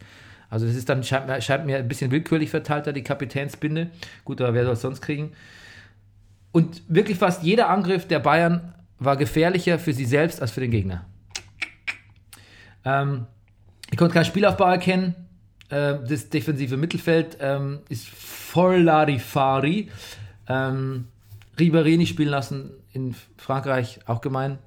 Also 0.52 0.66
das 0.66 0.76
ist 0.76 0.86
dann, 0.90 1.02
scheint, 1.02 1.26
mir- 1.26 1.40
scheint 1.40 1.64
mir 1.64 1.78
ein 1.78 1.88
bisschen 1.88 2.10
willkürlich 2.10 2.50
verteilt, 2.50 2.86
da 2.86 2.92
die 2.92 3.02
Kapitänsbinde. 3.02 3.90
Gut, 4.22 4.38
aber 4.42 4.52
wer 4.52 4.64
soll 4.64 4.74
es 4.74 4.82
sonst 4.82 5.00
kriegen? 5.00 5.32
Und 6.52 6.82
wirklich 6.88 7.16
fast 7.16 7.42
jeder 7.42 7.70
Angriff 7.70 8.06
der 8.06 8.18
Bayern 8.18 8.74
war 8.98 9.16
gefährlicher 9.16 9.78
für 9.78 9.94
sie 9.94 10.04
selbst 10.04 10.42
als 10.42 10.50
für 10.50 10.60
den 10.60 10.70
Gegner. 10.70 11.06
Ähm, 12.84 13.26
ich 13.90 13.96
konnte 13.96 14.12
keinen 14.12 14.26
Spielaufbau 14.26 14.66
erkennen. 14.66 15.14
Äh, 15.70 15.94
das 16.06 16.28
defensive 16.28 16.76
Mittelfeld 16.76 17.38
ähm, 17.40 17.80
ist 17.88 18.06
voll 18.10 18.82
Larifari. 18.82 19.88
Ähm, 20.48 21.06
Ribéry 21.58 21.96
nicht 21.96 22.10
spielen 22.10 22.28
lassen 22.28 22.72
in 22.92 23.14
Frankreich, 23.38 24.00
auch 24.04 24.20
gemein. 24.20 24.58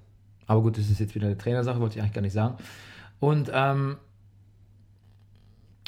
Aber 0.47 0.63
gut, 0.63 0.79
das 0.79 0.89
ist 0.89 0.99
jetzt 0.99 1.13
wieder 1.13 1.27
eine 1.27 1.37
Trainersache, 1.37 1.79
wollte 1.79 1.97
ich 1.97 2.01
eigentlich 2.01 2.13
gar 2.13 2.21
nicht 2.21 2.33
sagen. 2.33 2.55
Und, 3.19 3.51
ähm, 3.53 3.97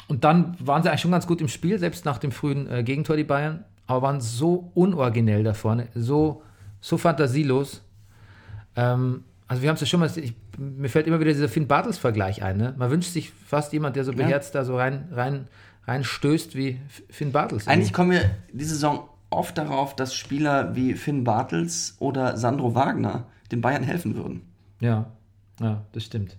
und 0.08 0.24
dann 0.24 0.56
waren 0.60 0.84
sie 0.84 0.90
eigentlich 0.90 1.02
schon 1.02 1.12
ganz 1.12 1.28
gut 1.28 1.42
im 1.42 1.48
Spiel, 1.48 1.80
selbst 1.80 2.06
nach 2.06 2.18
dem 2.18 2.32
frühen 2.32 2.70
äh, 2.70 2.84
Gegentor, 2.84 3.18
die 3.18 3.24
Bayern. 3.24 3.66
Aber 3.88 4.02
waren 4.02 4.22
so 4.22 4.72
unoriginell 4.74 5.44
da 5.44 5.54
vorne, 5.54 5.88
so, 5.96 6.44
so 6.82 6.98
fantasielos. 6.98 7.84
Ähm, 8.76 9.24
also 9.48 9.62
wir 9.62 9.70
haben 9.70 9.76
es 9.76 9.82
ja 9.82 9.88
schon 9.88 10.02
mal, 10.02 10.12
ich, 10.14 10.34
mir 10.58 10.90
fällt 10.90 11.08
immer 11.08 11.20
wieder 11.20 11.32
dieser 11.32 11.48
Finn 11.48 11.68
Bartels-Vergleich 11.68 12.44
ein. 12.44 12.58
Ne? 12.58 12.76
Man 12.78 12.92
wünscht 12.92 13.12
sich 13.12 13.32
fast 13.32 13.72
jemand, 13.72 13.96
der 13.96 14.04
so 14.04 14.12
beherzt 14.12 14.56
da 14.56 14.66
so 14.66 14.78
rein, 14.78 15.08
rein, 15.12 15.48
rein 15.86 16.04
stößt 16.04 16.56
wie 16.56 16.80
Finn 17.10 17.32
Bartels. 17.32 17.68
Eigentlich 17.68 17.94
kommen 17.94 18.12
wir 18.12 18.30
diese 18.52 18.76
Saison 18.76 19.08
oft 19.30 19.58
darauf, 19.58 19.96
dass 19.96 20.14
Spieler 20.14 20.76
wie 20.76 20.94
Finn 20.94 21.24
Bartels 21.24 21.96
oder 22.00 22.36
Sandro 22.36 22.76
Wagner 22.76 23.26
den 23.52 23.62
Bayern 23.62 23.84
helfen 23.84 24.16
würden. 24.16 24.42
Ja, 24.82 25.12
ja, 25.62 25.86
das 25.94 26.04
stimmt. 26.04 26.38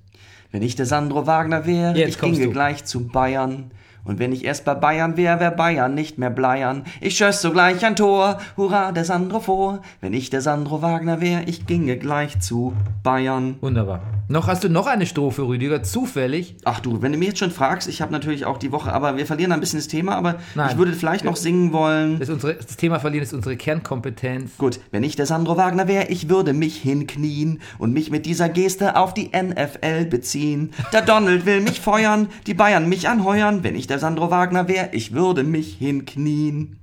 Wenn 0.50 0.62
ich 0.62 0.76
der 0.76 0.86
Sandro 0.86 1.26
Wagner 1.26 1.66
wäre, 1.66 1.96
Jetzt 1.96 2.08
ich 2.16 2.20
ginge 2.20 2.46
du. 2.46 2.50
gleich 2.50 2.84
zu 2.84 3.06
Bayern. 3.06 3.70
Und 4.08 4.18
wenn 4.18 4.32
ich 4.32 4.44
erst 4.44 4.64
bei 4.64 4.74
Bayern 4.74 5.18
wäre, 5.18 5.38
wär 5.38 5.50
Bayern 5.50 5.94
nicht 5.94 6.18
mehr 6.18 6.30
Bleiern. 6.30 6.84
Ich 7.00 7.16
schöss 7.16 7.42
sogleich 7.42 7.84
ein 7.84 7.94
Tor, 7.94 8.38
hurra, 8.56 8.90
der 8.90 9.04
Sandro 9.04 9.38
vor. 9.38 9.82
Wenn 10.00 10.14
ich 10.14 10.30
der 10.30 10.40
Sandro 10.40 10.80
Wagner 10.80 11.20
wäre, 11.20 11.42
ich 11.44 11.66
ginge 11.66 11.98
gleich 11.98 12.40
zu 12.40 12.72
Bayern. 13.02 13.56
Wunderbar. 13.60 14.00
Noch 14.30 14.46
hast 14.46 14.62
du 14.62 14.68
noch 14.68 14.86
eine 14.86 15.06
Strophe, 15.06 15.42
Rüdiger, 15.42 15.82
zufällig. 15.82 16.56
Ach 16.64 16.80
du, 16.80 17.00
wenn 17.00 17.12
du 17.12 17.18
mich 17.18 17.28
jetzt 17.28 17.38
schon 17.38 17.50
fragst, 17.50 17.88
ich 17.88 18.02
habe 18.02 18.12
natürlich 18.12 18.44
auch 18.44 18.58
die 18.58 18.72
Woche, 18.72 18.92
aber 18.92 19.16
wir 19.16 19.24
verlieren 19.24 19.52
ein 19.52 19.60
bisschen 19.60 19.78
das 19.78 19.88
Thema, 19.88 20.16
aber 20.16 20.36
Nein. 20.54 20.68
ich 20.70 20.76
würde 20.76 20.92
vielleicht 20.92 21.24
noch 21.24 21.36
singen 21.36 21.72
wollen. 21.72 22.18
Das, 22.18 22.28
unsere, 22.28 22.54
das 22.54 22.76
Thema 22.76 23.00
verlieren 23.00 23.22
ist 23.22 23.32
unsere 23.32 23.56
Kernkompetenz. 23.56 24.58
Gut, 24.58 24.80
wenn 24.90 25.02
ich 25.02 25.16
der 25.16 25.24
Sandro 25.24 25.56
Wagner 25.56 25.88
wäre, 25.88 26.08
ich 26.08 26.28
würde 26.28 26.52
mich 26.52 26.76
hinknien 26.76 27.60
und 27.78 27.94
mich 27.94 28.10
mit 28.10 28.26
dieser 28.26 28.50
Geste 28.50 28.96
auf 28.96 29.14
die 29.14 29.30
NFL 29.34 30.04
beziehen. 30.04 30.72
Der 30.92 31.00
Donald 31.02 31.46
will 31.46 31.62
mich 31.62 31.80
feuern, 31.80 32.28
die 32.46 32.54
Bayern 32.54 32.86
mich 32.86 33.08
anheuern. 33.08 33.64
Wenn 33.64 33.76
ich 33.76 33.86
der 33.86 33.97
Sandro 33.98 34.30
Wagner 34.30 34.68
wäre, 34.68 34.90
ich 34.92 35.12
würde 35.12 35.44
mich 35.44 35.76
hinknien. 35.76 36.78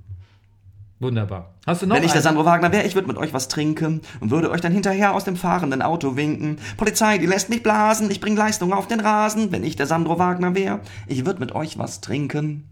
Wunderbar. 0.98 1.52
Hast 1.66 1.82
du 1.82 1.86
noch 1.86 1.96
Wenn 1.96 2.04
ich 2.04 2.12
der? 2.12 2.22
Sandro 2.22 2.46
Wagner 2.46 2.72
wäre, 2.72 2.86
ich 2.86 2.94
würde 2.94 3.08
mit 3.08 3.18
euch 3.18 3.34
was 3.34 3.48
trinken 3.48 4.00
und 4.20 4.30
würde 4.30 4.50
euch 4.50 4.62
dann 4.62 4.72
hinterher 4.72 5.14
aus 5.14 5.24
dem 5.24 5.36
fahrenden 5.36 5.82
Auto 5.82 6.16
winken. 6.16 6.58
Polizei, 6.78 7.18
die 7.18 7.26
lässt 7.26 7.50
mich 7.50 7.62
blasen, 7.62 8.10
ich 8.10 8.20
bring 8.20 8.34
Leistung 8.34 8.72
auf 8.72 8.86
den 8.86 9.00
Rasen. 9.00 9.52
Wenn 9.52 9.62
ich 9.62 9.76
der 9.76 9.86
Sandro 9.86 10.18
Wagner 10.18 10.54
wäre, 10.54 10.80
ich 11.06 11.26
würde 11.26 11.40
mit 11.40 11.54
euch 11.54 11.78
was 11.78 12.00
trinken. 12.00 12.64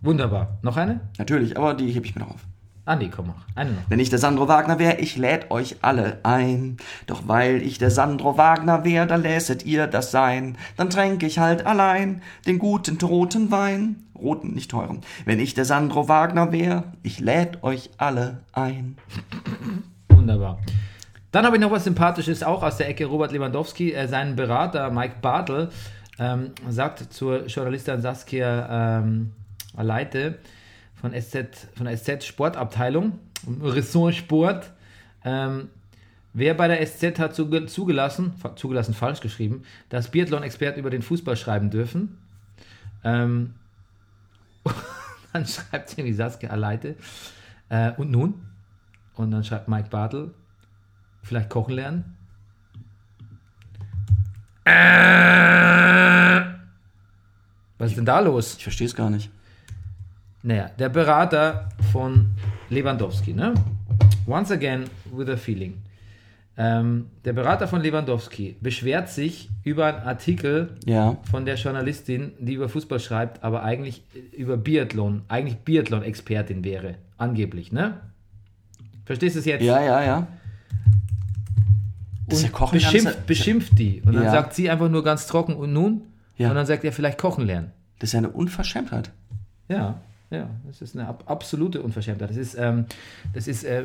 Wunderbar. 0.00 0.58
Noch 0.62 0.76
eine? 0.76 1.00
Natürlich, 1.18 1.56
aber 1.56 1.74
die 1.74 1.90
hebe 1.92 2.06
ich 2.06 2.14
mir 2.14 2.22
noch 2.22 2.32
auf. 2.32 2.40
Ah, 2.86 2.96
nee, 2.96 3.08
komm, 3.08 3.28
mach. 3.28 3.46
Eine 3.54 3.72
noch. 3.72 3.82
Wenn 3.88 3.98
ich 3.98 4.10
der 4.10 4.18
Sandro 4.18 4.46
Wagner 4.46 4.78
wäre, 4.78 4.98
ich 4.98 5.16
läd 5.16 5.50
euch 5.50 5.76
alle 5.80 6.18
ein. 6.22 6.76
Doch 7.06 7.26
weil 7.26 7.62
ich 7.62 7.78
der 7.78 7.90
Sandro 7.90 8.36
Wagner 8.36 8.84
wär, 8.84 9.06
da 9.06 9.16
lässet 9.16 9.64
ihr 9.64 9.86
das 9.86 10.10
sein. 10.10 10.58
Dann 10.76 10.90
tränk 10.90 11.22
ich 11.22 11.38
halt 11.38 11.64
allein 11.64 12.20
den 12.46 12.58
guten 12.58 12.98
roten 12.98 13.50
Wein. 13.50 14.04
Roten, 14.14 14.52
nicht 14.52 14.70
teuren. 14.70 15.00
Wenn 15.24 15.40
ich 15.40 15.54
der 15.54 15.64
Sandro 15.64 16.08
Wagner 16.08 16.52
wär, 16.52 16.84
ich 17.02 17.20
läd 17.20 17.62
euch 17.62 17.90
alle 17.96 18.40
ein. 18.52 18.98
Wunderbar. 20.10 20.58
Dann 21.32 21.46
habe 21.46 21.56
ich 21.56 21.62
noch 21.62 21.70
was 21.70 21.84
Sympathisches, 21.84 22.42
auch 22.42 22.62
aus 22.62 22.76
der 22.76 22.88
Ecke 22.88 23.06
Robert 23.06 23.32
Lewandowski. 23.32 23.92
Äh, 23.92 24.08
sein 24.08 24.36
Berater 24.36 24.90
Mike 24.90 25.16
Bartel 25.22 25.70
ähm, 26.18 26.52
sagt 26.68 27.12
zur 27.14 27.46
Journalistin 27.46 28.02
Saskia 28.02 28.98
ähm, 29.00 29.32
Aleite 29.74 30.38
von, 31.04 31.12
SZ, 31.12 31.68
von 31.76 31.84
der 31.84 31.98
SZ 31.98 32.24
Sportabteilung, 32.24 33.18
Ressort 33.62 34.14
Sport. 34.14 34.72
Ähm, 35.22 35.68
wer 36.32 36.54
bei 36.54 36.66
der 36.66 36.86
SZ 36.86 37.18
hat 37.18 37.34
zuge 37.34 37.66
zugelassen, 37.66 38.32
zugelassen 38.56 38.94
falsch 38.94 39.20
geschrieben, 39.20 39.64
dass 39.90 40.10
Biathlon-Experten 40.10 40.80
über 40.80 40.88
den 40.88 41.02
Fußball 41.02 41.36
schreiben 41.36 41.68
dürfen? 41.68 42.16
Ähm, 43.04 43.52
dann 45.34 45.44
schreibt 45.46 45.92
irgendwie 45.92 46.14
Saskia 46.14 46.48
Aleite. 46.48 46.96
Äh, 47.68 47.92
und 47.98 48.10
nun? 48.10 48.46
Und 49.14 49.30
dann 49.30 49.44
schreibt 49.44 49.68
Mike 49.68 49.90
Bartel, 49.90 50.32
vielleicht 51.22 51.50
kochen 51.50 51.74
lernen. 51.74 52.16
Was 57.76 57.90
ist 57.90 57.98
denn 57.98 58.06
da 58.06 58.20
los? 58.20 58.56
Ich 58.56 58.62
verstehe 58.62 58.86
es 58.86 58.96
gar 58.96 59.10
nicht. 59.10 59.30
Naja, 60.46 60.70
der 60.78 60.90
Berater 60.90 61.70
von 61.90 62.26
Lewandowski, 62.68 63.32
ne? 63.32 63.54
Once 64.26 64.50
again 64.50 64.84
with 65.10 65.28
a 65.30 65.36
feeling. 65.36 65.78
Ähm, 66.56 67.06
der 67.24 67.32
Berater 67.32 67.66
von 67.66 67.80
Lewandowski 67.80 68.56
beschwert 68.60 69.08
sich 69.08 69.48
über 69.64 69.86
einen 69.86 70.06
Artikel 70.06 70.76
Ja. 70.84 71.16
von 71.30 71.46
der 71.46 71.56
Journalistin, 71.56 72.32
die 72.38 72.52
über 72.54 72.68
Fußball 72.68 73.00
schreibt, 73.00 73.42
aber 73.42 73.62
eigentlich 73.64 74.04
über 74.36 74.56
Biathlon, 74.58 75.22
eigentlich 75.28 75.56
Biathlon-Expertin 75.58 76.62
wäre, 76.62 76.96
angeblich, 77.16 77.72
ne? 77.72 77.94
Verstehst 79.06 79.36
du 79.36 79.40
es 79.40 79.46
jetzt? 79.46 79.62
Ja, 79.62 79.82
ja, 79.82 80.02
ja. 80.04 80.26
Und 82.30 82.42
ja 82.42 82.48
Kochen 82.50 82.76
beschimpft, 82.78 83.26
beschimpft 83.26 83.78
die. 83.78 84.02
Und 84.04 84.14
dann 84.14 84.24
Ja. 84.24 84.30
sagt 84.30 84.54
sie 84.54 84.70
einfach 84.70 84.88
nur 84.90 85.02
ganz 85.02 85.26
trocken 85.26 85.54
und 85.56 85.72
nun? 85.72 86.02
Ja. 86.36 86.50
Und 86.50 86.54
dann 86.56 86.66
sagt 86.66 86.84
er 86.84 86.92
vielleicht 86.92 87.18
kochen 87.18 87.46
lernen. 87.46 87.70
Das 87.98 88.08
ist 88.10 88.12
ja 88.12 88.18
eine 88.18 88.30
Unverschämtheit. 88.30 89.10
Ja, 89.68 90.00
ja, 90.34 90.50
das 90.66 90.82
ist 90.82 90.96
eine 90.96 91.08
ab 91.08 91.24
absolute 91.26 91.82
Unverschämtheit. 91.82 92.30
Das 92.30 92.36
ist, 92.36 92.54
ähm, 92.54 92.86
das 93.32 93.48
ist 93.48 93.64
äh, 93.64 93.84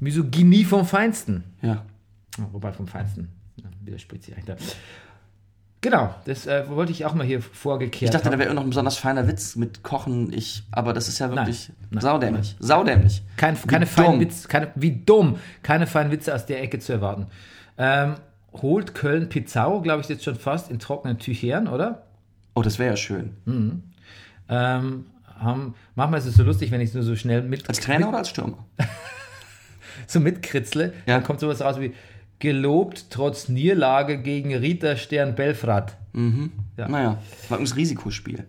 Misogynie 0.00 0.64
vom 0.64 0.86
Feinsten. 0.86 1.44
Ja. 1.62 1.84
Ja, 2.38 2.48
Wobei 2.52 2.72
vom 2.72 2.86
Feinsten 2.86 3.28
ja, 3.56 3.64
widerspricht 3.84 4.24
sich 4.24 4.34
eigentlich 4.34 4.46
da. 4.46 4.56
Genau, 5.82 6.14
das 6.26 6.46
äh, 6.46 6.68
wollte 6.68 6.92
ich 6.92 7.06
auch 7.06 7.14
mal 7.14 7.24
hier 7.26 7.40
vorgekehrt 7.40 8.02
Ich 8.02 8.10
dachte, 8.10 8.24
da 8.24 8.32
haben. 8.32 8.38
wäre 8.38 8.52
noch 8.54 8.62
ein 8.62 8.68
besonders 8.68 8.98
feiner 8.98 9.26
Witz 9.26 9.56
mit 9.56 9.82
Kochen. 9.82 10.30
Ich, 10.32 10.62
aber 10.70 10.92
das 10.92 11.08
ist 11.08 11.18
ja 11.18 11.30
wirklich 11.30 11.72
Nein. 11.90 12.02
saudämlich. 12.02 12.56
Saudämlich. 12.60 13.22
Kein, 13.38 13.56
keine 13.66 13.86
feinen. 13.86 14.20
Witze, 14.20 14.46
keine, 14.46 14.72
wie 14.74 14.92
dumm, 14.92 15.38
keine 15.62 15.86
feinen 15.86 16.12
Witze 16.12 16.34
aus 16.34 16.44
der 16.44 16.62
Ecke 16.62 16.78
zu 16.80 16.92
erwarten. 16.92 17.28
Ähm, 17.78 18.16
holt 18.52 18.94
Köln 18.94 19.30
Pizzau, 19.30 19.80
glaube 19.80 20.02
ich, 20.02 20.08
jetzt 20.08 20.22
schon 20.24 20.34
fast 20.34 20.70
in 20.70 20.78
trockenen 20.78 21.18
Tüchern, 21.18 21.66
oder? 21.66 22.02
Oh, 22.54 22.60
das 22.62 22.78
wäre 22.78 22.90
ja 22.90 22.96
schön. 22.96 23.82
Ähm, 24.50 25.06
haben, 25.40 25.74
manchmal 25.94 26.20
ist 26.20 26.26
es 26.26 26.34
so 26.34 26.42
lustig, 26.42 26.70
wenn 26.70 26.80
ich 26.80 26.92
nur 26.94 27.02
so 27.02 27.16
schnell 27.16 27.42
mit, 27.42 27.68
Als 27.68 27.80
Trainer 27.80 28.08
oder 28.08 28.18
als 28.18 28.28
Stürmer? 28.30 28.64
so 30.06 30.20
mitkritzle, 30.20 30.92
Ja. 31.06 31.14
dann 31.14 31.24
kommt 31.24 31.40
sowas 31.40 31.60
raus 31.60 31.80
wie 31.80 31.92
gelobt 32.38 33.06
trotz 33.10 33.48
Niederlage 33.48 34.18
gegen 34.18 34.54
Rita 34.54 34.96
Stern 34.96 35.34
Belfrat. 35.34 35.96
Ja. 36.14 36.88
Naja, 36.88 37.18
war 37.48 37.58
übrigens 37.58 37.76
Risikospiel. 37.76 38.44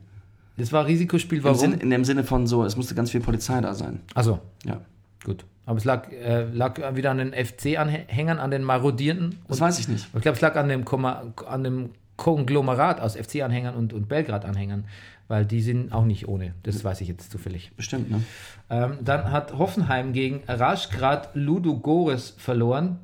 Das 0.57 0.71
war 0.71 0.85
Risikospiel, 0.85 1.39
Im 1.39 1.43
warum? 1.43 1.57
Sinn, 1.57 1.73
in 1.73 1.89
dem 1.89 2.05
Sinne 2.05 2.23
von 2.23 2.47
so, 2.47 2.63
es 2.63 2.75
musste 2.77 2.95
ganz 2.95 3.11
viel 3.11 3.21
Polizei 3.21 3.59
da 3.61 3.73
sein. 3.73 3.99
Also, 4.13 4.39
Ja. 4.65 4.81
gut. 5.25 5.43
Aber 5.65 5.77
es 5.77 5.85
lag, 5.85 6.09
äh, 6.11 6.43
lag 6.51 6.95
wieder 6.95 7.11
an 7.11 7.17
den 7.19 7.33
FC-Anhängern, 7.33 8.39
an 8.39 8.49
den 8.51 8.63
marodierenden. 8.63 9.39
Das 9.47 9.61
weiß 9.61 9.79
ich 9.79 9.87
nicht. 9.87 10.07
ich 10.15 10.21
glaube, 10.21 10.35
es 10.35 10.41
lag 10.41 10.55
an 10.55 10.69
dem, 10.69 10.85
Komma- 10.85 11.33
an 11.47 11.63
dem 11.63 11.89
Konglomerat 12.21 13.01
aus 13.01 13.15
FC-Anhängern 13.15 13.73
und, 13.73 13.93
und 13.93 14.07
Belgrad-Anhängern, 14.07 14.85
weil 15.27 15.43
die 15.43 15.59
sind 15.63 15.91
auch 15.91 16.05
nicht 16.05 16.27
ohne. 16.27 16.53
Das 16.61 16.83
weiß 16.83 17.01
ich 17.01 17.07
jetzt 17.07 17.31
zufällig. 17.31 17.71
Bestimmt, 17.75 18.11
ne? 18.11 18.21
Ähm, 18.69 18.99
dann 19.03 19.31
hat 19.31 19.57
Hoffenheim 19.57 20.13
gegen 20.13 20.43
Rashgrad 20.47 21.29
Ludogorets 21.33 22.35
verloren 22.37 22.99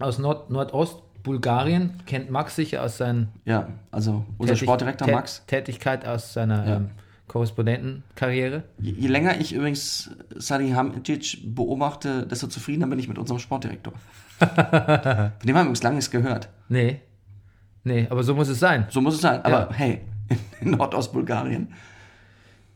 aus 0.00 0.18
Nord 0.18 0.50
Nordost-Bulgarien. 0.50 1.92
Kennt 2.06 2.30
Max 2.32 2.56
sicher 2.56 2.82
aus 2.82 2.96
seinen 2.98 3.28
Ja, 3.44 3.68
also 3.92 4.24
unser 4.38 4.54
Tätig- 4.54 4.66
Sportdirektor 4.66 5.08
Max. 5.08 5.44
Tätigkeit 5.46 6.04
aus 6.04 6.32
seiner 6.32 6.66
Ja. 6.66 6.76
ähm, 6.78 6.90
Korrespondentenkarriere. 7.28 8.64
Je, 8.80 8.90
je 8.92 9.06
länger 9.08 9.38
ich 9.40 9.52
übrigens 9.52 10.10
Salihamidzic 10.34 11.54
beobachte, 11.54 12.26
desto 12.26 12.48
zufriedener 12.48 12.88
bin 12.88 12.98
ich 12.98 13.06
mit 13.06 13.18
unserem 13.18 13.38
Sportdirektor. 13.38 13.92
Von 14.38 14.48
dem 14.48 14.56
haben 14.58 15.30
wir 15.44 15.60
übrigens 15.60 15.82
lange 15.84 15.96
nichts 15.96 16.10
gehört. 16.10 16.48
Nee. 16.68 17.00
Nee, 17.88 18.06
aber 18.10 18.22
so 18.22 18.34
muss 18.34 18.48
es 18.48 18.60
sein. 18.60 18.86
So 18.90 19.00
muss 19.00 19.14
es 19.14 19.20
sein. 19.22 19.40
Aber 19.44 19.68
Ja. 19.70 19.72
hey, 19.72 20.00
in 20.60 20.70
Nordostbulgarien. 20.72 21.68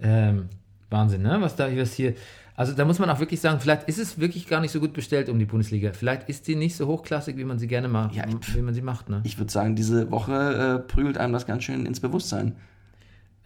Ähm, 0.01 0.49
Wahnsinn, 0.91 1.23
ne? 1.23 1.37
Was 1.41 1.57
da 1.57 1.69
was 1.77 1.93
hier. 1.95 2.15
Also 2.55 2.75
da 2.75 2.85
muss 2.85 2.99
man 2.99 3.09
auch 3.09 3.19
wirklich 3.19 3.41
sagen, 3.41 3.61
vielleicht 3.61 3.89
ist 3.89 3.99
es 3.99 4.19
wirklich 4.19 4.47
gar 4.47 4.61
nicht 4.61 4.73
so 4.73 4.81
gut 4.81 4.93
bestellt 4.93 5.29
um 5.31 5.39
die 5.39 5.47
Bundesliga. 5.47 5.93
Vielleicht 5.93 6.29
ist 6.29 6.47
die 6.49 6.55
nicht 6.55 6.77
so 6.77 6.87
hochklassig, 6.87 7.37
wie 7.39 7.45
man 7.45 7.59
sie 7.59 7.67
gerne 7.67 7.89
macht, 7.89 8.15
Ja, 8.15 8.25
wie 8.55 8.61
man 8.61 8.75
sie 8.75 8.83
macht, 8.83 9.09
ne? 9.09 9.21
Ich 9.25 9.39
würde 9.39 9.51
sagen, 9.51 9.75
diese 9.75 10.11
Woche 10.11 10.83
äh, 10.85 10.89
prügelt 10.89 11.17
einem 11.17 11.33
das 11.33 11.47
ganz 11.47 11.65
schön 11.65 11.87
ins 11.87 12.01
Bewusstsein. 12.01 12.57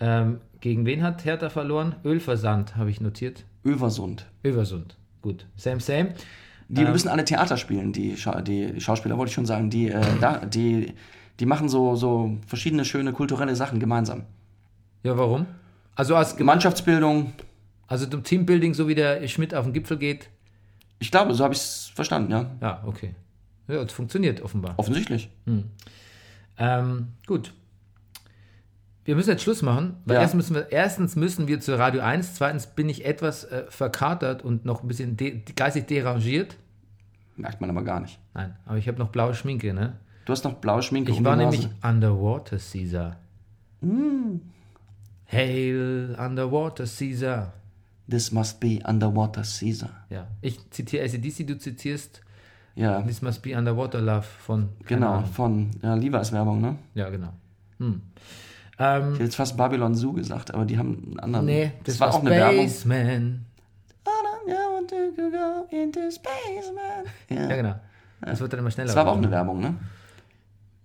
Ähm, 0.00 0.40
gegen 0.60 0.86
wen 0.86 1.02
hat 1.02 1.24
Hertha 1.24 1.50
verloren? 1.50 1.94
Ölversand, 2.04 2.76
habe 2.76 2.90
ich 2.90 3.00
notiert. 3.00 3.44
Översund. 3.64 4.26
Översund. 4.44 4.96
Gut. 5.22 5.46
Same, 5.56 5.80
same. 5.80 6.08
Die 6.68 6.82
Ähm. 6.82 6.90
müssen 6.92 7.08
alle 7.08 7.24
Theater 7.24 7.56
spielen, 7.56 7.92
die, 7.92 8.16
Scha 8.16 8.40
die 8.42 8.80
Schauspieler, 8.80 9.16
wollte 9.16 9.28
ich 9.30 9.34
schon 9.34 9.46
sagen. 9.46 9.70
Die, 9.70 9.88
äh, 9.88 10.02
da, 10.20 10.38
die, 10.44 10.94
die 11.40 11.46
machen 11.46 11.68
so, 11.68 11.96
so 11.96 12.36
verschiedene 12.46 12.84
schöne 12.84 13.12
kulturelle 13.12 13.54
Sachen 13.56 13.78
gemeinsam. 13.80 14.24
Ja, 15.02 15.16
warum? 15.18 15.46
Also 15.94 16.16
als 16.16 16.36
Geme- 16.36 16.44
Mannschaftsbildung, 16.46 17.32
also 17.86 18.06
zum 18.06 18.22
Teambuilding, 18.24 18.74
so 18.74 18.88
wie 18.88 18.94
der 18.94 19.26
Schmidt 19.28 19.54
auf 19.54 19.64
den 19.64 19.72
Gipfel 19.72 19.96
geht. 19.98 20.28
ich 20.98 21.10
glaube, 21.10 21.34
so 21.34 21.44
habe 21.44 21.52
ich 21.54 21.60
es 21.60 21.92
verstanden, 21.94 22.30
ja. 22.32 22.50
Ja, 22.60 22.82
okay. 22.86 23.14
Ja, 23.68 23.82
es 23.82 23.92
funktioniert 23.92 24.40
offenbar. 24.42 24.74
Offensichtlich. 24.78 25.28
Ähm, 26.58 27.08
gut. 27.26 27.52
Wir 29.04 29.14
müssen 29.14 29.30
jetzt 29.30 29.42
Schluss 29.42 29.62
machen, 29.62 29.96
weil 30.04 30.16
Ja. 30.16 30.22
erst 30.22 30.34
müssen 30.34 30.54
wir, 30.54 30.72
erstens 30.72 31.14
müssen 31.16 31.46
wir 31.46 31.60
zu 31.60 31.78
Radio 31.78 32.00
1, 32.00 32.34
zweitens 32.34 32.66
bin 32.66 32.88
ich 32.88 33.04
etwas 33.04 33.44
äh, 33.44 33.64
verkatert 33.68 34.42
und 34.42 34.64
noch 34.64 34.82
ein 34.82 34.88
bisschen 34.88 35.16
de 35.16 35.42
geistig 35.54 35.86
derangiert. 35.86 36.56
Merkt 37.36 37.60
man 37.60 37.70
aber 37.70 37.82
gar 37.84 38.00
nicht. 38.00 38.18
Nein, 38.34 38.56
aber 38.64 38.78
ich 38.78 38.88
habe 38.88 38.98
noch 38.98 39.10
blaue 39.10 39.34
Schminke, 39.34 39.72
ne? 39.74 39.98
Du 40.26 40.32
hast 40.32 40.44
noch 40.44 40.54
blaue 40.54 40.82
Schminke 40.82 41.12
Ich 41.12 41.18
um 41.18 41.24
war 41.24 41.36
nämlich. 41.36 41.68
Underwater 41.82 42.58
Caesar. 42.58 43.16
Hail 45.32 46.16
Underwater 46.18 46.84
Caesar. 46.84 47.52
This 48.08 48.30
must 48.32 48.60
be 48.60 48.80
underwater 48.84 49.42
Caesar. 49.42 49.90
Ja, 50.10 50.26
ich 50.40 50.58
zitiere 50.70 51.04
ACDC, 51.04 51.46
du 51.46 51.58
zitierst 51.58 52.20
Ja, 52.74 53.02
This 53.02 53.22
must 53.22 53.42
be 53.42 53.56
Underwater 53.56 54.00
Love 54.00 54.22
von. 54.22 54.68
genau, 54.84 55.14
Ahnung. 55.14 55.26
von 55.26 55.70
ja, 55.82 55.94
Levi's 55.94 56.30
Werbung, 56.32 56.60
ne? 56.60 56.76
Ja, 56.94 57.08
genau. 57.08 57.32
Hm. 57.78 58.02
Ich 58.16 58.76
Ähm, 58.80 59.12
hätte 59.12 59.24
jetzt 59.24 59.36
fast 59.36 59.56
Babylon 59.56 59.94
Zoo 59.94 60.12
gesagt, 60.12 60.52
aber 60.52 60.64
die 60.64 60.76
haben 60.78 61.02
einen 61.06 61.20
anderen. 61.20 61.46
nee, 61.46 61.72
das, 61.84 61.94
das 61.94 62.00
war 62.00 62.08
war 62.08 62.14
auch 62.16 62.20
eine 62.20 62.30
Werbung. 62.30 62.68
Spaceman. 62.68 63.44
Ja. 67.28 67.48
Ja, 67.48 67.56
genau. 67.56 67.74
Das 68.20 68.40
wird 68.40 68.52
dann 68.52 68.60
immer 68.60 68.70
schneller. 68.70 68.86
Das 68.86 68.96
war 68.96 69.02
aber 69.02 69.12
auch 69.12 69.16
eine 69.18 69.30
Werbung, 69.30 69.60
ne? 69.60 69.74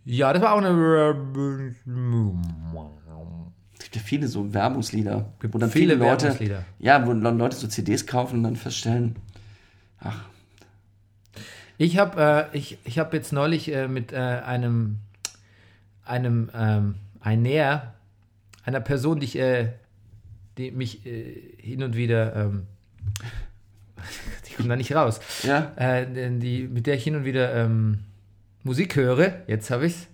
Ja, 0.05 0.33
das 0.33 0.41
war 0.41 0.53
auch 0.53 0.57
eine 0.57 0.75
Werbung. 0.75 1.75
Es 3.77 3.83
gibt 3.83 3.95
ja 3.95 4.01
viele 4.01 4.27
so 4.27 4.53
Werbungslieder, 4.53 5.33
wo 5.41 5.57
dann 5.57 5.69
viele 5.69 5.93
viele 5.93 6.05
Leute, 6.05 6.23
Werbungslieder. 6.25 6.65
ja, 6.79 7.05
wo 7.05 7.11
Leute 7.13 7.55
so 7.55 7.67
CDs 7.67 8.05
kaufen 8.05 8.37
und 8.37 8.43
dann 8.43 8.55
feststellen, 8.55 9.15
ach, 9.99 10.25
Ich 11.77 11.97
habe 11.97 12.49
äh, 12.53 12.57
ich, 12.57 12.77
ich 12.83 12.99
hab 12.99 13.13
jetzt 13.13 13.33
neulich 13.33 13.73
äh, 13.73 13.87
mit 13.87 14.13
äh, 14.13 14.17
einem, 14.17 14.97
einem 16.05 16.49
ähm, 16.53 16.95
einer, 17.19 17.93
einer 18.63 18.79
Person, 18.81 19.19
die, 19.19 19.25
ich, 19.25 19.37
äh, 19.39 19.69
die 20.57 20.71
mich 20.71 21.05
äh, 21.05 21.41
hin 21.57 21.81
und 21.83 21.95
wieder, 21.95 22.35
ähm, 22.35 22.67
die 24.47 24.53
kommt 24.53 24.69
da 24.69 24.75
nicht 24.75 24.93
raus, 24.93 25.19
ja, 25.43 25.71
äh, 25.75 26.05
die, 26.39 26.67
mit 26.67 26.85
der 26.87 26.95
ich 26.95 27.03
hin 27.03 27.15
und 27.15 27.25
wieder 27.25 27.53
ähm, 27.55 27.99
Musik 28.63 28.95
höre, 28.95 29.33
jetzt 29.47 29.69
habe 29.71 29.85
ich 29.87 29.93
es, 29.93 30.07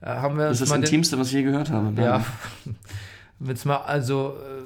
äh, 0.00 0.06
haben 0.06 0.36
wir 0.38 0.48
das 0.48 0.60
ist 0.60 0.70
das 0.70 0.76
Intimste, 0.76 1.18
was 1.18 1.28
ich 1.28 1.34
je 1.34 1.42
gehört 1.42 1.70
habe. 1.70 2.00
Ja. 2.00 2.24
Jetzt 3.40 3.64
mal, 3.64 3.78
also, 3.78 4.34
äh, 4.36 4.62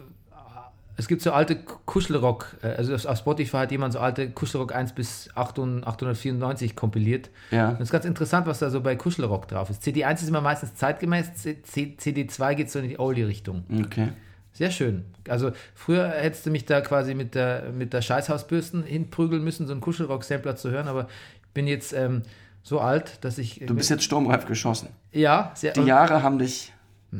es 0.96 1.08
gibt 1.08 1.22
so 1.22 1.32
alte 1.32 1.56
Kuschelrock, 1.56 2.56
äh, 2.62 2.68
also 2.68 2.94
auf 3.08 3.18
Spotify 3.18 3.58
hat 3.58 3.70
jemand 3.72 3.92
so 3.92 4.00
alte 4.00 4.30
Kuschelrock 4.30 4.74
1 4.74 4.92
bis 4.92 5.28
800 5.34 5.86
894 5.86 6.74
kompiliert. 6.76 7.30
Ja. 7.50 7.68
Und 7.70 7.74
es 7.76 7.82
ist 7.82 7.92
ganz 7.92 8.04
interessant, 8.04 8.46
was 8.46 8.58
da 8.58 8.70
so 8.70 8.80
bei 8.80 8.96
Kuschelrock 8.96 9.48
drauf 9.48 9.70
ist. 9.70 9.82
CD1 9.84 10.14
ist 10.14 10.28
immer 10.28 10.40
meistens 10.40 10.74
zeitgemäß, 10.74 11.34
C- 11.34 11.62
C- 11.62 11.96
CD2 12.00 12.54
geht 12.54 12.70
so 12.70 12.78
in 12.80 12.88
die 12.88 12.98
Oldie-Richtung. 12.98 13.64
Okay. 13.86 14.08
Sehr 14.52 14.70
schön. 14.70 15.04
Also 15.28 15.50
früher 15.74 16.08
hättest 16.08 16.46
du 16.46 16.50
mich 16.50 16.64
da 16.64 16.80
quasi 16.80 17.14
mit 17.14 17.34
der, 17.34 17.70
mit 17.72 17.92
der 17.92 18.02
Scheißhausbürsten 18.02 18.84
hinprügeln 18.84 19.42
müssen, 19.42 19.66
so 19.66 19.72
einen 19.72 19.80
Kuschelrock-Sampler 19.80 20.54
zu 20.54 20.70
hören, 20.70 20.86
aber 20.86 21.08
ich 21.42 21.50
bin 21.54 21.66
jetzt 21.66 21.92
ähm, 21.92 22.22
so 22.64 22.80
alt, 22.80 23.18
dass 23.24 23.38
ich. 23.38 23.60
Du 23.64 23.74
bist 23.76 23.90
jetzt 23.90 24.02
sturmreif 24.02 24.46
geschossen. 24.46 24.88
ja, 25.12 25.52
sehr, 25.54 25.72
Die 25.74 25.82
Jahre 25.82 26.22
haben 26.24 26.38
dich 26.40 26.72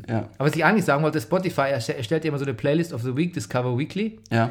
Ja. 0.09 0.29
Aber 0.39 0.49
was 0.49 0.57
ich 0.57 0.65
eigentlich 0.65 0.85
sagen 0.85 1.05
wollte, 1.05 1.21
Spotify 1.21 1.71
erste- 1.71 1.97
erstellt 1.97 2.25
ja 2.25 2.29
immer 2.31 2.39
so 2.39 2.45
eine 2.45 2.55
Playlist 2.55 2.93
of 2.93 3.03
the 3.03 3.15
Week, 3.17 3.33
Discover 3.33 3.79
Weekly. 3.79 4.19
Ja. 4.33 4.51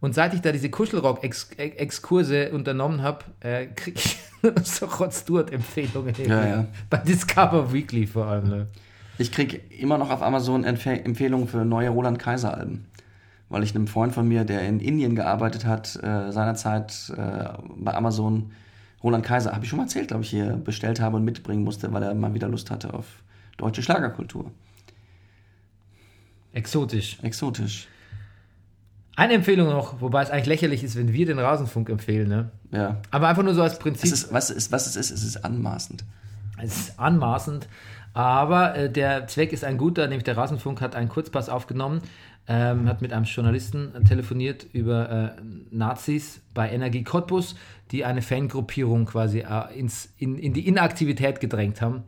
Und 0.00 0.14
seit 0.14 0.34
ich 0.34 0.40
da 0.42 0.52
diese 0.52 0.68
Kuschelrock-Exkurse 0.68 2.50
unternommen 2.52 3.02
habe, 3.02 3.24
äh, 3.40 3.66
kriege 3.66 3.98
ich 3.98 4.18
so 4.64 4.86
Rod-Stewart-Empfehlungen. 4.86 6.14
Ja, 6.26 6.46
ja. 6.46 6.64
Bei 6.90 6.98
Discover 6.98 7.72
Weekly 7.72 8.06
vor 8.06 8.26
allem. 8.26 8.48
Ne? 8.48 8.66
Ich 9.18 9.30
kriege 9.32 9.60
immer 9.78 9.98
noch 9.98 10.10
auf 10.10 10.22
Amazon 10.22 10.64
Empfe 10.64 10.90
Empfehlungen 11.04 11.46
für 11.48 11.64
neue 11.64 11.90
Roland 11.90 12.18
Kaiser 12.18 12.54
Alben. 12.56 12.86
Weil 13.48 13.62
ich 13.62 13.74
einem 13.74 13.86
Freund 13.86 14.12
von 14.14 14.26
mir, 14.26 14.44
der 14.44 14.62
in 14.62 14.80
Indien 14.80 15.14
gearbeitet 15.14 15.66
hat, 15.66 15.94
äh, 16.02 16.32
seinerzeit 16.32 17.12
äh, 17.16 17.44
bei 17.76 17.94
Amazon 17.94 18.50
Roland 19.02 19.24
Kaiser, 19.24 19.52
habe 19.52 19.64
ich 19.64 19.70
schon 19.70 19.78
mal 19.78 19.84
erzählt, 19.84 20.08
glaube 20.08 20.22
ich, 20.22 20.30
hier 20.30 20.56
bestellt 20.56 21.00
habe 21.00 21.16
und 21.16 21.24
mitbringen 21.24 21.64
musste, 21.64 21.92
weil 21.92 22.02
er 22.02 22.14
mal 22.14 22.34
wieder 22.34 22.48
Lust 22.48 22.70
hatte 22.70 22.94
auf 22.94 23.06
deutsche 23.56 23.82
Schlagerkultur. 23.82 24.50
Exotisch. 26.52 27.18
Exotisch. 27.22 27.88
Eine 29.14 29.34
Empfehlung 29.34 29.68
noch, 29.68 30.00
wobei 30.00 30.22
es 30.22 30.30
eigentlich 30.30 30.46
lächerlich 30.46 30.84
ist, 30.84 30.96
wenn 30.96 31.12
wir 31.12 31.26
den 31.26 31.38
Rasenfunk 31.38 31.90
empfehlen. 31.90 32.28
Ne? 32.28 32.50
Ja. 32.70 33.00
Aber 33.10 33.28
einfach 33.28 33.42
nur 33.42 33.54
so 33.54 33.62
als 33.62 33.78
Prinzip. 33.78 34.04
Es 34.04 34.12
ist, 34.12 34.32
was, 34.32 34.50
es 34.50 34.56
ist, 34.56 34.72
was 34.72 34.86
es 34.86 34.96
ist, 34.96 35.10
es 35.10 35.22
ist 35.22 35.44
anmaßend. 35.44 36.04
Es 36.58 36.76
ist 36.76 36.98
anmaßend, 36.98 37.68
aber 38.14 38.76
äh, 38.76 38.90
der 38.90 39.26
Zweck 39.26 39.52
ist 39.52 39.64
ein 39.64 39.78
guter, 39.78 40.06
nämlich 40.06 40.24
der 40.24 40.36
Rasenfunk 40.36 40.80
hat 40.80 40.94
einen 40.94 41.08
Kurzpass 41.08 41.48
aufgenommen, 41.48 42.02
ähm, 42.48 42.88
hat 42.88 43.02
mit 43.02 43.12
einem 43.12 43.24
Journalisten 43.24 43.92
telefoniert 44.04 44.66
über 44.72 45.36
äh, 45.38 45.42
Nazis 45.70 46.40
bei 46.54 46.70
Energie 46.70 47.04
Cottbus, 47.04 47.54
die 47.92 48.04
eine 48.04 48.22
Fangruppierung 48.22 49.06
quasi 49.06 49.40
äh, 49.40 49.78
ins, 49.78 50.12
in, 50.18 50.38
in 50.38 50.52
die 50.52 50.66
Inaktivität 50.66 51.40
gedrängt 51.40 51.80
haben. 51.80 52.02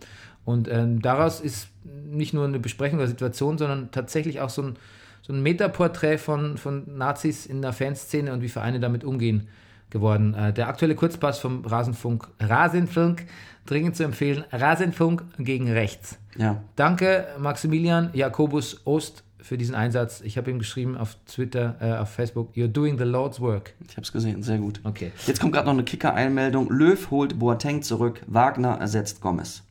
Und 0.45 0.69
ähm, 0.69 1.01
daraus 1.01 1.41
ist 1.41 1.69
nicht 1.85 2.35
nur 2.35 2.45
eine 2.45 2.59
Besprechung 2.59 2.99
der 2.99 3.09
Situation, 3.09 3.59
sondern 3.59 3.91
tatsächlich 3.91 4.41
auch 4.41 4.51
so 4.51 4.63
ein, 4.63 4.77
so 5.23 5.33
ein 5.33 5.43
Metaporträt 5.43 6.19
von, 6.19 6.59
von 6.59 6.97
Nazis 6.97 7.47
in 7.47 7.63
der 7.63 7.73
Fanszene 7.73 8.33
und 8.33 8.43
wie 8.43 8.49
Vereine 8.49 8.81
damit 8.81 9.05
umgehen 9.05 9.49
geworden. 9.91 10.35
Äh, 10.35 10.53
der 10.53 10.69
aktuelle 10.69 10.97
Kurzpass 10.97 11.39
vom 11.39 11.65
Rasenfunk, 11.65 12.29
Rasenfunk, 12.41 13.25
dringend 13.65 13.97
zu 13.97 14.05
empfehlen, 14.05 14.45
Rasenfunk 14.53 15.23
gegen 15.39 15.71
rechts. 15.71 16.19
Ja. 16.37 16.63
Danke, 16.77 17.29
Maximilian 17.39 18.11
Jakobus 18.13 18.83
Ost, 18.85 19.25
für 19.45 19.59
diesen 19.59 19.75
Einsatz. 19.75 20.23
Ich 20.23 20.39
habe 20.39 20.51
ihm 20.51 20.59
geschrieben 20.59 20.97
auf 20.97 21.17
Twitter, 21.27 21.77
äh, 21.81 21.93
auf 21.99 22.09
Facebook, 22.09 22.55
you're 22.55 22.67
doing 22.67 22.97
the 22.99 23.05
Lord's 23.05 23.41
work. 23.41 23.75
Ich 23.87 23.97
habe 23.97 24.03
es 24.03 24.13
gesehen, 24.13 24.43
sehr 24.43 24.59
gut. 24.59 24.81
Okay. 24.85 25.13
Jetzt 25.27 25.41
kommt 25.41 25.53
gerade 25.53 25.67
noch 25.67 25.75
eine 25.75 25.85
Kicker-Einmeldung. 25.85 26.71
Löw 26.71 27.11
holt 27.11 27.39
Boateng 27.39 27.83
zurück, 27.83 28.23
Wagner 28.27 28.79
ersetzt 28.81 29.21
Gomez. 29.21 29.63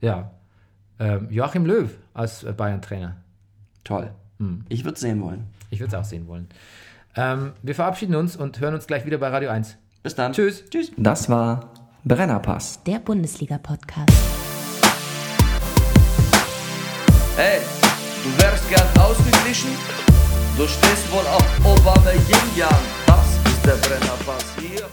Ja. 0.00 0.30
Ähm, 0.98 1.28
Joachim 1.30 1.64
Löw 1.64 1.90
als 2.12 2.44
äh, 2.44 2.52
Bayern-Trainer. 2.52 3.16
Toll. 3.82 4.12
Ich 4.68 4.84
würde 4.84 4.98
sehen 4.98 5.22
wollen. 5.22 5.44
Ich 5.70 5.80
würde 5.80 5.94
es 5.94 6.00
auch 6.00 6.04
sehen 6.04 6.26
wollen. 6.26 6.48
Ähm, 7.14 7.52
wir 7.62 7.74
verabschieden 7.74 8.14
uns 8.14 8.36
und 8.36 8.60
hören 8.60 8.74
uns 8.74 8.86
gleich 8.86 9.06
wieder 9.06 9.18
bei 9.18 9.28
Radio 9.28 9.50
1. 9.50 9.76
Bis 10.02 10.14
dann. 10.14 10.32
Tschüss. 10.32 10.64
Tschüss. 10.68 10.90
Das 10.96 11.28
war 11.28 11.70
Brennerpass. 12.04 12.82
Der 12.84 12.98
Bundesliga-Podcast. 12.98 14.10
Hey, 17.36 17.60
du 18.22 18.42
wärst 18.42 18.68
gern 18.68 18.88
ausgeglichen? 18.98 19.70
Du 20.56 20.66
stehst 20.66 21.10
wohl 21.10 21.26
auf 21.26 21.44
Obama 21.64 22.12
Yin 22.12 22.56
Yang. 22.56 22.68
Das 23.06 23.26
ist 23.52 23.64
der 23.64 23.76
Brennerpass. 23.86 24.44
Hier 24.60 24.86